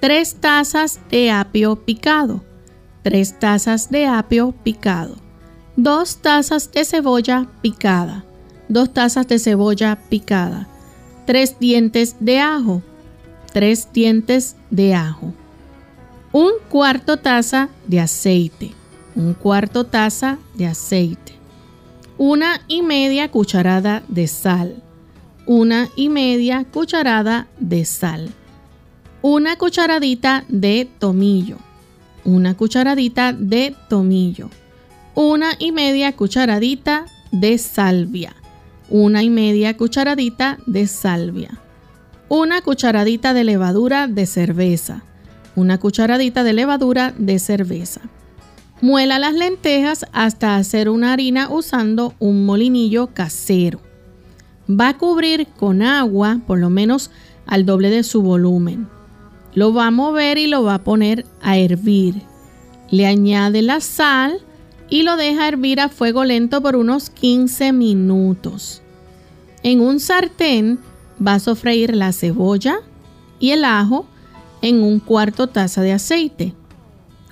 3 0.04 0.36
tazas 0.42 1.00
de 1.10 1.32
apio 1.32 1.78
picado, 1.78 2.44
3 3.04 3.39
tazas 3.39 3.89
de 3.89 4.06
apio 4.06 4.52
picado, 4.52 5.16
2 5.78 6.18
tazas 6.18 6.70
de 6.74 6.84
cebolla 6.84 7.48
picada, 7.62 8.26
2 8.68 8.92
tazas 8.92 9.30
de 9.30 9.39
cebolla 9.39 9.98
picada, 10.10 10.68
3 11.26 11.58
dientes 11.58 12.18
de 12.20 12.42
ajo, 12.42 12.82
3 13.54 13.94
dientes 13.94 14.58
de 14.70 14.94
ajo, 14.94 15.34
un 16.34 16.52
cuarto 16.68 17.16
taza 17.16 17.70
de 17.88 18.02
aceite, 18.02 18.74
un 19.16 19.34
cuarto 19.34 19.86
taza 19.86 20.38
de 20.56 20.68
aceite, 20.68 21.32
una 22.18 22.60
y 22.68 22.82
media 22.82 23.32
cucharada 23.32 24.04
de 24.10 24.28
sal, 24.28 24.84
una 25.46 25.88
y 25.96 26.10
media 26.10 26.66
cucharada 26.66 27.48
de 27.58 27.86
sal, 27.86 28.34
una 29.24 29.56
cucharadita 29.56 30.44
de 30.50 30.86
tomillo, 31.00 31.56
una 32.26 32.58
cucharadita 32.58 33.32
de 33.32 33.74
tomillo, 33.88 34.50
una 35.16 35.52
y 35.58 35.72
media 35.72 36.14
cucharadita 36.14 37.06
de 37.32 37.58
salvia, 37.58 38.36
una 38.90 39.24
y 39.24 39.30
media 39.30 39.78
cucharadita 39.78 40.58
de 40.66 40.88
salvia, 40.88 41.62
una 42.28 42.62
cucharadita 42.62 43.34
de 43.34 43.46
levadura 43.46 44.08
de 44.08 44.26
cerveza, 44.26 45.06
una 45.56 45.80
cucharadita 45.80 46.44
de 46.44 46.52
levadura 46.52 47.14
de 47.18 47.40
cerveza. 47.40 48.02
Muela 48.82 49.20
las 49.20 49.36
lentejas 49.36 50.06
hasta 50.12 50.58
hacer 50.58 50.90
una 50.90 51.14
harina 51.14 51.48
usando 51.50 52.14
un 52.20 52.46
molinillo 52.46 53.08
casero. 53.14 53.80
Va 54.70 54.90
a 54.90 54.98
cubrir 54.98 55.48
con 55.48 55.82
agua 55.82 56.42
por 56.46 56.60
lo 56.60 56.70
menos 56.70 57.10
al 57.46 57.66
doble 57.66 57.90
de 57.90 58.04
su 58.04 58.22
volumen. 58.22 58.90
Lo 59.56 59.74
va 59.74 59.88
a 59.88 59.92
mover 59.92 60.38
y 60.38 60.48
lo 60.48 60.63
va 60.63 60.76
a 60.76 60.84
poner 60.84 61.26
a 61.42 61.58
hervir. 61.58 62.22
Le 62.89 63.06
añade 63.06 63.62
la 63.62 63.82
sal 63.82 64.39
y 64.89 65.04
lo 65.04 65.16
deja 65.16 65.48
hervir 65.48 65.80
a 65.80 65.89
fuego 65.89 66.24
lento 66.26 66.62
por 66.62 66.76
unos 66.76 67.10
15 67.10 67.72
minutos. 67.74 68.82
En 69.63 69.82
un 69.82 70.00
sartén 70.00 70.80
va 71.26 71.36
a 71.36 71.39
sofreír 71.39 71.96
la 71.96 72.12
cebolla 72.13 72.78
y 73.39 73.52
el 73.52 73.66
ajo 73.66 74.06
en 74.62 74.82
un 74.82 75.00
cuarto 75.00 75.48
taza 75.48 75.82
de 75.82 75.94
aceite. 75.94 76.54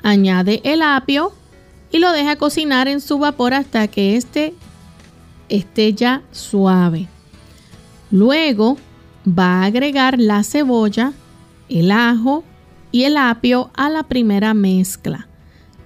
Añade 0.03 0.62
el 0.63 0.81
apio 0.81 1.34
y 1.91 1.99
lo 1.99 2.12
deja 2.12 2.36
cocinar 2.36 2.88
en 2.88 3.01
su 3.01 3.19
vapor 3.19 3.53
hasta 3.53 3.88
que 3.88 4.15
éste 4.15 4.53
esté 5.49 5.93
ya 5.93 6.21
suave. 6.31 7.07
Luego 8.10 8.77
va 9.27 9.62
a 9.62 9.65
agregar 9.65 10.19
la 10.19 10.43
cebolla, 10.43 11.13
el 11.79 11.91
ajo 11.91 12.43
y 12.91 13.03
el 13.03 13.17
apio 13.17 13.71
a 13.75 13.89
la 13.89 14.03
primera 14.03 14.53
mezcla. 14.53 15.27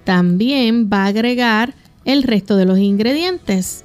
También 0.04 0.90
va 0.92 1.04
a 1.04 1.06
agregar 1.06 1.74
el 2.04 2.22
resto 2.22 2.56
de 2.56 2.66
los 2.66 2.78
ingredientes. 2.78 3.82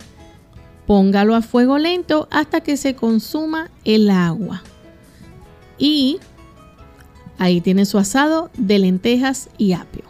Póngalo 0.86 1.36
a 1.36 1.42
fuego 1.42 1.78
lento 1.78 2.28
hasta 2.32 2.62
que 2.62 2.78
se 2.78 2.96
consuma 2.96 3.70
el 3.86 4.10
agua. 4.10 4.64
Y 5.78 6.20
Ahí 7.42 7.60
tiene 7.60 7.86
su 7.86 7.98
asado 7.98 8.52
de 8.56 8.78
lentejas 8.78 9.50
y 9.58 9.74
apio. 9.74 10.04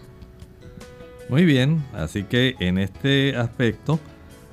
Muy 1.30 1.45
bien, 1.45 1.82
así 1.93 2.23
que 2.23 2.56
en 2.60 2.77
este 2.77 3.38
aspecto 3.38 4.01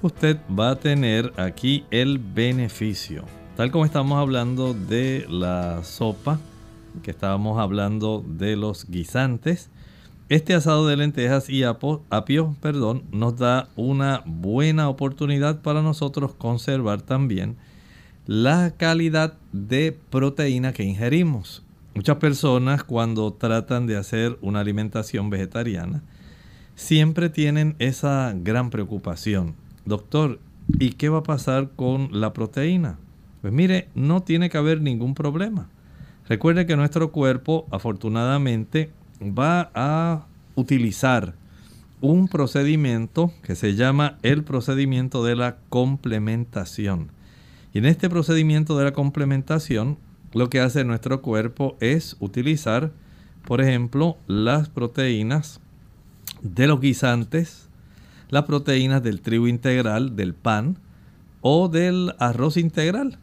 usted 0.01 0.37
va 0.49 0.71
a 0.71 0.77
tener 0.77 1.33
aquí 1.39 1.85
el 1.91 2.21
beneficio. 2.21 3.25
Tal 3.57 3.73
como 3.73 3.85
estamos 3.85 4.17
hablando 4.21 4.75
de 4.75 5.27
la 5.29 5.83
sopa, 5.83 6.39
que 7.01 7.11
estábamos 7.11 7.59
hablando 7.59 8.25
de 8.27 8.57
los 8.57 8.89
guisantes, 8.89 9.71
este 10.29 10.55
asado 10.55 10.87
de 10.87 10.97
lentejas 10.97 11.49
y 11.49 11.63
apio, 11.63 12.57
perdón, 12.61 13.05
nos 13.13 13.37
da 13.39 13.71
una 13.77 14.23
buena 14.27 14.89
oportunidad 14.91 15.63
para 15.63 15.81
nosotros 15.81 16.35
conservar 16.35 17.01
también 17.01 17.57
la 18.27 18.75
calidad 18.77 19.39
de 19.53 19.97
proteína 20.11 20.75
que 20.75 20.85
ingerimos. 20.85 21.63
Muchas 21.95 22.19
personas 22.19 22.85
cuando 22.85 23.33
tratan 23.33 23.87
de 23.87 23.97
hacer 23.97 24.37
una 24.43 24.61
alimentación 24.61 25.31
vegetariana 25.31 26.03
siempre 26.75 27.31
tienen 27.31 27.75
esa 27.79 28.35
gran 28.37 28.69
preocupación. 28.69 29.55
Doctor, 29.87 30.41
¿y 30.79 30.91
qué 30.91 31.09
va 31.09 31.19
a 31.19 31.23
pasar 31.23 31.71
con 31.75 32.11
la 32.13 32.35
proteína? 32.35 32.99
Pues 33.41 33.53
mire, 33.53 33.89
no 33.95 34.23
tiene 34.23 34.51
que 34.51 34.59
haber 34.59 34.83
ningún 34.83 35.15
problema. 35.15 35.71
Recuerde 36.29 36.67
que 36.67 36.77
nuestro 36.77 37.11
cuerpo 37.11 37.67
afortunadamente 37.71 38.91
va 39.23 39.71
a 39.75 40.27
utilizar 40.57 41.35
un 42.03 42.29
procedimiento 42.29 43.33
que 43.43 43.57
se 43.57 43.75
llama 43.75 44.19
el 44.23 44.45
procedimiento 44.45 45.25
de 45.25 45.37
la 45.37 45.57
complementación. 45.71 47.11
Y 47.73 47.79
en 47.79 47.87
este 47.87 48.11
procedimiento 48.11 48.77
de 48.77 48.85
la 48.85 48.93
complementación 48.93 49.97
lo 50.35 50.51
que 50.51 50.61
hace 50.61 50.85
nuestro 50.85 51.23
cuerpo 51.23 51.79
es 51.81 52.17
utilizar, 52.21 52.93
por 53.47 53.63
ejemplo, 53.63 54.19
las 54.27 54.69
proteínas 54.69 55.61
de 56.43 56.67
los 56.67 56.79
guisantes, 56.79 57.71
las 58.29 58.45
proteínas 58.45 59.03
del 59.03 59.23
trigo 59.23 59.49
integral, 59.49 60.15
del 60.15 60.35
pan 60.35 60.77
o 61.41 61.69
del 61.69 62.15
arroz 62.19 62.59
integral 62.59 63.19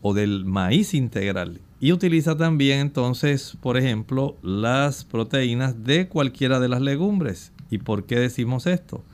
o 0.00 0.14
del 0.14 0.46
maíz 0.46 0.94
integral. 0.94 1.60
Y 1.78 1.92
utiliza 1.92 2.36
también 2.36 2.80
entonces, 2.80 3.56
por 3.60 3.76
ejemplo, 3.76 4.36
las 4.42 5.04
proteínas 5.04 5.84
de 5.84 6.08
cualquiera 6.08 6.58
de 6.58 6.68
las 6.68 6.80
legumbres. 6.80 7.52
¿Y 7.70 7.78
por 7.78 8.04
qué 8.04 8.18
decimos 8.18 8.66
esto? 8.66 9.04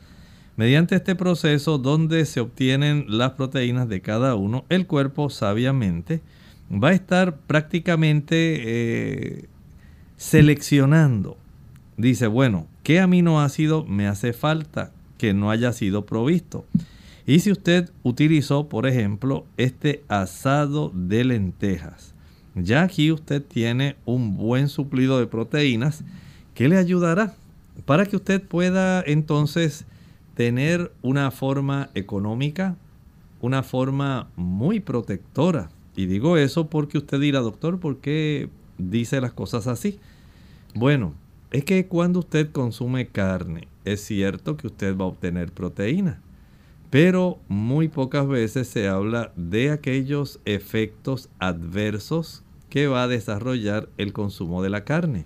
Mediante 0.57 0.95
este 0.95 1.17
proceso 1.17 1.79
donde 1.79 2.25
se 2.27 2.41
obtienen 2.41 3.07
las 3.09 3.33
proteínas 3.33 3.89
de 3.89 4.01
cada 4.01 4.35
uno, 4.35 4.65
el 4.69 4.87
cuerpo 4.87 5.31
sabiamente 5.31 6.21
va 6.73 6.89
a 6.89 6.93
estar 6.93 7.37
prácticamente 7.37 8.61
eh, 8.65 9.49
seleccionando. 10.17 11.37
Dice, 11.97 12.27
bueno, 12.27 12.67
¿qué 12.83 13.01
aminoácido 13.01 13.85
me 13.85 14.07
hace 14.07 14.33
falta 14.33 14.93
que 15.19 15.35
no 15.35 15.51
haya 15.51 15.73
sido 15.73 16.07
provisto? 16.07 16.65
Y 17.27 17.41
si 17.41 17.51
usted 17.51 17.91
utilizó, 18.03 18.69
por 18.69 18.87
ejemplo, 18.87 19.47
este 19.57 20.05
asado 20.09 20.91
de 20.95 21.25
lentejas, 21.25 22.12
ya 22.55 22.83
aquí 22.83 23.11
usted 23.13 23.43
tiene 23.43 23.97
un 24.05 24.37
buen 24.37 24.69
suplido 24.69 25.19
de 25.19 25.27
proteínas 25.27 26.05
que 26.55 26.69
le 26.69 26.77
ayudará 26.77 27.35
para 27.85 28.07
que 28.07 28.17
usted 28.17 28.43
pueda 28.43 29.03
entonces 29.07 29.87
tener 30.35 30.93
una 31.03 31.31
forma 31.31 31.91
económica, 31.95 32.77
una 33.41 33.63
forma 33.63 34.29
muy 34.37 34.81
protectora 34.81 35.71
y 35.97 36.07
digo 36.07 36.37
eso 36.37 36.69
porque 36.69 36.99
usted 36.99 37.21
dirá, 37.21 37.41
doctor, 37.41 37.79
¿por 37.79 37.99
qué 37.99 38.49
dice 38.79 39.21
las 39.21 39.33
cosas 39.33 39.67
así? 39.67 39.99
Bueno, 40.75 41.15
es 41.51 41.65
que 41.65 41.87
cuando 41.87 42.21
usted 42.21 42.51
consume 42.51 43.09
carne, 43.09 43.69
es 43.85 44.01
cierto 44.03 44.57
que 44.57 44.69
usted 44.69 44.97
va 44.97 45.05
a 45.05 45.09
obtener 45.09 45.53
proteína, 45.53 46.21
pero 46.93 47.39
muy 47.49 47.89
pocas 47.89 48.29
veces 48.29 48.69
se 48.69 48.87
habla 48.87 49.33
de 49.35 49.71
aquellos 49.71 50.41
efectos 50.45 51.31
adversos 51.39 52.45
que 52.69 52.87
va 52.87 53.05
a 53.05 53.09
desarrollar 53.09 53.89
el 53.97 54.13
consumo 54.13 54.63
de 54.63 54.69
la 54.69 54.85
carne. 54.85 55.25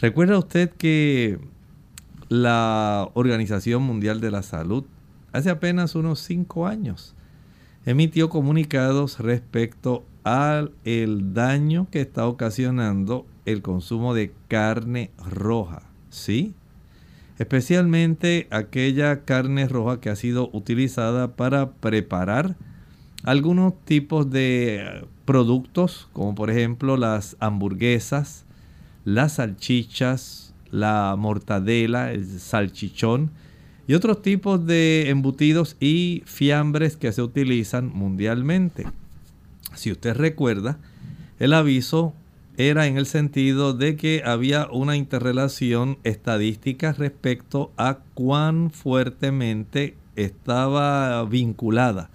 ¿Recuerda 0.00 0.36
usted 0.36 0.68
que 0.68 1.38
la 2.28 3.08
Organización 3.14 3.84
Mundial 3.84 4.20
de 4.20 4.32
la 4.32 4.42
Salud 4.42 4.82
hace 5.30 5.50
apenas 5.50 5.94
unos 5.94 6.18
cinco 6.18 6.66
años 6.66 7.14
emitió 7.86 8.28
comunicados 8.28 9.20
respecto 9.20 10.04
al 10.24 10.72
el 10.84 11.34
daño 11.34 11.86
que 11.92 12.00
está 12.00 12.26
ocasionando 12.26 13.28
el 13.46 13.62
consumo 13.62 14.12
de 14.12 14.32
carne 14.48 15.12
roja, 15.24 15.82
¿sí? 16.08 16.52
Especialmente 17.40 18.48
aquella 18.50 19.22
carne 19.22 19.66
roja 19.66 19.98
que 19.98 20.10
ha 20.10 20.14
sido 20.14 20.50
utilizada 20.52 21.36
para 21.36 21.70
preparar 21.70 22.54
algunos 23.22 23.72
tipos 23.86 24.30
de 24.30 25.06
productos, 25.24 26.06
como 26.12 26.34
por 26.34 26.50
ejemplo 26.50 26.98
las 26.98 27.38
hamburguesas, 27.40 28.44
las 29.06 29.36
salchichas, 29.36 30.52
la 30.70 31.16
mortadela, 31.18 32.12
el 32.12 32.26
salchichón, 32.26 33.30
y 33.88 33.94
otros 33.94 34.20
tipos 34.20 34.66
de 34.66 35.08
embutidos 35.08 35.78
y 35.80 36.22
fiambres 36.26 36.98
que 36.98 37.10
se 37.10 37.22
utilizan 37.22 37.88
mundialmente. 37.88 38.86
Si 39.74 39.90
usted 39.90 40.14
recuerda, 40.14 40.78
el 41.38 41.54
aviso 41.54 42.12
era 42.68 42.86
en 42.86 42.96
el 42.96 43.06
sentido 43.06 43.72
de 43.72 43.96
que 43.96 44.22
había 44.24 44.68
una 44.70 44.96
interrelación 44.96 45.98
estadística 46.04 46.92
respecto 46.92 47.72
a 47.76 47.98
cuán 48.14 48.70
fuertemente 48.70 49.94
estaba 50.16 51.24
vinculada 51.24 52.10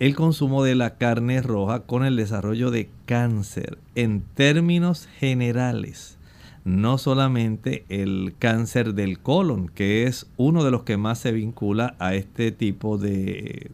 el 0.00 0.16
consumo 0.16 0.64
de 0.64 0.74
la 0.74 0.96
carne 0.96 1.42
roja 1.42 1.80
con 1.80 2.06
el 2.06 2.16
desarrollo 2.16 2.70
de 2.70 2.88
cáncer 3.04 3.78
en 3.94 4.22
términos 4.34 5.06
generales. 5.18 6.16
No 6.64 6.96
solamente 6.96 7.84
el 7.90 8.34
cáncer 8.38 8.94
del 8.94 9.20
colon, 9.20 9.68
que 9.68 10.04
es 10.04 10.26
uno 10.38 10.64
de 10.64 10.70
los 10.70 10.84
que 10.84 10.96
más 10.96 11.18
se 11.18 11.32
vincula 11.32 11.96
a 11.98 12.14
este 12.14 12.50
tipo 12.50 12.96
de 12.96 13.70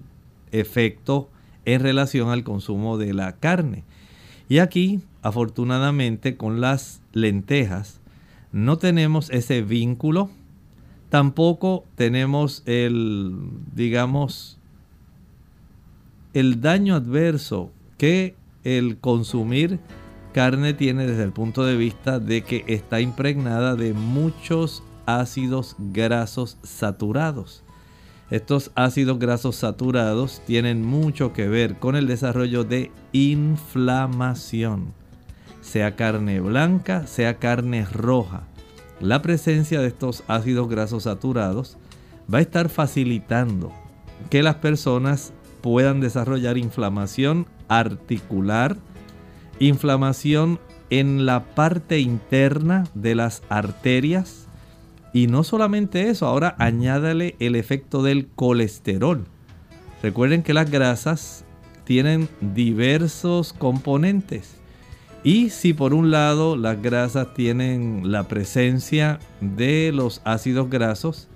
efecto 0.51 1.31
en 1.65 1.81
relación 1.81 2.31
al 2.31 2.43
consumo 2.43 2.99
de 2.99 3.15
la 3.15 3.37
carne. 3.37 3.85
Y 4.49 4.59
aquí, 4.59 5.01
afortunadamente, 5.27 6.37
con 6.37 6.61
las 6.61 7.01
lentejas, 7.13 8.01
no 8.53 8.79
tenemos 8.79 9.29
ese 9.31 9.61
vínculo. 9.61 10.31
Tampoco 11.09 11.85
tenemos 11.97 12.63
el, 12.65 13.37
digamos, 13.75 14.57
el 16.33 16.61
daño 16.61 16.95
adverso 16.95 17.73
que 17.99 18.37
el 18.63 18.99
consumir 18.99 19.81
carne 20.33 20.75
tiene 20.75 21.09
desde 21.09 21.25
el 21.25 21.33
punto 21.33 21.65
de 21.65 21.77
vista 21.77 22.21
de 22.21 22.43
que 22.43 22.65
está 22.69 23.01
impregnada 23.01 23.75
de 23.75 23.95
muchos 23.95 24.85
ácidos 25.07 25.75
grasos 25.93 26.57
saturados. 26.63 27.65
Estos 28.31 28.71
ácidos 28.77 29.19
grasos 29.19 29.57
saturados 29.57 30.41
tienen 30.47 30.85
mucho 30.85 31.33
que 31.33 31.49
ver 31.49 31.81
con 31.81 31.97
el 31.97 32.07
desarrollo 32.07 32.63
de 32.63 32.93
inflamación, 33.13 34.95
sea 35.67 35.97
carne 35.97 36.39
blanca, 36.39 37.09
sea 37.09 37.39
carne 37.39 37.85
roja. 37.85 38.45
La 39.01 39.21
presencia 39.21 39.81
de 39.81 39.89
estos 39.89 40.23
ácidos 40.29 40.69
grasos 40.69 41.03
saturados 41.03 41.77
va 42.33 42.39
a 42.39 42.43
estar 42.43 42.69
facilitando 42.69 43.73
que 44.31 44.45
las 44.45 44.55
personas 44.57 45.33
puedan 45.63 46.01
desarrollar 46.01 46.57
inflamación 46.57 47.47
articular, 47.67 48.77
inflamación 49.59 50.61
en 50.89 51.27
la 51.27 51.45
parte 51.45 51.99
interna 51.99 52.85
de 52.95 53.17
las 53.17 53.43
arterias. 53.49 54.47
Y 55.13 55.27
no 55.27 55.43
solamente 55.43 56.11
eso, 56.11 56.27
ahora 56.27 56.55
añádale 56.59 57.35
el 57.41 57.57
efecto 57.57 58.05
del 58.05 58.29
colesterol. 58.29 59.25
Recuerden 60.01 60.45
que 60.45 60.55
las 60.55 60.71
grasas 60.71 61.45
tienen 61.85 62.29
diversos 62.41 63.53
componentes. 63.53 64.61
Y 65.27 65.51
si 65.51 65.75
por 65.75 65.93
un 65.93 66.13
lado 66.13 66.55
las 66.57 66.81
grasas 66.81 67.35
tienen 67.35 68.13
la 68.13 68.29
presencia 68.29 69.19
de 69.41 69.91
los 69.93 70.21
ácidos 70.23 70.71
grasos, 70.71 71.27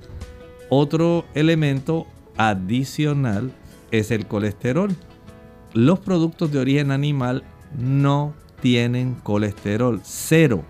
otro 0.69 1.25
elemento 1.35 2.07
adicional 2.37 3.51
es 3.91 4.13
el 4.13 4.27
colesterol. 4.27 4.95
Los 5.75 5.99
productos 5.99 6.53
de 6.53 6.61
origen 6.61 6.93
animal 6.93 7.43
no 7.77 8.33
tienen 8.63 9.17
colesterol, 9.25 10.01
cero. 10.05 10.63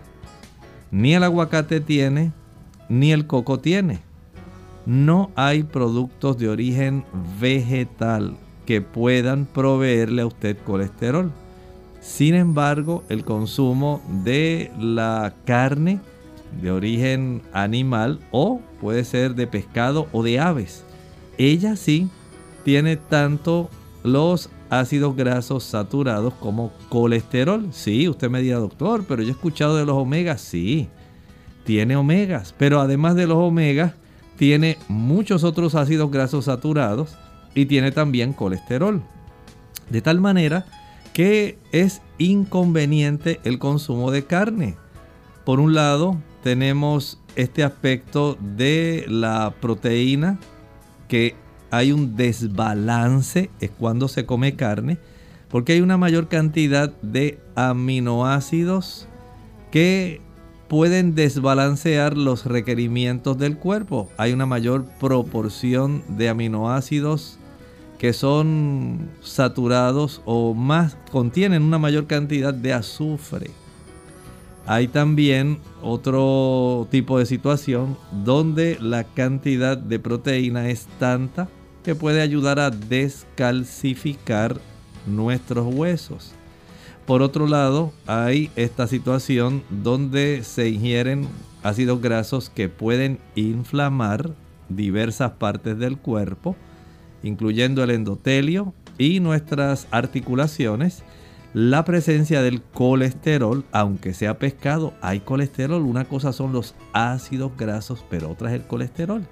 Ni 0.91 1.13
el 1.13 1.23
aguacate 1.23 1.83
tiene, 1.83 2.33
ni 2.89 3.13
el 3.13 3.27
coco 3.27 3.61
tiene. 3.61 3.99
No 4.87 5.31
hay 5.35 5.65
productos 5.65 6.39
de 6.39 6.49
origen 6.49 7.05
vegetal 7.39 8.39
que 8.65 8.81
puedan 8.81 9.45
proveerle 9.45 10.23
a 10.23 10.27
usted 10.27 10.57
colesterol. 10.65 11.31
Sin 12.01 12.35
embargo, 12.35 13.05
el 13.09 13.25
consumo 13.25 14.03
de 14.25 14.73
la 14.79 15.35
carne 15.45 16.01
de 16.61 16.71
origen 16.71 17.43
animal 17.53 18.21
o 18.31 18.61
puede 18.81 19.05
ser 19.05 19.35
de 19.35 19.47
pescado 19.47 20.09
o 20.13 20.23
de 20.23 20.41
aves, 20.41 20.85
ella 21.39 21.77
sí 21.77 22.09
tiene 22.65 22.97
tanto 22.97 23.69
los 24.03 24.51
ácidos 24.71 25.15
grasos 25.17 25.65
saturados 25.65 26.33
como 26.35 26.73
colesterol. 26.89 27.69
Sí, 27.73 28.09
usted 28.09 28.31
me 28.31 28.41
dirá, 28.41 28.59
doctor, 28.59 29.05
pero 29.07 29.23
yo 29.23 29.29
he 29.29 29.33
escuchado 29.33 29.77
de 29.77 29.85
los 29.85 29.97
omegas. 29.97 30.41
Sí, 30.41 30.89
tiene 31.65 31.97
omegas, 31.97 32.55
pero 32.57 32.81
además 32.81 33.15
de 33.15 33.27
los 33.27 33.39
omegas, 33.39 33.93
tiene 34.37 34.79
muchos 34.89 35.45
otros 35.45 35.75
ácidos 35.75 36.11
grasos 36.11 36.47
saturados 36.47 37.17
y 37.55 37.67
tiene 37.67 37.93
también 37.93 38.33
colesterol. 38.33 39.03
De 39.91 40.01
tal 40.01 40.21
manera 40.21 40.65
que 41.13 41.59
es 41.73 42.03
inconveniente 42.19 43.41
el 43.45 43.59
consumo 43.59 44.11
de 44.11 44.25
carne. 44.25 44.77
Por 45.45 45.61
un 45.61 45.75
lado, 45.75 46.17
tenemos 46.43 47.21
este 47.37 47.65
aspecto 47.65 48.37
de 48.41 49.05
la 49.09 49.55
proteína 49.61 50.39
que 51.09 51.35
hay 51.71 51.93
un 51.93 52.17
desbalance, 52.17 53.51
es 53.61 53.71
cuando 53.71 54.09
se 54.09 54.27
come 54.27 54.57
carne, 54.57 54.99
porque 55.49 55.73
hay 55.73 55.81
una 55.81 55.97
mayor 55.97 56.29
cantidad 56.29 56.93
de 57.03 57.39
aminoácidos 57.57 59.07
que 59.71 60.21
pueden 60.69 61.17
desbalancear 61.17 62.17
los 62.17 62.47
requerimientos 62.47 63.37
del 63.39 63.57
cuerpo. 63.57 64.09
Hay 64.17 64.33
una 64.33 64.47
mayor 64.47 64.85
proporción 65.01 66.05
de 66.09 66.29
aminoácidos 66.29 67.40
que 68.01 68.15
son 68.15 69.11
saturados 69.21 70.23
o 70.25 70.55
más 70.55 70.97
contienen 71.13 71.63
una 71.63 71.79
mayor 71.79 72.07
cantidad 72.07 72.55
de 72.55 72.73
azufre. 72.73 73.51
Hay 74.67 74.89
también 74.89 75.59
otro 75.83 76.89
tipo 76.91 77.19
de 77.19 77.27
situación 77.27 77.99
donde 78.25 78.79
la 78.81 79.05
cantidad 79.05 79.77
de 79.77 79.99
proteína 79.99 80.71
es 80.71 80.89
tanta 80.99 81.51
que 81.85 81.95
puede 81.95 82.23
ayudar 82.23 82.59
a 82.59 82.71
descalcificar 82.71 84.59
nuestros 85.07 85.67
huesos. 85.75 86.33
Por 87.07 87.21
otro 87.21 87.47
lado, 87.47 87.93
hay 88.07 88.51
esta 88.57 88.87
situación 88.87 89.63
donde 89.69 90.43
se 90.43 90.71
ingieren 90.71 91.29
ácidos 91.63 92.01
grasos 92.01 92.49
que 92.49 92.71
pueden 92.71 93.19
inflamar 93.35 94.31
diversas 94.71 95.33
partes 95.33 95.79
del 95.79 95.99
cuerpo, 95.99 96.57
incluyendo 97.23 97.83
el 97.83 97.91
endotelio 97.91 98.75
y 98.99 99.21
nuestras 99.21 99.87
articulaciones. 99.91 101.03
La 101.53 101.85
presencia 101.85 102.43
del 102.43 102.63
colesterol, 102.63 103.65
aunque 103.73 104.15
sea 104.15 104.39
pescado, 104.39 104.95
hay 105.01 105.21
colesterol. 105.21 105.83
Una 105.83 106.05
cosa 106.05 106.33
son 106.33 106.53
los 106.53 106.75
ácidos 106.93 107.53
grasos, 107.57 108.05
pero 108.09 108.31
otra 108.31 108.51
es 108.51 108.61
el 108.61 108.67
colesterol. 108.67 109.27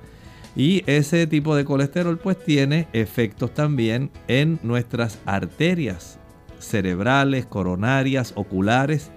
Y 0.56 0.82
ese 0.86 1.26
tipo 1.26 1.54
de 1.54 1.64
colesterol 1.64 2.18
pues 2.18 2.42
tiene 2.42 2.88
efectos 2.92 3.54
también 3.54 4.10
en 4.26 4.58
nuestras 4.62 5.18
arterias 5.26 6.18
cerebrales, 6.58 7.46
coronarias, 7.46 8.32
oculares. 8.36 9.10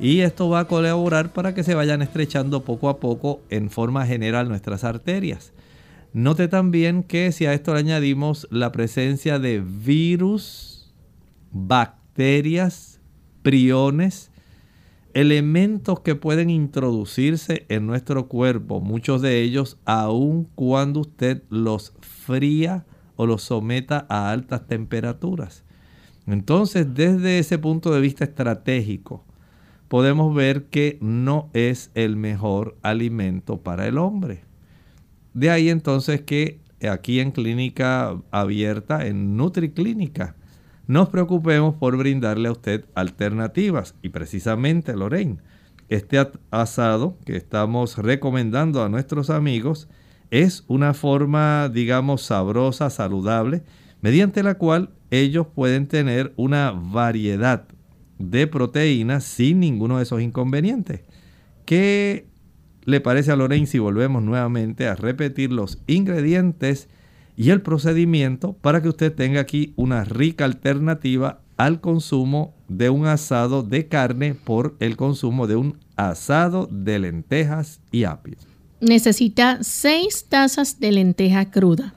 Y 0.00 0.20
esto 0.20 0.48
va 0.48 0.60
a 0.60 0.64
colaborar 0.66 1.32
para 1.32 1.54
que 1.54 1.64
se 1.64 1.74
vayan 1.74 2.02
estrechando 2.02 2.62
poco 2.62 2.88
a 2.88 2.98
poco 3.00 3.40
en 3.50 3.70
forma 3.70 4.06
general 4.06 4.48
nuestras 4.48 4.84
arterias. 4.84 5.52
Note 6.12 6.48
también 6.48 7.02
que 7.02 7.32
si 7.32 7.46
a 7.46 7.52
esto 7.52 7.74
le 7.74 7.80
añadimos 7.80 8.48
la 8.50 8.72
presencia 8.72 9.38
de 9.38 9.60
virus, 9.60 10.94
bacterias, 11.52 13.00
priones, 13.42 14.30
elementos 15.12 16.00
que 16.00 16.14
pueden 16.14 16.48
introducirse 16.48 17.66
en 17.68 17.86
nuestro 17.86 18.26
cuerpo, 18.28 18.80
muchos 18.80 19.20
de 19.20 19.42
ellos 19.42 19.78
aun 19.84 20.48
cuando 20.54 21.00
usted 21.00 21.42
los 21.50 21.92
fría 22.00 22.86
o 23.16 23.26
los 23.26 23.42
someta 23.42 24.06
a 24.08 24.30
altas 24.30 24.66
temperaturas. 24.66 25.64
Entonces, 26.26 26.94
desde 26.94 27.38
ese 27.38 27.58
punto 27.58 27.92
de 27.92 28.00
vista 28.00 28.24
estratégico, 28.24 29.24
podemos 29.88 30.34
ver 30.34 30.66
que 30.66 30.98
no 31.00 31.50
es 31.52 31.90
el 31.94 32.16
mejor 32.16 32.76
alimento 32.82 33.58
para 33.62 33.86
el 33.86 33.98
hombre. 33.98 34.47
De 35.38 35.50
ahí 35.50 35.68
entonces 35.68 36.22
que 36.22 36.58
aquí 36.90 37.20
en 37.20 37.30
clínica 37.30 38.20
abierta, 38.32 39.06
en 39.06 39.36
NutriClínica, 39.36 40.34
nos 40.88 41.10
preocupemos 41.10 41.76
por 41.76 41.96
brindarle 41.96 42.48
a 42.48 42.52
usted 42.52 42.86
alternativas. 42.96 43.94
Y 44.02 44.08
precisamente, 44.08 44.96
Lorraine, 44.96 45.38
este 45.88 46.18
asado 46.50 47.18
que 47.24 47.36
estamos 47.36 47.98
recomendando 47.98 48.82
a 48.82 48.88
nuestros 48.88 49.30
amigos 49.30 49.88
es 50.32 50.64
una 50.66 50.92
forma, 50.92 51.68
digamos, 51.68 52.22
sabrosa, 52.22 52.90
saludable, 52.90 53.62
mediante 54.00 54.42
la 54.42 54.56
cual 54.56 54.90
ellos 55.12 55.46
pueden 55.54 55.86
tener 55.86 56.32
una 56.34 56.72
variedad 56.72 57.68
de 58.18 58.48
proteínas 58.48 59.22
sin 59.22 59.60
ninguno 59.60 59.98
de 59.98 60.02
esos 60.02 60.20
inconvenientes. 60.20 61.02
¿Qué 61.64 62.27
le 62.88 63.02
parece 63.02 63.30
a 63.30 63.36
Lorraine 63.36 63.66
si 63.66 63.78
volvemos 63.78 64.22
nuevamente 64.22 64.88
a 64.88 64.94
repetir 64.94 65.52
los 65.52 65.76
ingredientes 65.86 66.88
y 67.36 67.50
el 67.50 67.60
procedimiento 67.60 68.54
para 68.54 68.80
que 68.80 68.88
usted 68.88 69.14
tenga 69.14 69.42
aquí 69.42 69.74
una 69.76 70.04
rica 70.04 70.46
alternativa 70.46 71.42
al 71.58 71.82
consumo 71.82 72.54
de 72.66 72.88
un 72.88 73.06
asado 73.06 73.62
de 73.62 73.88
carne 73.88 74.32
por 74.32 74.74
el 74.80 74.96
consumo 74.96 75.46
de 75.46 75.56
un 75.56 75.76
asado 75.96 76.66
de 76.72 76.98
lentejas 76.98 77.82
y 77.92 78.04
apio. 78.04 78.38
Necesita 78.80 79.58
6 79.60 80.24
tazas 80.30 80.80
de 80.80 80.90
lenteja 80.90 81.50
cruda, 81.50 81.92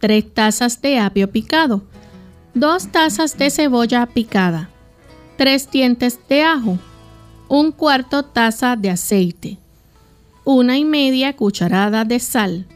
3 0.00 0.34
tazas 0.34 0.82
de 0.82 0.98
apio 0.98 1.30
picado, 1.30 1.84
2 2.54 2.88
tazas 2.90 3.38
de 3.38 3.48
cebolla 3.48 4.06
picada, 4.06 4.70
3 5.36 5.70
dientes 5.70 6.18
de 6.28 6.42
ajo, 6.42 6.80
un 7.48 7.70
cuarto 7.70 8.24
taza 8.24 8.74
de 8.74 8.90
aceite, 8.90 9.61
una 10.44 10.76
y 10.76 10.84
media 10.84 11.36
cucharada 11.36 12.04
de 12.04 12.18
sal, 12.18 12.66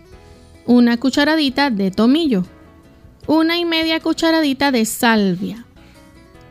una 0.67 0.99
cucharadita 0.99 1.71
de 1.71 1.91
tomillo, 1.91 2.45
una 3.27 3.59
y 3.59 3.65
media 3.65 3.99
cucharadita 4.01 4.71
de 4.71 4.85
salvia, 4.85 5.65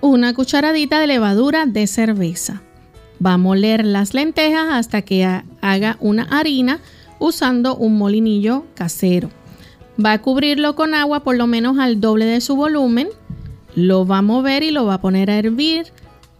una 0.01 0.33
cucharadita 0.33 0.99
de 0.99 1.07
levadura 1.07 1.65
de 1.65 1.87
cerveza. 1.87 2.61
Va 3.25 3.33
a 3.33 3.37
moler 3.37 3.85
las 3.85 4.13
lentejas 4.13 4.67
hasta 4.71 5.03
que 5.03 5.25
haga 5.61 5.97
una 6.01 6.23
harina 6.23 6.81
usando 7.19 7.77
un 7.77 7.97
molinillo 7.97 8.65
casero. 8.75 9.29
Va 10.03 10.11
a 10.11 10.21
cubrirlo 10.21 10.75
con 10.75 10.93
agua 10.93 11.21
por 11.21 11.37
lo 11.37 11.47
menos 11.47 11.79
al 11.79 12.01
doble 12.01 12.25
de 12.25 12.41
su 12.41 12.57
volumen. 12.57 13.07
Lo 13.73 14.05
va 14.05 14.17
a 14.17 14.21
mover 14.21 14.63
y 14.63 14.71
lo 14.71 14.85
va 14.85 14.95
a 14.95 15.01
poner 15.01 15.31
a 15.31 15.37
hervir 15.37 15.87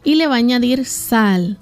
y 0.04 0.16
le 0.16 0.28
va 0.28 0.36
a 0.36 0.40
añadir 0.40 0.86
sal. 0.86 1.60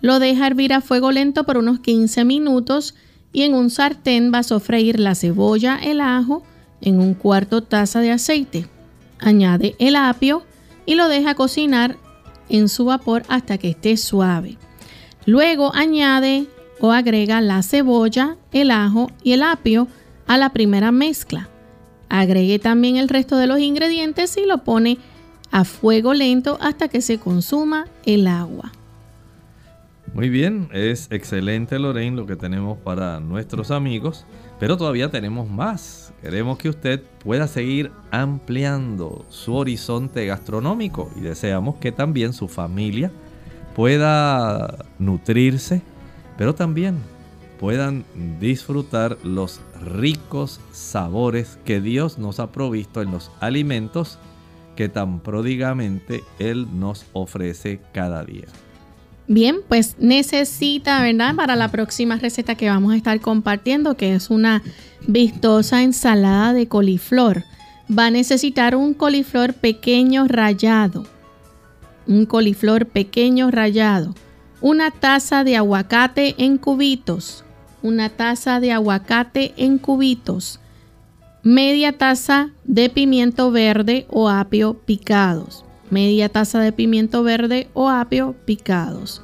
Lo 0.00 0.18
deja 0.18 0.46
hervir 0.46 0.72
a 0.72 0.80
fuego 0.80 1.10
lento 1.10 1.44
por 1.44 1.58
unos 1.58 1.80
15 1.80 2.24
minutos 2.24 2.94
y 3.32 3.42
en 3.42 3.54
un 3.54 3.70
sartén 3.70 4.32
va 4.32 4.38
a 4.38 4.42
sofreír 4.42 5.00
la 5.00 5.14
cebolla, 5.14 5.76
el 5.76 6.00
ajo 6.00 6.42
en 6.80 7.00
un 7.00 7.14
cuarto 7.14 7.62
taza 7.62 8.00
de 8.00 8.12
aceite. 8.12 8.66
Añade 9.18 9.74
el 9.78 9.96
apio 9.96 10.44
y 10.86 10.94
lo 10.94 11.08
deja 11.08 11.34
cocinar 11.34 11.96
en 12.48 12.68
su 12.68 12.84
vapor 12.84 13.24
hasta 13.28 13.58
que 13.58 13.70
esté 13.70 13.96
suave. 13.96 14.56
Luego 15.26 15.74
añade 15.74 16.46
o 16.80 16.92
agrega 16.92 17.40
la 17.40 17.62
cebolla, 17.62 18.36
el 18.52 18.70
ajo 18.70 19.10
y 19.22 19.32
el 19.32 19.42
apio 19.42 19.88
a 20.26 20.38
la 20.38 20.52
primera 20.52 20.92
mezcla. 20.92 21.48
Agregue 22.08 22.58
también 22.58 22.96
el 22.96 23.08
resto 23.08 23.36
de 23.36 23.46
los 23.46 23.58
ingredientes 23.58 24.36
y 24.36 24.46
lo 24.46 24.58
pone 24.64 24.98
a 25.50 25.64
fuego 25.64 26.14
lento 26.14 26.56
hasta 26.60 26.88
que 26.88 27.02
se 27.02 27.18
consuma 27.18 27.86
el 28.06 28.26
agua. 28.26 28.72
Muy 30.14 30.30
bien, 30.30 30.68
es 30.72 31.08
excelente 31.10 31.78
Lorraine 31.78 32.16
lo 32.16 32.26
que 32.26 32.36
tenemos 32.36 32.78
para 32.78 33.20
nuestros 33.20 33.70
amigos, 33.70 34.26
pero 34.58 34.76
todavía 34.76 35.10
tenemos 35.10 35.48
más. 35.48 36.12
Queremos 36.22 36.58
que 36.58 36.68
usted 36.68 37.02
pueda 37.22 37.46
seguir 37.46 37.92
ampliando 38.10 39.24
su 39.28 39.54
horizonte 39.54 40.26
gastronómico 40.26 41.10
y 41.16 41.20
deseamos 41.20 41.76
que 41.76 41.92
también 41.92 42.32
su 42.32 42.48
familia 42.48 43.12
pueda 43.76 44.86
nutrirse, 44.98 45.82
pero 46.36 46.54
también 46.54 46.96
puedan 47.60 48.04
disfrutar 48.40 49.18
los 49.22 49.60
ricos 49.80 50.60
sabores 50.72 51.58
que 51.64 51.80
Dios 51.80 52.18
nos 52.18 52.40
ha 52.40 52.50
provisto 52.50 53.02
en 53.02 53.12
los 53.12 53.30
alimentos 53.40 54.18
que 54.74 54.88
tan 54.88 55.20
pródigamente 55.20 56.22
Él 56.38 56.66
nos 56.78 57.06
ofrece 57.12 57.80
cada 57.92 58.24
día. 58.24 58.46
Bien, 59.28 59.56
pues 59.68 59.96
necesita, 59.98 61.02
¿verdad? 61.02 61.34
Para 61.34 61.54
la 61.54 61.70
próxima 61.70 62.16
receta 62.16 62.54
que 62.54 62.70
vamos 62.70 62.94
a 62.94 62.96
estar 62.96 63.20
compartiendo, 63.20 63.94
que 63.94 64.14
es 64.14 64.30
una 64.30 64.62
vistosa 65.06 65.82
ensalada 65.82 66.54
de 66.54 66.66
coliflor. 66.66 67.44
Va 67.96 68.06
a 68.06 68.10
necesitar 68.10 68.74
un 68.74 68.94
coliflor 68.94 69.52
pequeño 69.52 70.26
rallado. 70.26 71.04
Un 72.06 72.24
coliflor 72.24 72.86
pequeño 72.86 73.50
rallado. 73.50 74.14
Una 74.62 74.90
taza 74.90 75.44
de 75.44 75.56
aguacate 75.56 76.34
en 76.38 76.56
cubitos. 76.56 77.44
Una 77.82 78.08
taza 78.08 78.60
de 78.60 78.72
aguacate 78.72 79.52
en 79.58 79.76
cubitos. 79.76 80.58
Media 81.42 81.92
taza 81.92 82.48
de 82.64 82.88
pimiento 82.88 83.50
verde 83.50 84.06
o 84.08 84.30
apio 84.30 84.72
picados 84.86 85.66
media 85.90 86.28
taza 86.28 86.60
de 86.60 86.72
pimiento 86.72 87.22
verde 87.22 87.68
o 87.74 87.88
apio 87.88 88.34
picados, 88.44 89.22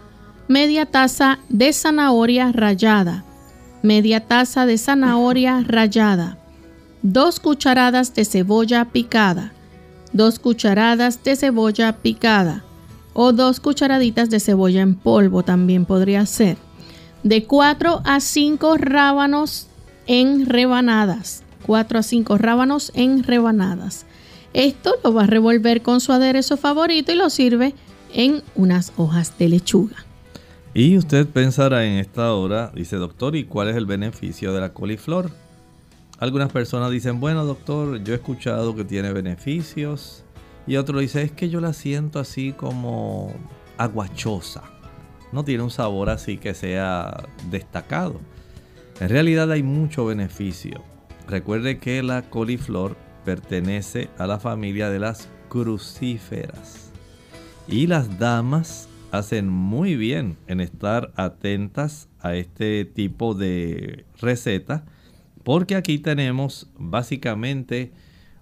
media 0.48 0.86
taza 0.86 1.38
de 1.48 1.72
zanahoria 1.72 2.52
rallada, 2.52 3.24
media 3.82 4.20
taza 4.20 4.66
de 4.66 4.78
zanahoria 4.78 5.64
rallada, 5.66 6.38
dos 7.02 7.40
cucharadas 7.40 8.14
de 8.14 8.24
cebolla 8.24 8.84
picada, 8.86 9.52
dos 10.12 10.38
cucharadas 10.38 11.22
de 11.22 11.36
cebolla 11.36 11.92
picada 11.92 12.64
o 13.12 13.32
dos 13.32 13.60
cucharaditas 13.60 14.28
de 14.30 14.40
cebolla 14.40 14.82
en 14.82 14.94
polvo 14.94 15.42
también 15.42 15.84
podría 15.84 16.26
ser, 16.26 16.56
de 17.22 17.44
4 17.44 18.02
a 18.04 18.20
5 18.20 18.76
rábanos 18.76 19.68
en 20.06 20.46
rebanadas, 20.46 21.42
4 21.66 21.98
a 21.98 22.02
5 22.02 22.38
rábanos 22.38 22.90
en 22.94 23.22
rebanadas 23.22 24.04
esto 24.54 24.94
lo 25.04 25.12
va 25.12 25.24
a 25.24 25.26
revolver 25.26 25.82
con 25.82 26.00
su 26.00 26.12
aderezo 26.12 26.56
favorito 26.56 27.12
y 27.12 27.16
lo 27.16 27.28
sirve 27.28 27.74
en 28.12 28.42
unas 28.54 28.92
hojas 28.96 29.36
de 29.38 29.48
lechuga. 29.48 29.96
Y 30.72 30.96
usted 30.96 31.26
pensará 31.26 31.84
en 31.84 31.98
esta 31.98 32.32
hora, 32.32 32.72
dice 32.74 32.96
doctor, 32.96 33.36
¿y 33.36 33.44
cuál 33.44 33.68
es 33.68 33.76
el 33.76 33.86
beneficio 33.86 34.52
de 34.52 34.60
la 34.60 34.72
coliflor? 34.72 35.30
Algunas 36.18 36.50
personas 36.50 36.90
dicen, 36.90 37.20
bueno 37.20 37.44
doctor, 37.44 38.02
yo 38.02 38.14
he 38.14 38.16
escuchado 38.16 38.74
que 38.74 38.84
tiene 38.84 39.12
beneficios. 39.12 40.24
Y 40.66 40.76
otro 40.76 41.00
dice, 41.00 41.22
es 41.22 41.32
que 41.32 41.50
yo 41.50 41.60
la 41.60 41.72
siento 41.72 42.18
así 42.18 42.52
como 42.52 43.32
aguachosa. 43.76 44.62
No 45.32 45.44
tiene 45.44 45.64
un 45.64 45.70
sabor 45.70 46.10
así 46.10 46.38
que 46.38 46.54
sea 46.54 47.24
destacado. 47.50 48.20
En 49.00 49.08
realidad 49.08 49.50
hay 49.50 49.62
mucho 49.62 50.06
beneficio. 50.06 50.82
Recuerde 51.28 51.78
que 51.78 52.02
la 52.02 52.22
coliflor 52.22 52.96
pertenece 53.24 54.10
a 54.18 54.26
la 54.26 54.38
familia 54.38 54.90
de 54.90 54.98
las 54.98 55.28
crucíferas. 55.48 56.90
Y 57.66 57.86
las 57.86 58.18
damas 58.18 58.88
hacen 59.10 59.48
muy 59.48 59.96
bien 59.96 60.36
en 60.46 60.60
estar 60.60 61.12
atentas 61.16 62.08
a 62.20 62.34
este 62.34 62.84
tipo 62.84 63.34
de 63.34 64.04
receta 64.20 64.84
porque 65.44 65.76
aquí 65.76 65.98
tenemos 65.98 66.70
básicamente 66.76 67.92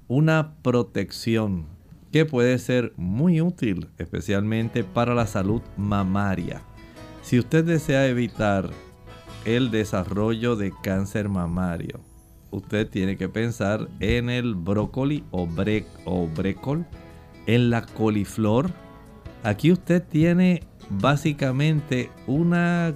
una 0.08 0.54
protección 0.62 1.66
que 2.12 2.24
puede 2.24 2.58
ser 2.58 2.92
muy 2.96 3.40
útil 3.40 3.88
especialmente 3.98 4.84
para 4.84 5.14
la 5.14 5.26
salud 5.26 5.62
mamaria. 5.76 6.62
Si 7.22 7.38
usted 7.38 7.64
desea 7.64 8.06
evitar 8.06 8.70
el 9.44 9.70
desarrollo 9.70 10.56
de 10.56 10.72
cáncer 10.82 11.28
mamario, 11.28 12.00
usted 12.52 12.88
tiene 12.88 13.16
que 13.16 13.28
pensar 13.28 13.88
en 13.98 14.30
el 14.30 14.54
brócoli 14.54 15.24
o, 15.32 15.46
bre 15.46 15.86
o 16.04 16.28
brécol, 16.28 16.86
en 17.46 17.70
la 17.70 17.84
coliflor. 17.84 18.70
Aquí 19.42 19.72
usted 19.72 20.02
tiene 20.02 20.62
básicamente 20.88 22.10
una 22.28 22.94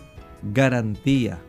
garantía 0.55 1.41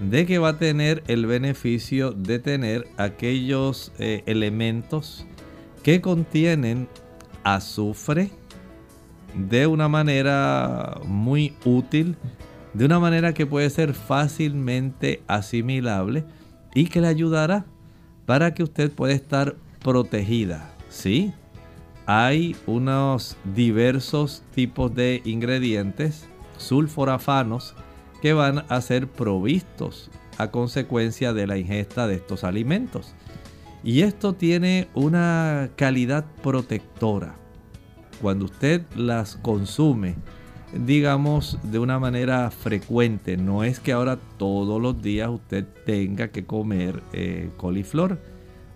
de 0.00 0.26
que 0.26 0.38
va 0.38 0.50
a 0.50 0.58
tener 0.58 1.04
el 1.06 1.26
beneficio 1.26 2.10
de 2.10 2.40
tener 2.40 2.88
aquellos 2.96 3.92
eh, 3.98 4.24
elementos 4.26 5.26
que 5.84 6.00
contienen 6.00 6.88
azufre 7.44 8.30
de 9.34 9.66
una 9.66 9.88
manera 9.88 11.00
muy 11.04 11.54
útil, 11.64 12.16
de 12.74 12.84
una 12.84 12.98
manera 12.98 13.32
que 13.32 13.46
puede 13.46 13.70
ser 13.70 13.94
fácilmente 13.94 15.22
asimilable 15.28 16.24
y 16.74 16.86
que 16.86 17.00
le 17.00 17.08
ayudará 17.08 17.64
para 18.26 18.54
que 18.54 18.62
usted 18.62 18.90
pueda 18.90 19.12
estar 19.12 19.56
protegida. 19.82 20.72
¿Sí? 20.88 21.32
Hay 22.06 22.56
unos 22.66 23.36
diversos 23.54 24.42
tipos 24.54 24.94
de 24.94 25.22
ingredientes 25.24 26.26
sulforafanos 26.56 27.74
que 28.20 28.32
van 28.32 28.64
a 28.68 28.80
ser 28.80 29.08
provistos 29.08 30.10
a 30.38 30.50
consecuencia 30.50 31.32
de 31.32 31.46
la 31.46 31.58
ingesta 31.58 32.06
de 32.06 32.16
estos 32.16 32.44
alimentos. 32.44 33.14
Y 33.84 34.02
esto 34.02 34.32
tiene 34.34 34.88
una 34.94 35.70
calidad 35.76 36.24
protectora. 36.42 37.34
Cuando 38.20 38.44
usted 38.44 38.82
las 38.94 39.36
consume, 39.36 40.14
digamos, 40.72 41.58
de 41.62 41.78
una 41.78 41.98
manera 41.98 42.50
frecuente. 42.50 43.36
No 43.36 43.64
es 43.64 43.80
que 43.80 43.92
ahora 43.92 44.18
todos 44.38 44.80
los 44.80 45.00
días 45.02 45.28
usted 45.28 45.64
tenga 45.84 46.28
que 46.28 46.44
comer 46.44 47.02
eh, 47.12 47.50
coliflor. 47.56 48.18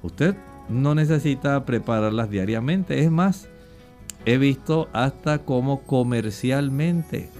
Usted 0.03 0.37
no 0.69 0.95
necesita 0.95 1.65
prepararlas 1.65 2.31
diariamente. 2.31 3.01
Es 3.01 3.11
más, 3.11 3.49
he 4.25 4.39
visto 4.39 4.89
hasta 4.93 5.39
cómo 5.39 5.83
comercialmente 5.83 7.31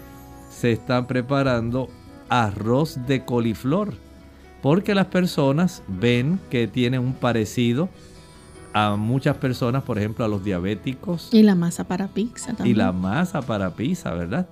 se 0.51 0.73
están 0.73 1.07
preparando 1.07 1.89
arroz 2.29 2.99
de 3.07 3.25
coliflor. 3.25 3.95
Porque 4.63 4.95
las 4.95 5.07
personas 5.07 5.83
ven 5.87 6.41
que 6.51 6.67
tiene 6.67 6.99
un 6.99 7.13
parecido 7.13 7.89
a 8.79 8.95
muchas 8.97 9.39
personas, 9.39 9.85
por 9.85 9.97
ejemplo 9.97 10.23
a 10.27 10.29
los 10.29 10.45
diabéticos. 10.45 11.31
Y 11.33 11.43
la 11.43 11.55
masa 11.55 11.85
para 11.85 12.09
pizza 12.09 12.53
también. 12.53 12.77
Y 12.77 12.79
la 12.79 12.93
masa 12.93 13.41
para 13.41 13.75
pizza, 13.75 14.13
¿verdad? 14.13 14.49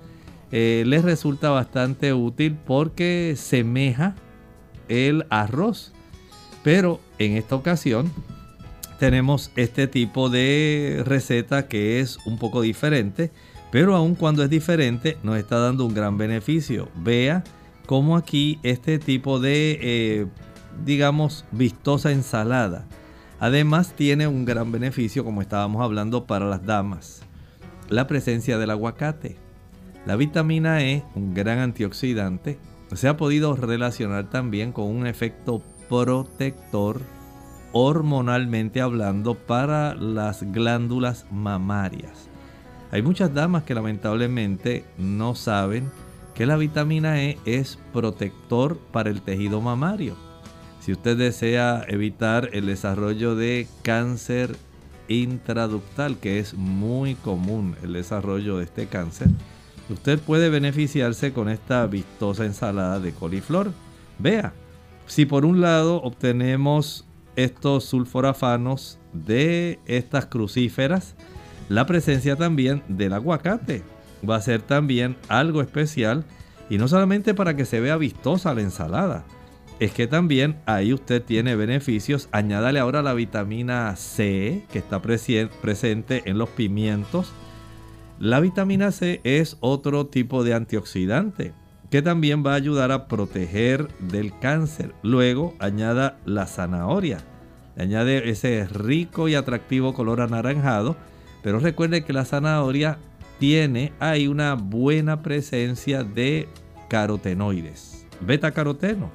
Eh, 0.51 0.83
les 0.87 1.03
resulta 1.03 1.51
bastante 1.51 2.11
útil 2.11 2.57
porque 2.65 3.35
semeja 3.37 4.15
el 4.89 5.27
arroz. 5.29 5.93
Pero 6.63 6.99
en 7.19 7.37
esta 7.37 7.55
ocasión 7.55 8.11
tenemos 8.97 9.51
este 9.55 9.85
tipo 9.85 10.29
de 10.29 11.03
receta 11.05 11.67
que 11.67 11.99
es 11.99 12.17
un 12.25 12.39
poco 12.39 12.61
diferente. 12.61 13.29
Pero 13.71 13.95
aun 13.95 14.15
cuando 14.15 14.41
es 14.41 14.49
diferente 14.49 15.19
nos 15.21 15.37
está 15.37 15.59
dando 15.59 15.85
un 15.85 15.93
gran 15.93 16.17
beneficio. 16.17 16.89
Vea 16.95 17.43
cómo 17.85 18.17
aquí 18.17 18.57
este 18.63 18.97
tipo 18.97 19.39
de, 19.39 19.77
eh, 19.83 20.25
digamos, 20.83 21.45
vistosa 21.51 22.11
ensalada. 22.11 22.87
Además 23.39 23.93
tiene 23.95 24.27
un 24.27 24.45
gran 24.45 24.71
beneficio, 24.71 25.23
como 25.23 25.41
estábamos 25.41 25.81
hablando, 25.81 26.25
para 26.25 26.45
las 26.45 26.65
damas. 26.65 27.21
La 27.89 28.07
presencia 28.07 28.57
del 28.57 28.71
aguacate. 28.71 29.37
La 30.05 30.15
vitamina 30.15 30.81
E, 30.83 31.03
un 31.15 31.33
gran 31.33 31.59
antioxidante, 31.59 32.57
se 32.93 33.07
ha 33.07 33.17
podido 33.17 33.55
relacionar 33.55 34.29
también 34.29 34.71
con 34.71 34.85
un 34.85 35.07
efecto 35.07 35.61
protector 35.89 37.01
hormonalmente 37.71 38.79
hablando 38.79 39.35
para 39.35 39.95
las 39.95 40.43
glándulas 40.53 41.25
mamarias. 41.29 42.29
Hay 42.91 43.01
muchas 43.01 43.33
damas 43.33 43.63
que 43.63 43.75
lamentablemente 43.75 44.85
no 44.97 45.35
saben 45.35 45.91
que 46.33 46.45
la 46.45 46.55
vitamina 46.55 47.21
E 47.21 47.37
es 47.45 47.77
protector 47.91 48.77
para 48.77 49.09
el 49.09 49.21
tejido 49.21 49.59
mamario. 49.59 50.24
Si 50.85 50.91
usted 50.91 51.17
desea 51.17 51.83
evitar 51.87 52.49
el 52.53 52.67
desarrollo 52.67 53.35
de 53.35 53.67
cáncer 53.81 54.55
intraductal, 55.07 56.19
que 56.19 56.37
es 56.37 56.53
muy 56.53 57.15
común 57.15 57.75
el 57.81 57.93
desarrollo 57.93 58.59
de 58.59 58.65
este 58.65 58.85
cáncer, 58.85 59.29
usted 59.89 60.19
puede 60.19 60.51
beneficiarse 60.51 61.33
con 61.33 61.49
esta 61.49 61.87
vistosa 61.87 62.45
ensalada 62.45 62.99
de 62.99 63.13
coliflor. 63.13 63.71
Vea, 64.19 64.53
si 65.07 65.25
por 65.25 65.43
un 65.43 65.59
lado 65.59 66.03
obtenemos 66.03 67.03
estos 67.35 67.85
sulforafanos 67.85 68.99
de 69.11 69.79
estas 69.87 70.27
crucíferas, 70.27 71.15
la 71.67 71.87
presencia 71.87 72.35
también 72.35 72.83
del 72.87 73.13
aguacate 73.13 73.81
va 74.29 74.35
a 74.35 74.41
ser 74.41 74.61
también 74.61 75.17
algo 75.29 75.63
especial 75.63 76.25
y 76.69 76.77
no 76.77 76.87
solamente 76.87 77.33
para 77.33 77.55
que 77.55 77.65
se 77.65 77.79
vea 77.79 77.97
vistosa 77.97 78.53
la 78.53 78.61
ensalada, 78.61 79.25
es 79.79 79.91
que 79.91 80.07
también 80.07 80.57
ahí 80.65 80.93
usted 80.93 81.21
tiene 81.21 81.55
beneficios. 81.55 82.29
Añádale 82.31 82.79
ahora 82.79 83.01
la 83.01 83.13
vitamina 83.13 83.95
C 83.95 84.63
que 84.71 84.79
está 84.79 85.01
presente 85.01 86.23
en 86.25 86.37
los 86.37 86.49
pimientos. 86.49 87.31
La 88.19 88.39
vitamina 88.39 88.91
C 88.91 89.19
es 89.23 89.57
otro 89.59 90.07
tipo 90.07 90.43
de 90.43 90.53
antioxidante 90.53 91.53
que 91.91 92.01
también 92.01 92.45
va 92.45 92.53
a 92.53 92.55
ayudar 92.55 92.91
a 92.91 93.07
proteger 93.07 93.87
del 93.99 94.37
cáncer. 94.39 94.93
Luego 95.03 95.53
añada 95.59 96.17
la 96.25 96.45
zanahoria. 96.47 97.19
Añade 97.77 98.29
ese 98.29 98.67
rico 98.67 99.27
y 99.27 99.35
atractivo 99.35 99.93
color 99.93 100.21
anaranjado. 100.21 100.95
Pero 101.43 101.59
recuerde 101.59 102.03
que 102.03 102.13
la 102.13 102.25
zanahoria 102.25 102.97
tiene 103.39 103.93
ahí 103.99 104.27
una 104.27 104.55
buena 104.55 105.21
presencia 105.21 106.03
de 106.03 106.47
carotenoides, 106.89 108.05
beta 108.21 108.51
caroteno, 108.51 109.11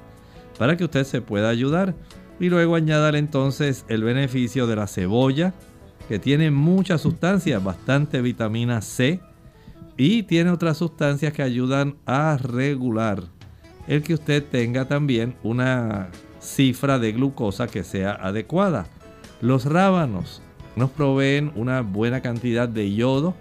para 0.61 0.77
que 0.77 0.83
usted 0.83 1.05
se 1.05 1.21
pueda 1.21 1.49
ayudar. 1.49 1.95
Y 2.39 2.49
luego 2.49 2.75
añadir 2.75 3.15
entonces 3.15 3.83
el 3.87 4.03
beneficio 4.03 4.67
de 4.67 4.75
la 4.75 4.85
cebolla, 4.85 5.55
que 6.07 6.19
tiene 6.19 6.51
muchas 6.51 7.01
sustancias, 7.01 7.63
bastante 7.63 8.21
vitamina 8.21 8.79
C, 8.83 9.21
y 9.97 10.21
tiene 10.21 10.51
otras 10.51 10.77
sustancias 10.77 11.33
que 11.33 11.41
ayudan 11.41 11.95
a 12.05 12.37
regular 12.37 13.23
el 13.87 14.03
que 14.03 14.13
usted 14.13 14.45
tenga 14.51 14.87
también 14.87 15.35
una 15.41 16.09
cifra 16.39 16.99
de 16.99 17.11
glucosa 17.11 17.65
que 17.65 17.83
sea 17.83 18.11
adecuada. 18.11 18.85
Los 19.41 19.65
rábanos 19.65 20.43
nos 20.75 20.91
proveen 20.91 21.51
una 21.55 21.81
buena 21.81 22.21
cantidad 22.21 22.69
de 22.69 22.93
yodo, 22.93 23.33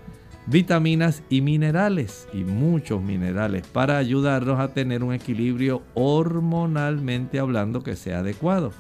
vitaminas 0.51 1.23
y 1.31 1.43
minerales, 1.43 2.27
y 2.33 2.39
muchos 2.39 3.01
minerales, 3.01 3.67
para 3.67 3.99
ayudarnos 3.99 4.59
a 4.59 4.75
tener 4.75 5.05
un 5.05 5.15
equilibrio 5.15 5.83
hormonalmente 5.95 7.39
hablando 7.39 7.83
que 7.83 7.95
sea 7.95 8.19
adecuado. 8.19 8.73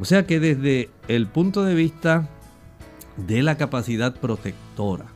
O 0.00 0.04
sea 0.04 0.26
que 0.26 0.38
desde 0.38 0.90
el 1.08 1.26
punto 1.26 1.64
de 1.64 1.74
vista 1.74 2.28
de 3.16 3.42
la 3.42 3.56
capacidad 3.56 4.14
protectora, 4.14 5.06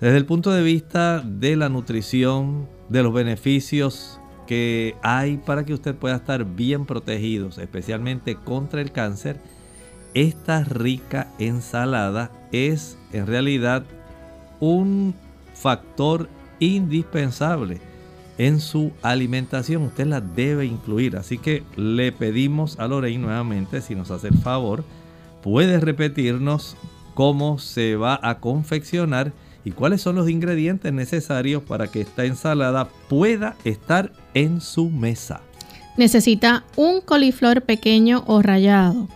desde 0.00 0.16
el 0.16 0.24
punto 0.24 0.52
de 0.52 0.62
vista 0.62 1.20
de 1.20 1.56
la 1.56 1.68
nutrición, 1.68 2.68
de 2.88 3.02
los 3.02 3.12
beneficios 3.12 4.20
que 4.46 4.94
hay 5.02 5.36
para 5.36 5.64
que 5.64 5.74
usted 5.74 5.94
pueda 5.96 6.16
estar 6.16 6.44
bien 6.44 6.86
protegido, 6.86 7.48
especialmente 7.48 8.36
contra 8.36 8.80
el 8.80 8.92
cáncer, 8.92 9.40
esta 10.14 10.64
rica 10.64 11.28
ensalada 11.38 12.30
es 12.52 12.96
en 13.12 13.26
realidad 13.26 13.84
un 14.60 15.14
factor 15.54 16.28
indispensable 16.60 17.80
en 18.38 18.60
su 18.60 18.92
alimentación. 19.02 19.82
Usted 19.82 20.06
la 20.06 20.20
debe 20.20 20.64
incluir. 20.64 21.16
Así 21.16 21.38
que 21.38 21.64
le 21.76 22.12
pedimos 22.12 22.78
a 22.78 22.86
Lorraine 22.86 23.22
nuevamente, 23.22 23.80
si 23.80 23.94
nos 23.94 24.10
hace 24.10 24.28
el 24.28 24.38
favor, 24.38 24.84
puede 25.42 25.80
repetirnos 25.80 26.76
cómo 27.14 27.58
se 27.58 27.96
va 27.96 28.18
a 28.22 28.38
confeccionar 28.38 29.32
y 29.64 29.72
cuáles 29.72 30.00
son 30.00 30.16
los 30.16 30.30
ingredientes 30.30 30.92
necesarios 30.92 31.62
para 31.62 31.88
que 31.88 32.00
esta 32.00 32.24
ensalada 32.24 32.88
pueda 33.08 33.56
estar 33.64 34.12
en 34.34 34.60
su 34.60 34.88
mesa. 34.88 35.40
Necesita 35.96 36.64
un 36.76 37.00
coliflor 37.00 37.62
pequeño 37.62 38.22
o 38.28 38.40
rallado, 38.40 39.08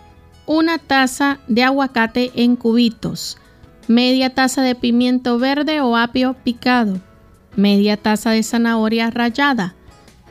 una 0.46 0.78
taza 0.78 1.38
de 1.46 1.62
aguacate 1.62 2.32
en 2.34 2.56
cubitos, 2.56 3.38
media 3.92 4.30
taza 4.30 4.62
de 4.62 4.74
pimiento 4.74 5.38
verde 5.38 5.82
o 5.82 5.96
apio 5.96 6.34
picado, 6.42 7.00
media 7.56 7.98
taza 7.98 8.30
de 8.30 8.42
zanahoria 8.42 9.10
rallada, 9.10 9.74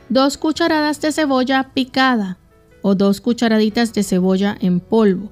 dos 0.08 0.36
cucharadas 0.36 1.00
de 1.00 1.12
cebolla 1.12 1.70
picada 1.72 2.38
o 2.82 2.96
dos 2.96 3.20
cucharaditas 3.20 3.94
de 3.94 4.02
cebolla 4.02 4.56
en 4.60 4.80
polvo, 4.80 5.30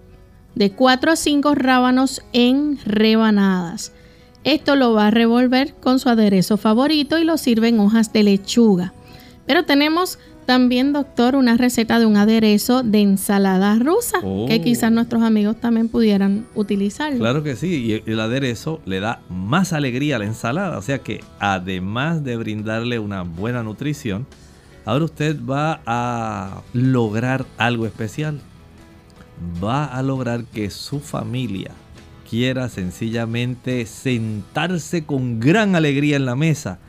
de 0.54 0.70
4 0.70 1.10
a 1.10 1.16
5 1.16 1.54
rábanos 1.56 2.22
en 2.32 2.78
rebanadas. 2.84 3.92
Esto 4.44 4.76
lo 4.76 4.94
va 4.94 5.08
a 5.08 5.10
revolver 5.10 5.74
con 5.74 5.98
su 5.98 6.08
aderezo 6.08 6.56
favorito 6.56 7.18
y 7.18 7.24
lo 7.24 7.36
sirve 7.36 7.68
en 7.68 7.80
hojas 7.80 8.12
de 8.12 8.22
lechuga. 8.22 8.94
Pero 9.44 9.64
tenemos 9.64 10.20
también, 10.50 10.92
doctor, 10.92 11.36
una 11.36 11.56
receta 11.56 12.00
de 12.00 12.06
un 12.06 12.16
aderezo 12.16 12.82
de 12.82 12.98
ensalada 13.02 13.78
rusa 13.78 14.18
que 14.20 14.56
Oh. 14.58 14.62
quizás 14.64 14.90
nuestros 14.90 15.22
amigos 15.22 15.60
también 15.60 15.86
pudieran 15.86 16.44
utilizar. 16.56 17.16
Claro 17.16 17.44
que 17.44 17.54
sí, 17.54 18.02
y 18.04 18.10
el 18.10 18.18
aderezo 18.18 18.80
le 18.84 18.98
da 18.98 19.20
más 19.28 19.72
alegría 19.72 20.16
a 20.16 20.18
la 20.18 20.24
ensalada, 20.24 20.76
o 20.76 20.82
sea 20.82 20.98
que 20.98 21.20
además 21.38 22.24
de 22.24 22.36
brindarle 22.36 22.98
una 22.98 23.22
buena 23.22 23.62
nutrición, 23.62 24.26
ahora 24.84 25.04
usted 25.04 25.36
va 25.40 25.82
a 25.86 26.62
lograr 26.72 27.46
algo 27.56 27.86
especial. 27.86 28.40
Va 29.62 29.84
a 29.84 30.02
lograr 30.02 30.42
que 30.46 30.68
su 30.70 30.98
familia 30.98 31.70
quiera 32.28 32.68
sencillamente 32.68 33.86
sentarse 33.86 35.04
con 35.04 35.38
gran 35.38 35.76
alegría 35.76 36.16
en 36.16 36.26
la 36.26 36.34
mesa. 36.34 36.80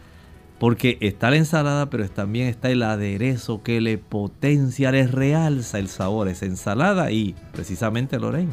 Porque 0.62 0.99
está 1.01 1.32
la 1.32 1.38
ensalada, 1.38 1.89
pero 1.89 2.07
también 2.07 2.45
está 2.45 2.70
el 2.70 2.84
aderezo 2.84 3.64
que 3.64 3.82
le 3.82 3.97
potencia, 3.97 4.91
le 4.91 5.07
realza 5.07 5.80
el 5.80 5.88
sabor 5.88 6.28
a 6.28 6.32
esa 6.34 6.45
ensalada. 6.45 7.12
Y 7.12 7.34
precisamente, 7.51 8.20
Lorraine, 8.20 8.51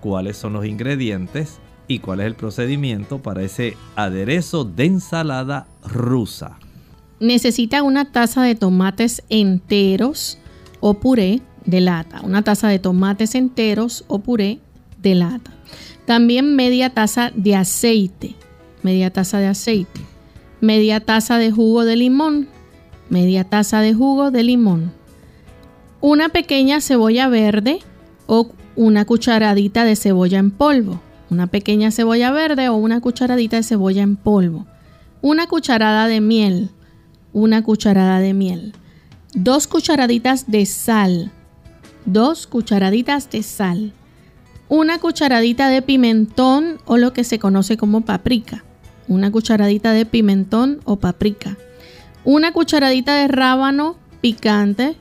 cuáles 0.00 0.36
son 0.36 0.52
los 0.52 0.64
ingredientes 0.64 1.58
y 1.88 1.98
cuál 1.98 2.20
es 2.20 2.26
el 2.26 2.36
procedimiento 2.36 3.20
para 3.20 3.42
ese 3.42 3.76
aderezo 3.96 4.64
de 4.64 4.84
ensalada 4.84 5.66
rusa. 5.82 6.60
Necesita 7.18 7.82
una 7.82 8.12
taza 8.12 8.44
de 8.44 8.54
tomates 8.54 9.24
enteros 9.28 10.38
o 10.78 10.94
puré 10.94 11.40
de 11.64 11.80
lata. 11.80 12.20
Una 12.22 12.42
taza 12.42 12.68
de 12.68 12.78
tomates 12.78 13.34
enteros 13.34 14.04
o 14.06 14.20
puré 14.20 14.60
de 15.02 15.16
lata. 15.16 15.50
También 16.04 16.54
media 16.54 16.90
taza 16.90 17.32
de 17.34 17.56
aceite. 17.56 18.36
Media 18.84 19.12
taza 19.12 19.40
de 19.40 19.48
aceite. 19.48 20.11
Media 20.62 21.00
taza 21.00 21.38
de 21.38 21.50
jugo 21.50 21.84
de 21.84 21.96
limón. 21.96 22.46
Media 23.08 23.42
taza 23.42 23.80
de 23.80 23.94
jugo 23.94 24.30
de 24.30 24.44
limón. 24.44 24.92
Una 26.00 26.28
pequeña 26.28 26.80
cebolla 26.80 27.26
verde 27.26 27.80
o 28.28 28.52
una 28.76 29.04
cucharadita 29.04 29.84
de 29.84 29.96
cebolla 29.96 30.38
en 30.38 30.52
polvo. 30.52 31.02
Una 31.30 31.48
pequeña 31.48 31.90
cebolla 31.90 32.30
verde 32.30 32.68
o 32.68 32.76
una 32.76 33.00
cucharadita 33.00 33.56
de 33.56 33.64
cebolla 33.64 34.02
en 34.02 34.14
polvo. 34.14 34.64
Una 35.20 35.48
cucharada 35.48 36.06
de 36.06 36.20
miel. 36.20 36.70
Una 37.32 37.64
cucharada 37.64 38.20
de 38.20 38.32
miel. 38.32 38.72
Dos 39.34 39.66
cucharaditas 39.66 40.48
de 40.48 40.64
sal. 40.66 41.32
Dos 42.04 42.46
cucharaditas 42.46 43.28
de 43.30 43.42
sal. 43.42 43.92
una 44.68 45.00
cucharadita 45.00 45.68
de 45.70 45.82
pimentón 45.82 46.78
o 46.84 46.98
lo 46.98 47.12
que 47.12 47.24
se 47.24 47.40
conoce 47.40 47.76
como 47.76 48.02
paprika. 48.02 48.64
Una 49.08 49.30
cucharadita 49.30 49.92
de 49.92 50.06
pimentón 50.06 50.80
o 50.84 50.96
paprika. 50.96 51.56
Una 52.24 52.52
cucharadita 52.52 53.16
de 53.16 53.28
rábano 53.28 53.96
picante. 54.20 54.96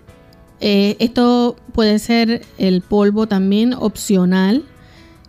Eh, 0.59 0.95
esto 0.99 1.55
puede 1.73 1.99
ser 1.99 2.41
el 2.57 2.81
polvo 2.81 3.27
también 3.27 3.73
opcional. 3.73 4.63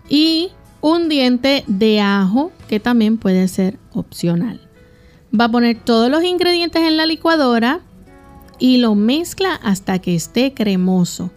Y 0.09 0.51
un 0.81 1.09
diente 1.09 1.65
de 1.67 2.01
ajo 2.01 2.53
que 2.69 2.81
también 2.81 3.17
puede 3.17 3.49
ser 3.49 3.79
opcional. 3.93 4.61
Va 5.39 5.47
a 5.47 5.51
poner 5.51 5.79
todos 5.83 6.11
los 6.11 6.25
ingredientes 6.25 6.83
en 6.83 6.99
la 6.99 7.07
licuadora 7.07 7.81
y 8.59 8.79
lo 8.79 8.95
mezcla 8.95 9.55
hasta 9.55 9.99
que 10.01 10.15
esté 10.15 10.53
cremoso. 10.53 11.31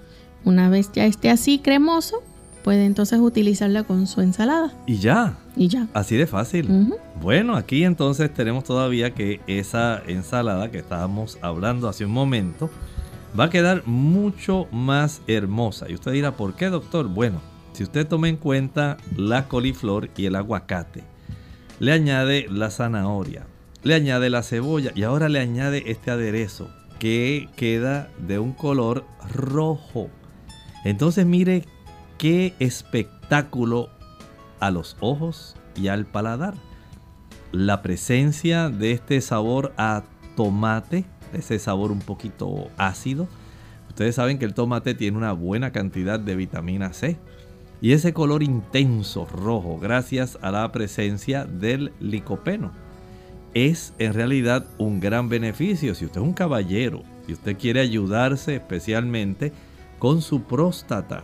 Una 0.43 0.69
vez 0.69 0.91
ya 0.93 1.05
esté 1.05 1.29
así 1.29 1.59
cremoso, 1.59 2.21
puede 2.63 2.85
entonces 2.85 3.19
utilizarla 3.19 3.83
con 3.83 4.07
su 4.07 4.21
ensalada. 4.21 4.73
Y 4.85 4.97
ya. 4.97 5.37
Y 5.55 5.67
ya. 5.67 5.87
Así 5.93 6.15
de 6.17 6.27
fácil. 6.27 6.93
Bueno, 7.21 7.55
aquí 7.55 7.83
entonces 7.83 8.33
tenemos 8.33 8.63
todavía 8.63 9.13
que 9.13 9.41
esa 9.47 10.01
ensalada 10.05 10.69
que 10.69 10.79
estábamos 10.79 11.37
hablando 11.41 11.87
hace 11.87 12.05
un 12.05 12.11
momento 12.11 12.69
va 13.39 13.45
a 13.45 13.49
quedar 13.49 13.85
mucho 13.85 14.67
más 14.71 15.21
hermosa. 15.27 15.89
Y 15.89 15.93
usted 15.93 16.11
dirá, 16.11 16.31
¿por 16.35 16.55
qué, 16.55 16.67
doctor? 16.67 17.07
Bueno, 17.07 17.41
si 17.73 17.83
usted 17.83 18.07
toma 18.07 18.29
en 18.29 18.37
cuenta 18.37 18.97
la 19.15 19.47
coliflor 19.47 20.09
y 20.15 20.25
el 20.25 20.35
aguacate, 20.35 21.03
le 21.79 21.91
añade 21.91 22.47
la 22.49 22.69
zanahoria, 22.69 23.47
le 23.83 23.95
añade 23.95 24.29
la 24.29 24.43
cebolla 24.43 24.91
y 24.95 25.03
ahora 25.03 25.29
le 25.29 25.39
añade 25.39 25.83
este 25.87 26.11
aderezo 26.11 26.69
que 26.99 27.49
queda 27.55 28.09
de 28.17 28.39
un 28.39 28.53
color 28.53 29.05
rojo. 29.33 30.09
Entonces 30.85 31.25
mire 31.25 31.65
qué 32.17 32.53
espectáculo 32.59 33.89
a 34.65 34.71
los 34.71 34.97
ojos 34.99 35.55
y 35.75 35.89
al 35.89 36.05
paladar. 36.05 36.55
La 37.51 37.81
presencia 37.81 38.69
de 38.69 38.91
este 38.91 39.21
sabor 39.21 39.73
a 39.77 40.03
tomate, 40.35 41.05
ese 41.33 41.59
sabor 41.59 41.91
un 41.91 41.99
poquito 41.99 42.69
ácido. 42.77 43.27
Ustedes 43.89 44.15
saben 44.15 44.39
que 44.39 44.45
el 44.45 44.53
tomate 44.53 44.95
tiene 44.95 45.17
una 45.17 45.33
buena 45.33 45.71
cantidad 45.71 46.19
de 46.19 46.35
vitamina 46.35 46.93
C. 46.93 47.17
Y 47.79 47.91
ese 47.91 48.13
color 48.13 48.41
intenso 48.41 49.25
rojo, 49.25 49.77
gracias 49.77 50.39
a 50.41 50.49
la 50.49 50.71
presencia 50.71 51.45
del 51.45 51.93
licopeno, 51.99 52.71
es 53.53 53.93
en 53.99 54.13
realidad 54.13 54.65
un 54.77 54.99
gran 54.99 55.29
beneficio. 55.29 55.93
Si 55.93 56.05
usted 56.05 56.21
es 56.21 56.27
un 56.27 56.33
caballero 56.33 57.03
y 57.27 57.33
usted 57.33 57.57
quiere 57.57 57.81
ayudarse 57.81 58.55
especialmente 58.55 59.53
con 59.99 60.21
su 60.21 60.43
próstata, 60.43 61.23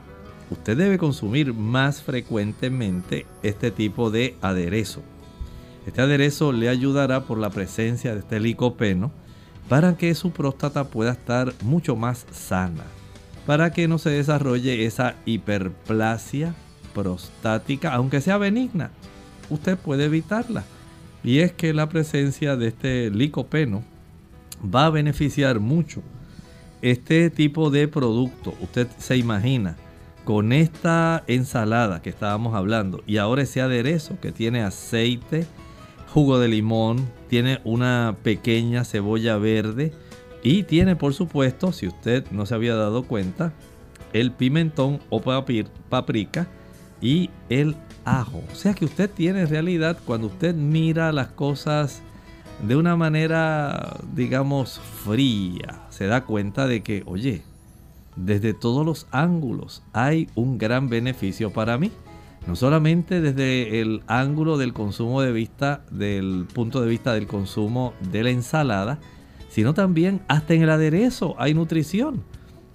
usted 0.52 0.78
debe 0.78 0.98
consumir 0.98 1.54
más 1.54 2.02
frecuentemente 2.04 3.26
este 3.42 3.72
tipo 3.72 4.12
de 4.12 4.36
aderezo. 4.42 5.02
Este 5.88 6.02
aderezo 6.02 6.52
le 6.52 6.70
ayudará 6.70 7.24
por 7.24 7.38
la 7.40 7.50
presencia 7.50 8.14
de 8.14 8.20
este 8.20 8.40
licopeno 8.40 9.12
para 9.70 9.98
que 9.98 10.14
su 10.14 10.32
próstata 10.32 10.84
pueda 10.84 11.14
estar 11.14 11.54
mucho 11.64 11.96
más 11.96 12.28
sana, 12.32 12.84
para 13.46 13.72
que 13.72 13.88
no 13.88 13.98
se 13.98 14.10
desarrolle 14.10 14.86
esa 14.86 15.16
hiperplasia 15.26 16.54
prostática, 16.94 17.94
aunque 17.94 18.22
sea 18.22 18.38
benigna. 18.38 18.92
Usted 19.50 19.78
puede 19.78 20.06
evitarla. 20.06 20.64
Y 21.24 21.40
es 21.40 21.52
que 21.54 21.74
la 21.74 21.88
presencia 21.88 22.56
de 22.56 22.68
este 22.68 23.10
licopeno 23.12 23.84
va 24.64 24.88
a 24.88 24.90
beneficiar 24.90 25.60
mucho 25.60 26.02
este 26.82 27.30
tipo 27.30 27.70
de 27.70 27.88
producto. 27.88 28.56
Usted 28.60 28.88
se 28.98 29.18
imagina 29.18 29.78
con 30.24 30.54
esta 30.54 31.24
ensalada 31.28 32.02
que 32.02 32.10
estábamos 32.10 32.56
hablando 32.56 33.04
y 33.08 33.18
ahora 33.18 33.44
ese 33.44 33.62
aderezo 33.62 34.20
que 34.20 34.32
tiene 34.32 34.62
aceite, 34.62 35.46
jugo 36.14 36.40
de 36.40 36.48
limón, 36.48 37.08
tiene 37.28 37.60
una 37.64 38.18
pequeña 38.24 38.84
cebolla 38.84 39.38
verde 39.38 39.94
y 40.44 40.64
tiene 40.64 40.96
por 40.96 41.14
supuesto, 41.14 41.72
si 41.72 41.88
usted 41.88 42.26
no 42.32 42.46
se 42.46 42.56
había 42.56 42.76
dado 42.76 43.04
cuenta, 43.04 43.54
el 44.14 44.32
pimentón 44.32 45.00
o 45.10 45.22
paprika 45.22 46.48
y 47.02 47.30
el 47.50 47.76
ajo. 48.06 48.44
O 48.52 48.56
sea 48.56 48.74
que 48.74 48.86
usted 48.86 49.10
tiene 49.10 49.42
en 49.42 49.50
realidad 49.50 49.98
cuando 50.06 50.28
usted 50.28 50.54
mira 50.56 51.12
las 51.12 51.28
cosas 51.28 52.02
de 52.66 52.76
una 52.76 52.96
manera, 52.96 53.98
digamos, 54.14 54.80
fría, 55.04 55.88
se 55.90 56.06
da 56.06 56.26
cuenta 56.26 56.68
de 56.68 56.84
que, 56.84 57.04
oye, 57.06 57.42
desde 58.16 58.54
todos 58.54 58.86
los 58.86 59.08
ángulos 59.12 59.84
hay 59.94 60.28
un 60.36 60.58
gran 60.58 60.90
beneficio 60.90 61.52
para 61.52 61.78
mí. 61.78 61.92
No 62.48 62.56
solamente 62.56 63.22
desde 63.22 63.82
el 63.82 64.02
ángulo 64.08 64.58
del 64.58 64.74
consumo 64.74 65.22
de 65.22 65.32
vista, 65.32 65.84
del 65.92 66.48
punto 66.52 66.82
de 66.82 66.90
vista 66.90 67.14
del 67.14 67.28
consumo 67.28 67.94
de 68.12 68.24
la 68.24 68.32
ensalada, 68.32 69.00
sino 69.50 69.74
también 69.74 70.22
hasta 70.28 70.54
en 70.54 70.64
el 70.64 70.70
aderezo 70.70 71.36
hay 71.38 71.54
nutrición. 71.54 72.24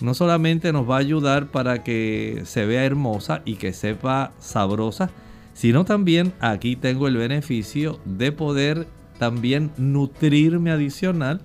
No 0.01 0.15
solamente 0.15 0.73
nos 0.73 0.89
va 0.89 0.97
a 0.97 1.01
ayudar 1.01 1.47
para 1.47 1.83
que 1.83 2.43
se 2.45 2.67
vea 2.67 2.85
hermosa 2.85 3.43
y 3.45 3.55
que 3.55 3.73
sepa 3.73 4.33
sabrosa, 4.39 5.11
sino 5.55 5.85
también 5.85 6.35
aquí 6.41 6.77
tengo 6.77 7.09
el 7.09 7.17
beneficio 7.17 7.99
de 8.05 8.31
poder 8.31 8.87
también 9.19 9.71
nutrirme 9.79 10.71
adicional, 10.71 11.41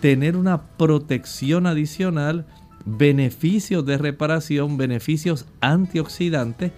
tener 0.00 0.36
una 0.36 0.62
protección 0.76 1.66
adicional 1.68 2.44
beneficios 2.84 3.84
de 3.84 3.98
reparación, 3.98 4.76
beneficios 4.76 5.46
antioxidantes 5.60 6.72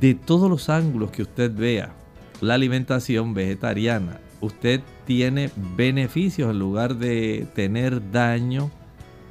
de 0.00 0.14
todos 0.14 0.50
los 0.50 0.68
ángulos 0.68 1.10
que 1.10 1.22
usted 1.22 1.52
vea. 1.54 1.92
La 2.40 2.54
alimentación 2.54 3.34
vegetariana, 3.34 4.20
usted 4.40 4.80
tiene 5.06 5.50
beneficios 5.76 6.50
en 6.50 6.58
lugar 6.58 6.96
de 6.96 7.46
tener 7.54 8.10
daño 8.12 8.70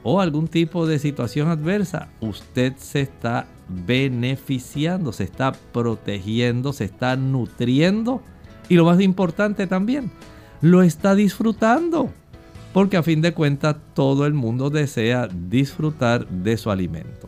o 0.03 0.21
algún 0.21 0.47
tipo 0.47 0.87
de 0.87 0.99
situación 0.99 1.49
adversa. 1.49 2.09
Usted 2.19 2.73
se 2.77 3.01
está 3.01 3.47
beneficiando, 3.69 5.11
se 5.11 5.23
está 5.23 5.51
protegiendo, 5.51 6.73
se 6.73 6.85
está 6.85 7.15
nutriendo 7.15 8.21
y 8.69 8.75
lo 8.75 8.85
más 8.85 8.99
importante 9.01 9.67
también, 9.67 10.11
lo 10.61 10.81
está 10.81 11.15
disfrutando 11.15 12.11
porque 12.77 12.95
a 12.95 13.01
fin 13.01 13.23
de 13.23 13.33
cuentas 13.33 13.75
todo 13.95 14.27
el 14.27 14.35
mundo 14.35 14.69
desea 14.69 15.27
disfrutar 15.49 16.27
de 16.27 16.57
su 16.57 16.69
alimento. 16.69 17.27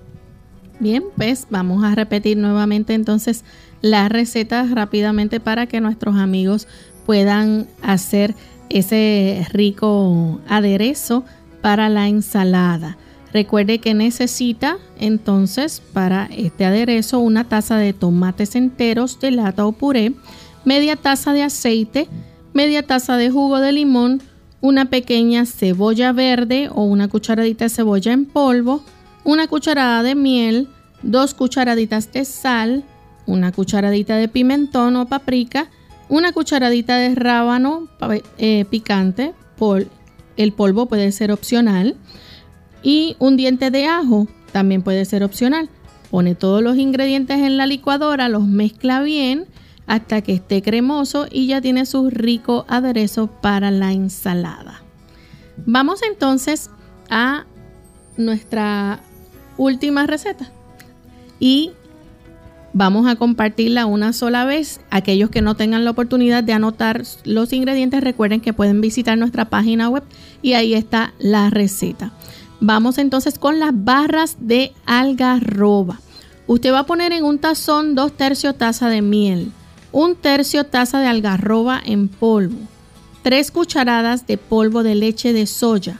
Bien, 0.79 1.05
pues 1.17 1.47
vamos 1.49 1.83
a 1.83 1.95
repetir 1.95 2.37
nuevamente 2.37 2.93
entonces 2.93 3.43
las 3.81 4.11
recetas 4.11 4.69
rápidamente 4.69 5.39
para 5.39 5.65
que 5.65 5.81
nuestros 5.81 6.17
amigos 6.17 6.67
puedan 7.07 7.65
hacer 7.81 8.35
ese 8.69 9.43
rico 9.51 10.39
aderezo 10.47 11.25
para 11.63 11.89
la 11.89 12.07
ensalada. 12.07 12.99
Recuerde 13.33 13.79
que 13.79 13.95
necesita 13.95 14.77
entonces 14.99 15.81
para 15.93 16.27
este 16.27 16.63
aderezo 16.63 17.17
una 17.17 17.45
taza 17.45 17.77
de 17.77 17.93
tomates 17.93 18.53
enteros 18.53 19.19
de 19.19 19.31
lata 19.31 19.65
o 19.65 19.71
puré, 19.71 20.13
media 20.63 20.95
taza 20.95 21.33
de 21.33 21.41
aceite, 21.41 22.07
media 22.53 22.83
taza 22.83 23.17
de 23.17 23.31
jugo 23.31 23.59
de 23.59 23.71
limón, 23.71 24.21
una 24.61 24.85
pequeña 24.85 25.45
cebolla 25.45 26.11
verde 26.11 26.69
o 26.73 26.83
una 26.83 27.07
cucharadita 27.07 27.65
de 27.65 27.69
cebolla 27.69 28.11
en 28.11 28.25
polvo, 28.25 28.83
una 29.23 29.47
cucharada 29.47 30.03
de 30.03 30.15
miel, 30.15 30.67
dos 31.01 31.33
cucharaditas 31.33 32.11
de 32.11 32.25
sal, 32.25 32.83
una 33.25 33.51
cucharadita 33.51 34.15
de 34.17 34.27
pimentón 34.27 34.95
o 34.95 35.07
paprika, 35.07 35.69
una 36.09 36.31
cucharadita 36.31 36.97
de 36.97 37.15
rábano 37.15 37.87
eh, 38.37 38.65
picante, 38.69 39.33
el 40.37 40.53
polvo 40.53 40.85
puede 40.87 41.11
ser 41.11 41.31
opcional, 41.31 41.95
y 42.81 43.15
un 43.19 43.37
diente 43.37 43.71
de 43.71 43.85
ajo 43.85 44.27
también 44.51 44.81
puede 44.81 45.05
ser 45.05 45.23
opcional. 45.23 45.69
Pone 46.09 46.33
todos 46.33 46.63
los 46.63 46.77
ingredientes 46.77 47.37
en 47.37 47.57
la 47.57 47.67
licuadora, 47.67 48.29
los 48.29 48.47
mezcla 48.47 49.01
bien 49.01 49.45
hasta 49.89 50.21
que 50.21 50.33
esté 50.33 50.61
cremoso 50.61 51.25
y 51.31 51.47
ya 51.47 51.61
tiene 51.61 51.83
su 51.87 52.11
rico 52.11 52.63
aderezo 52.69 53.25
para 53.25 53.71
la 53.71 53.91
ensalada. 53.91 54.83
Vamos 55.65 56.01
entonces 56.03 56.69
a 57.09 57.45
nuestra 58.15 58.99
última 59.57 60.05
receta 60.05 60.51
y 61.39 61.71
vamos 62.71 63.07
a 63.07 63.15
compartirla 63.15 63.87
una 63.87 64.13
sola 64.13 64.45
vez. 64.45 64.79
Aquellos 64.91 65.31
que 65.31 65.41
no 65.41 65.55
tengan 65.55 65.83
la 65.85 65.91
oportunidad 65.91 66.43
de 66.43 66.53
anotar 66.53 67.01
los 67.23 67.51
ingredientes, 67.51 68.01
recuerden 68.01 68.41
que 68.41 68.53
pueden 68.53 68.81
visitar 68.81 69.17
nuestra 69.17 69.45
página 69.45 69.89
web 69.89 70.03
y 70.43 70.53
ahí 70.53 70.75
está 70.75 71.13
la 71.17 71.49
receta. 71.49 72.11
Vamos 72.59 72.99
entonces 72.99 73.39
con 73.39 73.59
las 73.59 73.71
barras 73.73 74.37
de 74.39 74.71
algarroba. 74.85 75.99
Usted 76.45 76.71
va 76.71 76.79
a 76.79 76.85
poner 76.85 77.11
en 77.11 77.23
un 77.23 77.39
tazón 77.39 77.95
dos 77.95 78.15
tercios 78.15 78.55
taza 78.55 78.87
de 78.87 79.01
miel, 79.01 79.51
un 79.91 80.15
tercio 80.15 80.65
taza 80.65 80.99
de 80.99 81.07
algarroba 81.07 81.81
en 81.83 82.07
polvo, 82.07 82.59
tres 83.23 83.51
cucharadas 83.51 84.27
de 84.27 84.37
polvo 84.37 84.83
de 84.83 84.95
leche 84.95 85.33
de 85.33 85.47
soya, 85.47 85.99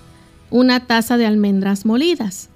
una 0.52 0.86
taza 0.86 1.18
de 1.18 1.26
almendras 1.26 1.86
molidas, 1.86 2.50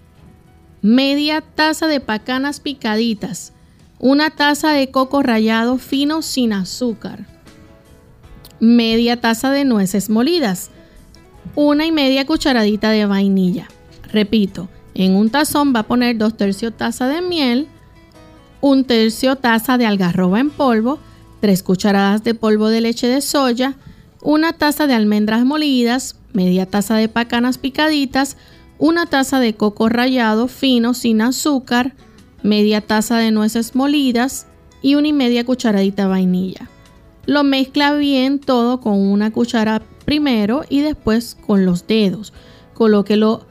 media 0.81 1.41
taza 1.41 1.87
de 1.87 1.99
pacanas 1.99 2.59
picaditas, 2.59 3.53
una 3.99 4.29
taza 4.29 4.71
de 4.71 4.91
coco 4.91 5.23
rallado 5.23 5.77
fino 5.77 6.21
sin 6.21 6.53
azúcar, 6.53 7.25
media 8.59 9.19
taza 9.19 9.51
de 9.51 9.65
nueces 9.65 10.09
molidas, 10.09 10.69
una 11.55 11.85
y 11.85 11.91
media 11.91 12.25
cucharadita 12.25 12.89
de 12.91 13.05
vainilla. 13.05 13.67
Repito, 14.11 14.69
en 14.93 15.15
un 15.15 15.29
tazón 15.29 15.73
va 15.75 15.79
a 15.79 15.87
poner 15.87 16.17
dos 16.17 16.37
tercios 16.37 16.75
taza 16.75 17.07
de 17.07 17.21
miel, 17.21 17.67
un 18.61 18.85
tercio 18.85 19.35
taza 19.35 19.77
de 19.77 19.85
algarroba 19.85 20.39
en 20.39 20.49
polvo, 20.49 20.99
tres 21.43 21.61
cucharadas 21.61 22.23
de 22.23 22.35
polvo 22.35 22.69
de 22.69 22.79
leche 22.79 23.05
de 23.05 23.19
soya, 23.19 23.75
una 24.21 24.53
taza 24.53 24.87
de 24.87 24.93
almendras 24.93 25.43
molidas, 25.43 26.15
media 26.31 26.65
taza 26.65 26.95
de 26.95 27.09
pacanas 27.09 27.57
picaditas, 27.57 28.37
una 28.77 29.07
taza 29.07 29.41
de 29.41 29.53
coco 29.53 29.89
rallado 29.89 30.47
fino 30.47 30.93
sin 30.93 31.19
azúcar, 31.19 31.95
media 32.43 32.79
taza 32.79 33.17
de 33.17 33.31
nueces 33.31 33.75
molidas 33.75 34.47
y 34.81 34.95
una 34.95 35.09
y 35.09 35.11
media 35.11 35.43
cucharadita 35.43 36.03
de 36.03 36.07
vainilla. 36.07 36.69
Lo 37.25 37.43
mezcla 37.43 37.93
bien 37.93 38.39
todo 38.39 38.79
con 38.79 38.93
una 38.93 39.33
cuchara 39.33 39.81
primero 40.05 40.63
y 40.69 40.79
después 40.79 41.35
con 41.45 41.65
los 41.65 41.85
dedos. 41.87 42.31
Colóquelo 42.73 43.45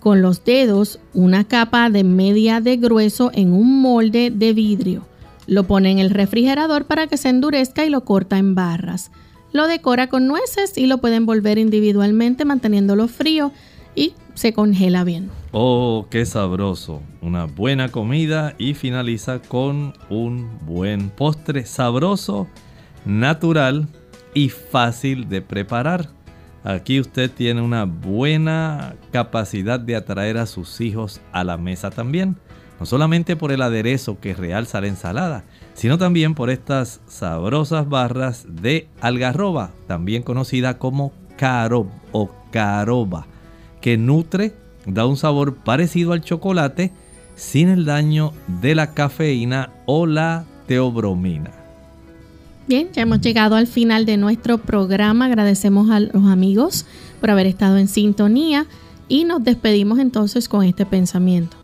con 0.00 0.20
los 0.20 0.44
dedos 0.44 1.00
una 1.14 1.44
capa 1.44 1.88
de 1.88 2.04
media 2.04 2.60
de 2.60 2.76
grueso 2.76 3.30
en 3.32 3.54
un 3.54 3.80
molde 3.80 4.30
de 4.30 4.52
vidrio. 4.52 5.06
Lo 5.48 5.64
pone 5.64 5.90
en 5.90 5.98
el 5.98 6.10
refrigerador 6.10 6.84
para 6.84 7.06
que 7.06 7.16
se 7.16 7.30
endurezca 7.30 7.86
y 7.86 7.88
lo 7.88 8.04
corta 8.04 8.36
en 8.36 8.54
barras. 8.54 9.10
Lo 9.50 9.66
decora 9.66 10.08
con 10.08 10.26
nueces 10.26 10.76
y 10.76 10.86
lo 10.86 10.98
puede 10.98 11.16
envolver 11.16 11.56
individualmente 11.56 12.44
manteniéndolo 12.44 13.08
frío 13.08 13.50
y 13.94 14.12
se 14.34 14.52
congela 14.52 15.04
bien. 15.04 15.30
Oh, 15.52 16.06
qué 16.10 16.26
sabroso. 16.26 17.00
Una 17.22 17.46
buena 17.46 17.88
comida 17.88 18.54
y 18.58 18.74
finaliza 18.74 19.40
con 19.40 19.94
un 20.10 20.50
buen 20.66 21.08
postre 21.08 21.64
sabroso, 21.64 22.46
natural 23.06 23.88
y 24.34 24.50
fácil 24.50 25.30
de 25.30 25.40
preparar. 25.40 26.10
Aquí 26.62 27.00
usted 27.00 27.30
tiene 27.30 27.62
una 27.62 27.86
buena 27.86 28.96
capacidad 29.12 29.80
de 29.80 29.96
atraer 29.96 30.36
a 30.36 30.44
sus 30.44 30.82
hijos 30.82 31.22
a 31.32 31.42
la 31.42 31.56
mesa 31.56 31.88
también. 31.88 32.36
No 32.80 32.86
solamente 32.86 33.34
por 33.34 33.50
el 33.50 33.62
aderezo 33.62 34.20
que 34.20 34.34
realza 34.34 34.80
la 34.80 34.86
ensalada, 34.86 35.44
sino 35.74 35.98
también 35.98 36.34
por 36.34 36.50
estas 36.50 37.00
sabrosas 37.08 37.88
barras 37.88 38.46
de 38.48 38.88
algarroba, 39.00 39.72
también 39.86 40.22
conocida 40.22 40.78
como 40.78 41.12
carob 41.36 41.88
o 42.12 42.30
caroba, 42.50 43.26
que 43.80 43.96
nutre, 43.96 44.54
da 44.86 45.06
un 45.06 45.16
sabor 45.16 45.56
parecido 45.56 46.12
al 46.12 46.22
chocolate 46.22 46.92
sin 47.34 47.68
el 47.68 47.84
daño 47.84 48.32
de 48.60 48.74
la 48.74 48.94
cafeína 48.94 49.70
o 49.86 50.06
la 50.06 50.44
teobromina. 50.66 51.50
Bien, 52.66 52.88
ya 52.92 53.02
hemos 53.02 53.20
llegado 53.20 53.56
al 53.56 53.66
final 53.66 54.04
de 54.04 54.16
nuestro 54.18 54.58
programa. 54.58 55.26
Agradecemos 55.26 55.90
a 55.90 56.00
los 56.00 56.24
amigos 56.26 56.84
por 57.20 57.30
haber 57.30 57.46
estado 57.46 57.78
en 57.78 57.88
sintonía 57.88 58.66
y 59.08 59.24
nos 59.24 59.42
despedimos 59.42 59.98
entonces 59.98 60.48
con 60.48 60.64
este 60.64 60.84
pensamiento 60.84 61.57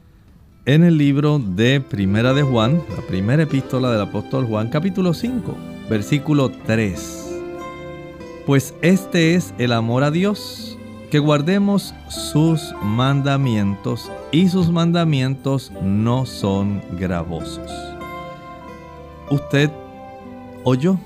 en 0.66 0.82
el 0.82 0.96
libro 0.96 1.38
de 1.38 1.80
Primera 1.80 2.32
de 2.32 2.42
Juan, 2.42 2.82
la 2.96 3.02
primera 3.06 3.42
epístola 3.42 3.90
del 3.90 4.00
apóstol 4.00 4.46
Juan, 4.46 4.70
capítulo 4.70 5.12
5, 5.12 5.54
versículo 5.90 6.50
3. 6.50 7.42
Pues 8.46 8.74
este 8.80 9.34
es 9.34 9.52
el 9.58 9.72
amor 9.72 10.04
a 10.04 10.10
Dios, 10.10 10.78
que 11.10 11.18
guardemos 11.18 11.94
sus 12.08 12.74
mandamientos 12.82 14.10
y 14.32 14.48
sus 14.48 14.70
mandamientos 14.70 15.70
no 15.82 16.24
son 16.24 16.82
gravosos. 16.98 17.70
Usted 19.30 19.70
o 20.64 20.74
yo, 20.74 20.98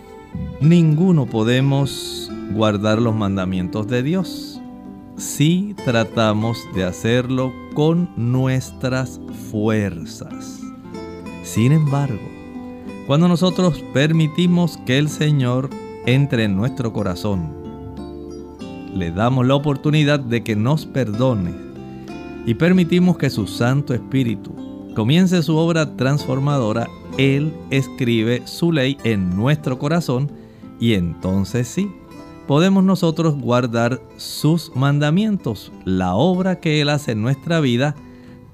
ninguno 0.61 1.27
podemos 1.27 2.31
guardar 2.53 3.03
los 3.03 3.15
mandamientos 3.15 3.89
de 3.89 4.05
Dios 4.05 4.58
si 5.19 5.75
tratamos 5.85 6.59
de 6.75 6.85
hacerlo 6.85 7.53
con 7.75 8.09
nuestras 8.17 9.21
fuerzas. 9.51 10.61
Sin 11.43 11.73
embargo, 11.73 12.21
cuando 13.07 13.27
nosotros 13.27 13.83
permitimos 13.93 14.79
que 14.87 14.99
el 14.99 15.09
Señor 15.09 15.71
entre 16.07 16.45
en 16.45 16.57
nuestro 16.57 16.93
corazón, 16.93 17.53
le 18.95 19.11
damos 19.11 19.47
la 19.47 19.55
oportunidad 19.55 20.21
de 20.21 20.43
que 20.43 20.57
nos 20.57 20.87
perdone 20.87 21.53
y 22.47 22.55
permitimos 22.55 23.19
que 23.19 23.29
su 23.29 23.47
Santo 23.47 23.93
Espíritu 23.95 24.55
comience 24.95 25.43
su 25.43 25.57
obra 25.57 25.97
transformadora, 25.97 26.87
Él 27.19 27.53
escribe 27.71 28.43
su 28.47 28.73
ley 28.73 28.97
en 29.05 29.37
nuestro 29.37 29.79
corazón 29.79 30.31
y 30.81 30.95
entonces 30.95 31.69
sí, 31.69 31.91
podemos 32.49 32.83
nosotros 32.83 33.39
guardar 33.39 34.01
sus 34.17 34.75
mandamientos, 34.75 35.71
la 35.85 36.15
obra 36.15 36.59
que 36.61 36.81
Él 36.81 36.89
hace 36.89 37.13
en 37.13 37.21
nuestra 37.21 37.61
vida, 37.61 37.95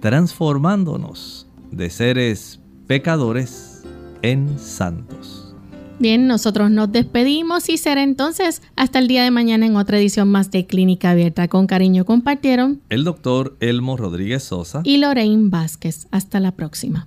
transformándonos 0.01 1.47
de 1.71 1.89
seres 1.89 2.61
pecadores 2.89 3.85
en 4.23 4.59
santos. 4.59 5.55
Bien, 6.01 6.27
nosotros 6.27 6.73
nos 6.73 6.91
despedimos 6.91 7.69
y 7.69 7.79
será 7.79 8.03
entonces 8.03 8.63
hasta 8.75 8.99
el 8.99 9.07
día 9.07 9.23
de 9.23 9.31
mañana 9.31 9.65
en 9.65 9.77
otra 9.77 9.97
edición 9.97 10.29
más 10.29 10.51
de 10.51 10.67
Clínica 10.67 11.11
Abierta. 11.11 11.47
Con 11.47 11.69
cariño 11.69 12.05
compartieron 12.05 12.83
el 12.89 13.05
doctor 13.05 13.57
Elmo 13.61 13.97
Rodríguez 13.97 14.43
Sosa 14.43 14.83
y 14.83 14.97
Lorraine 14.97 15.51
Vázquez. 15.51 16.09
Hasta 16.11 16.41
la 16.41 16.51
próxima. 16.51 17.07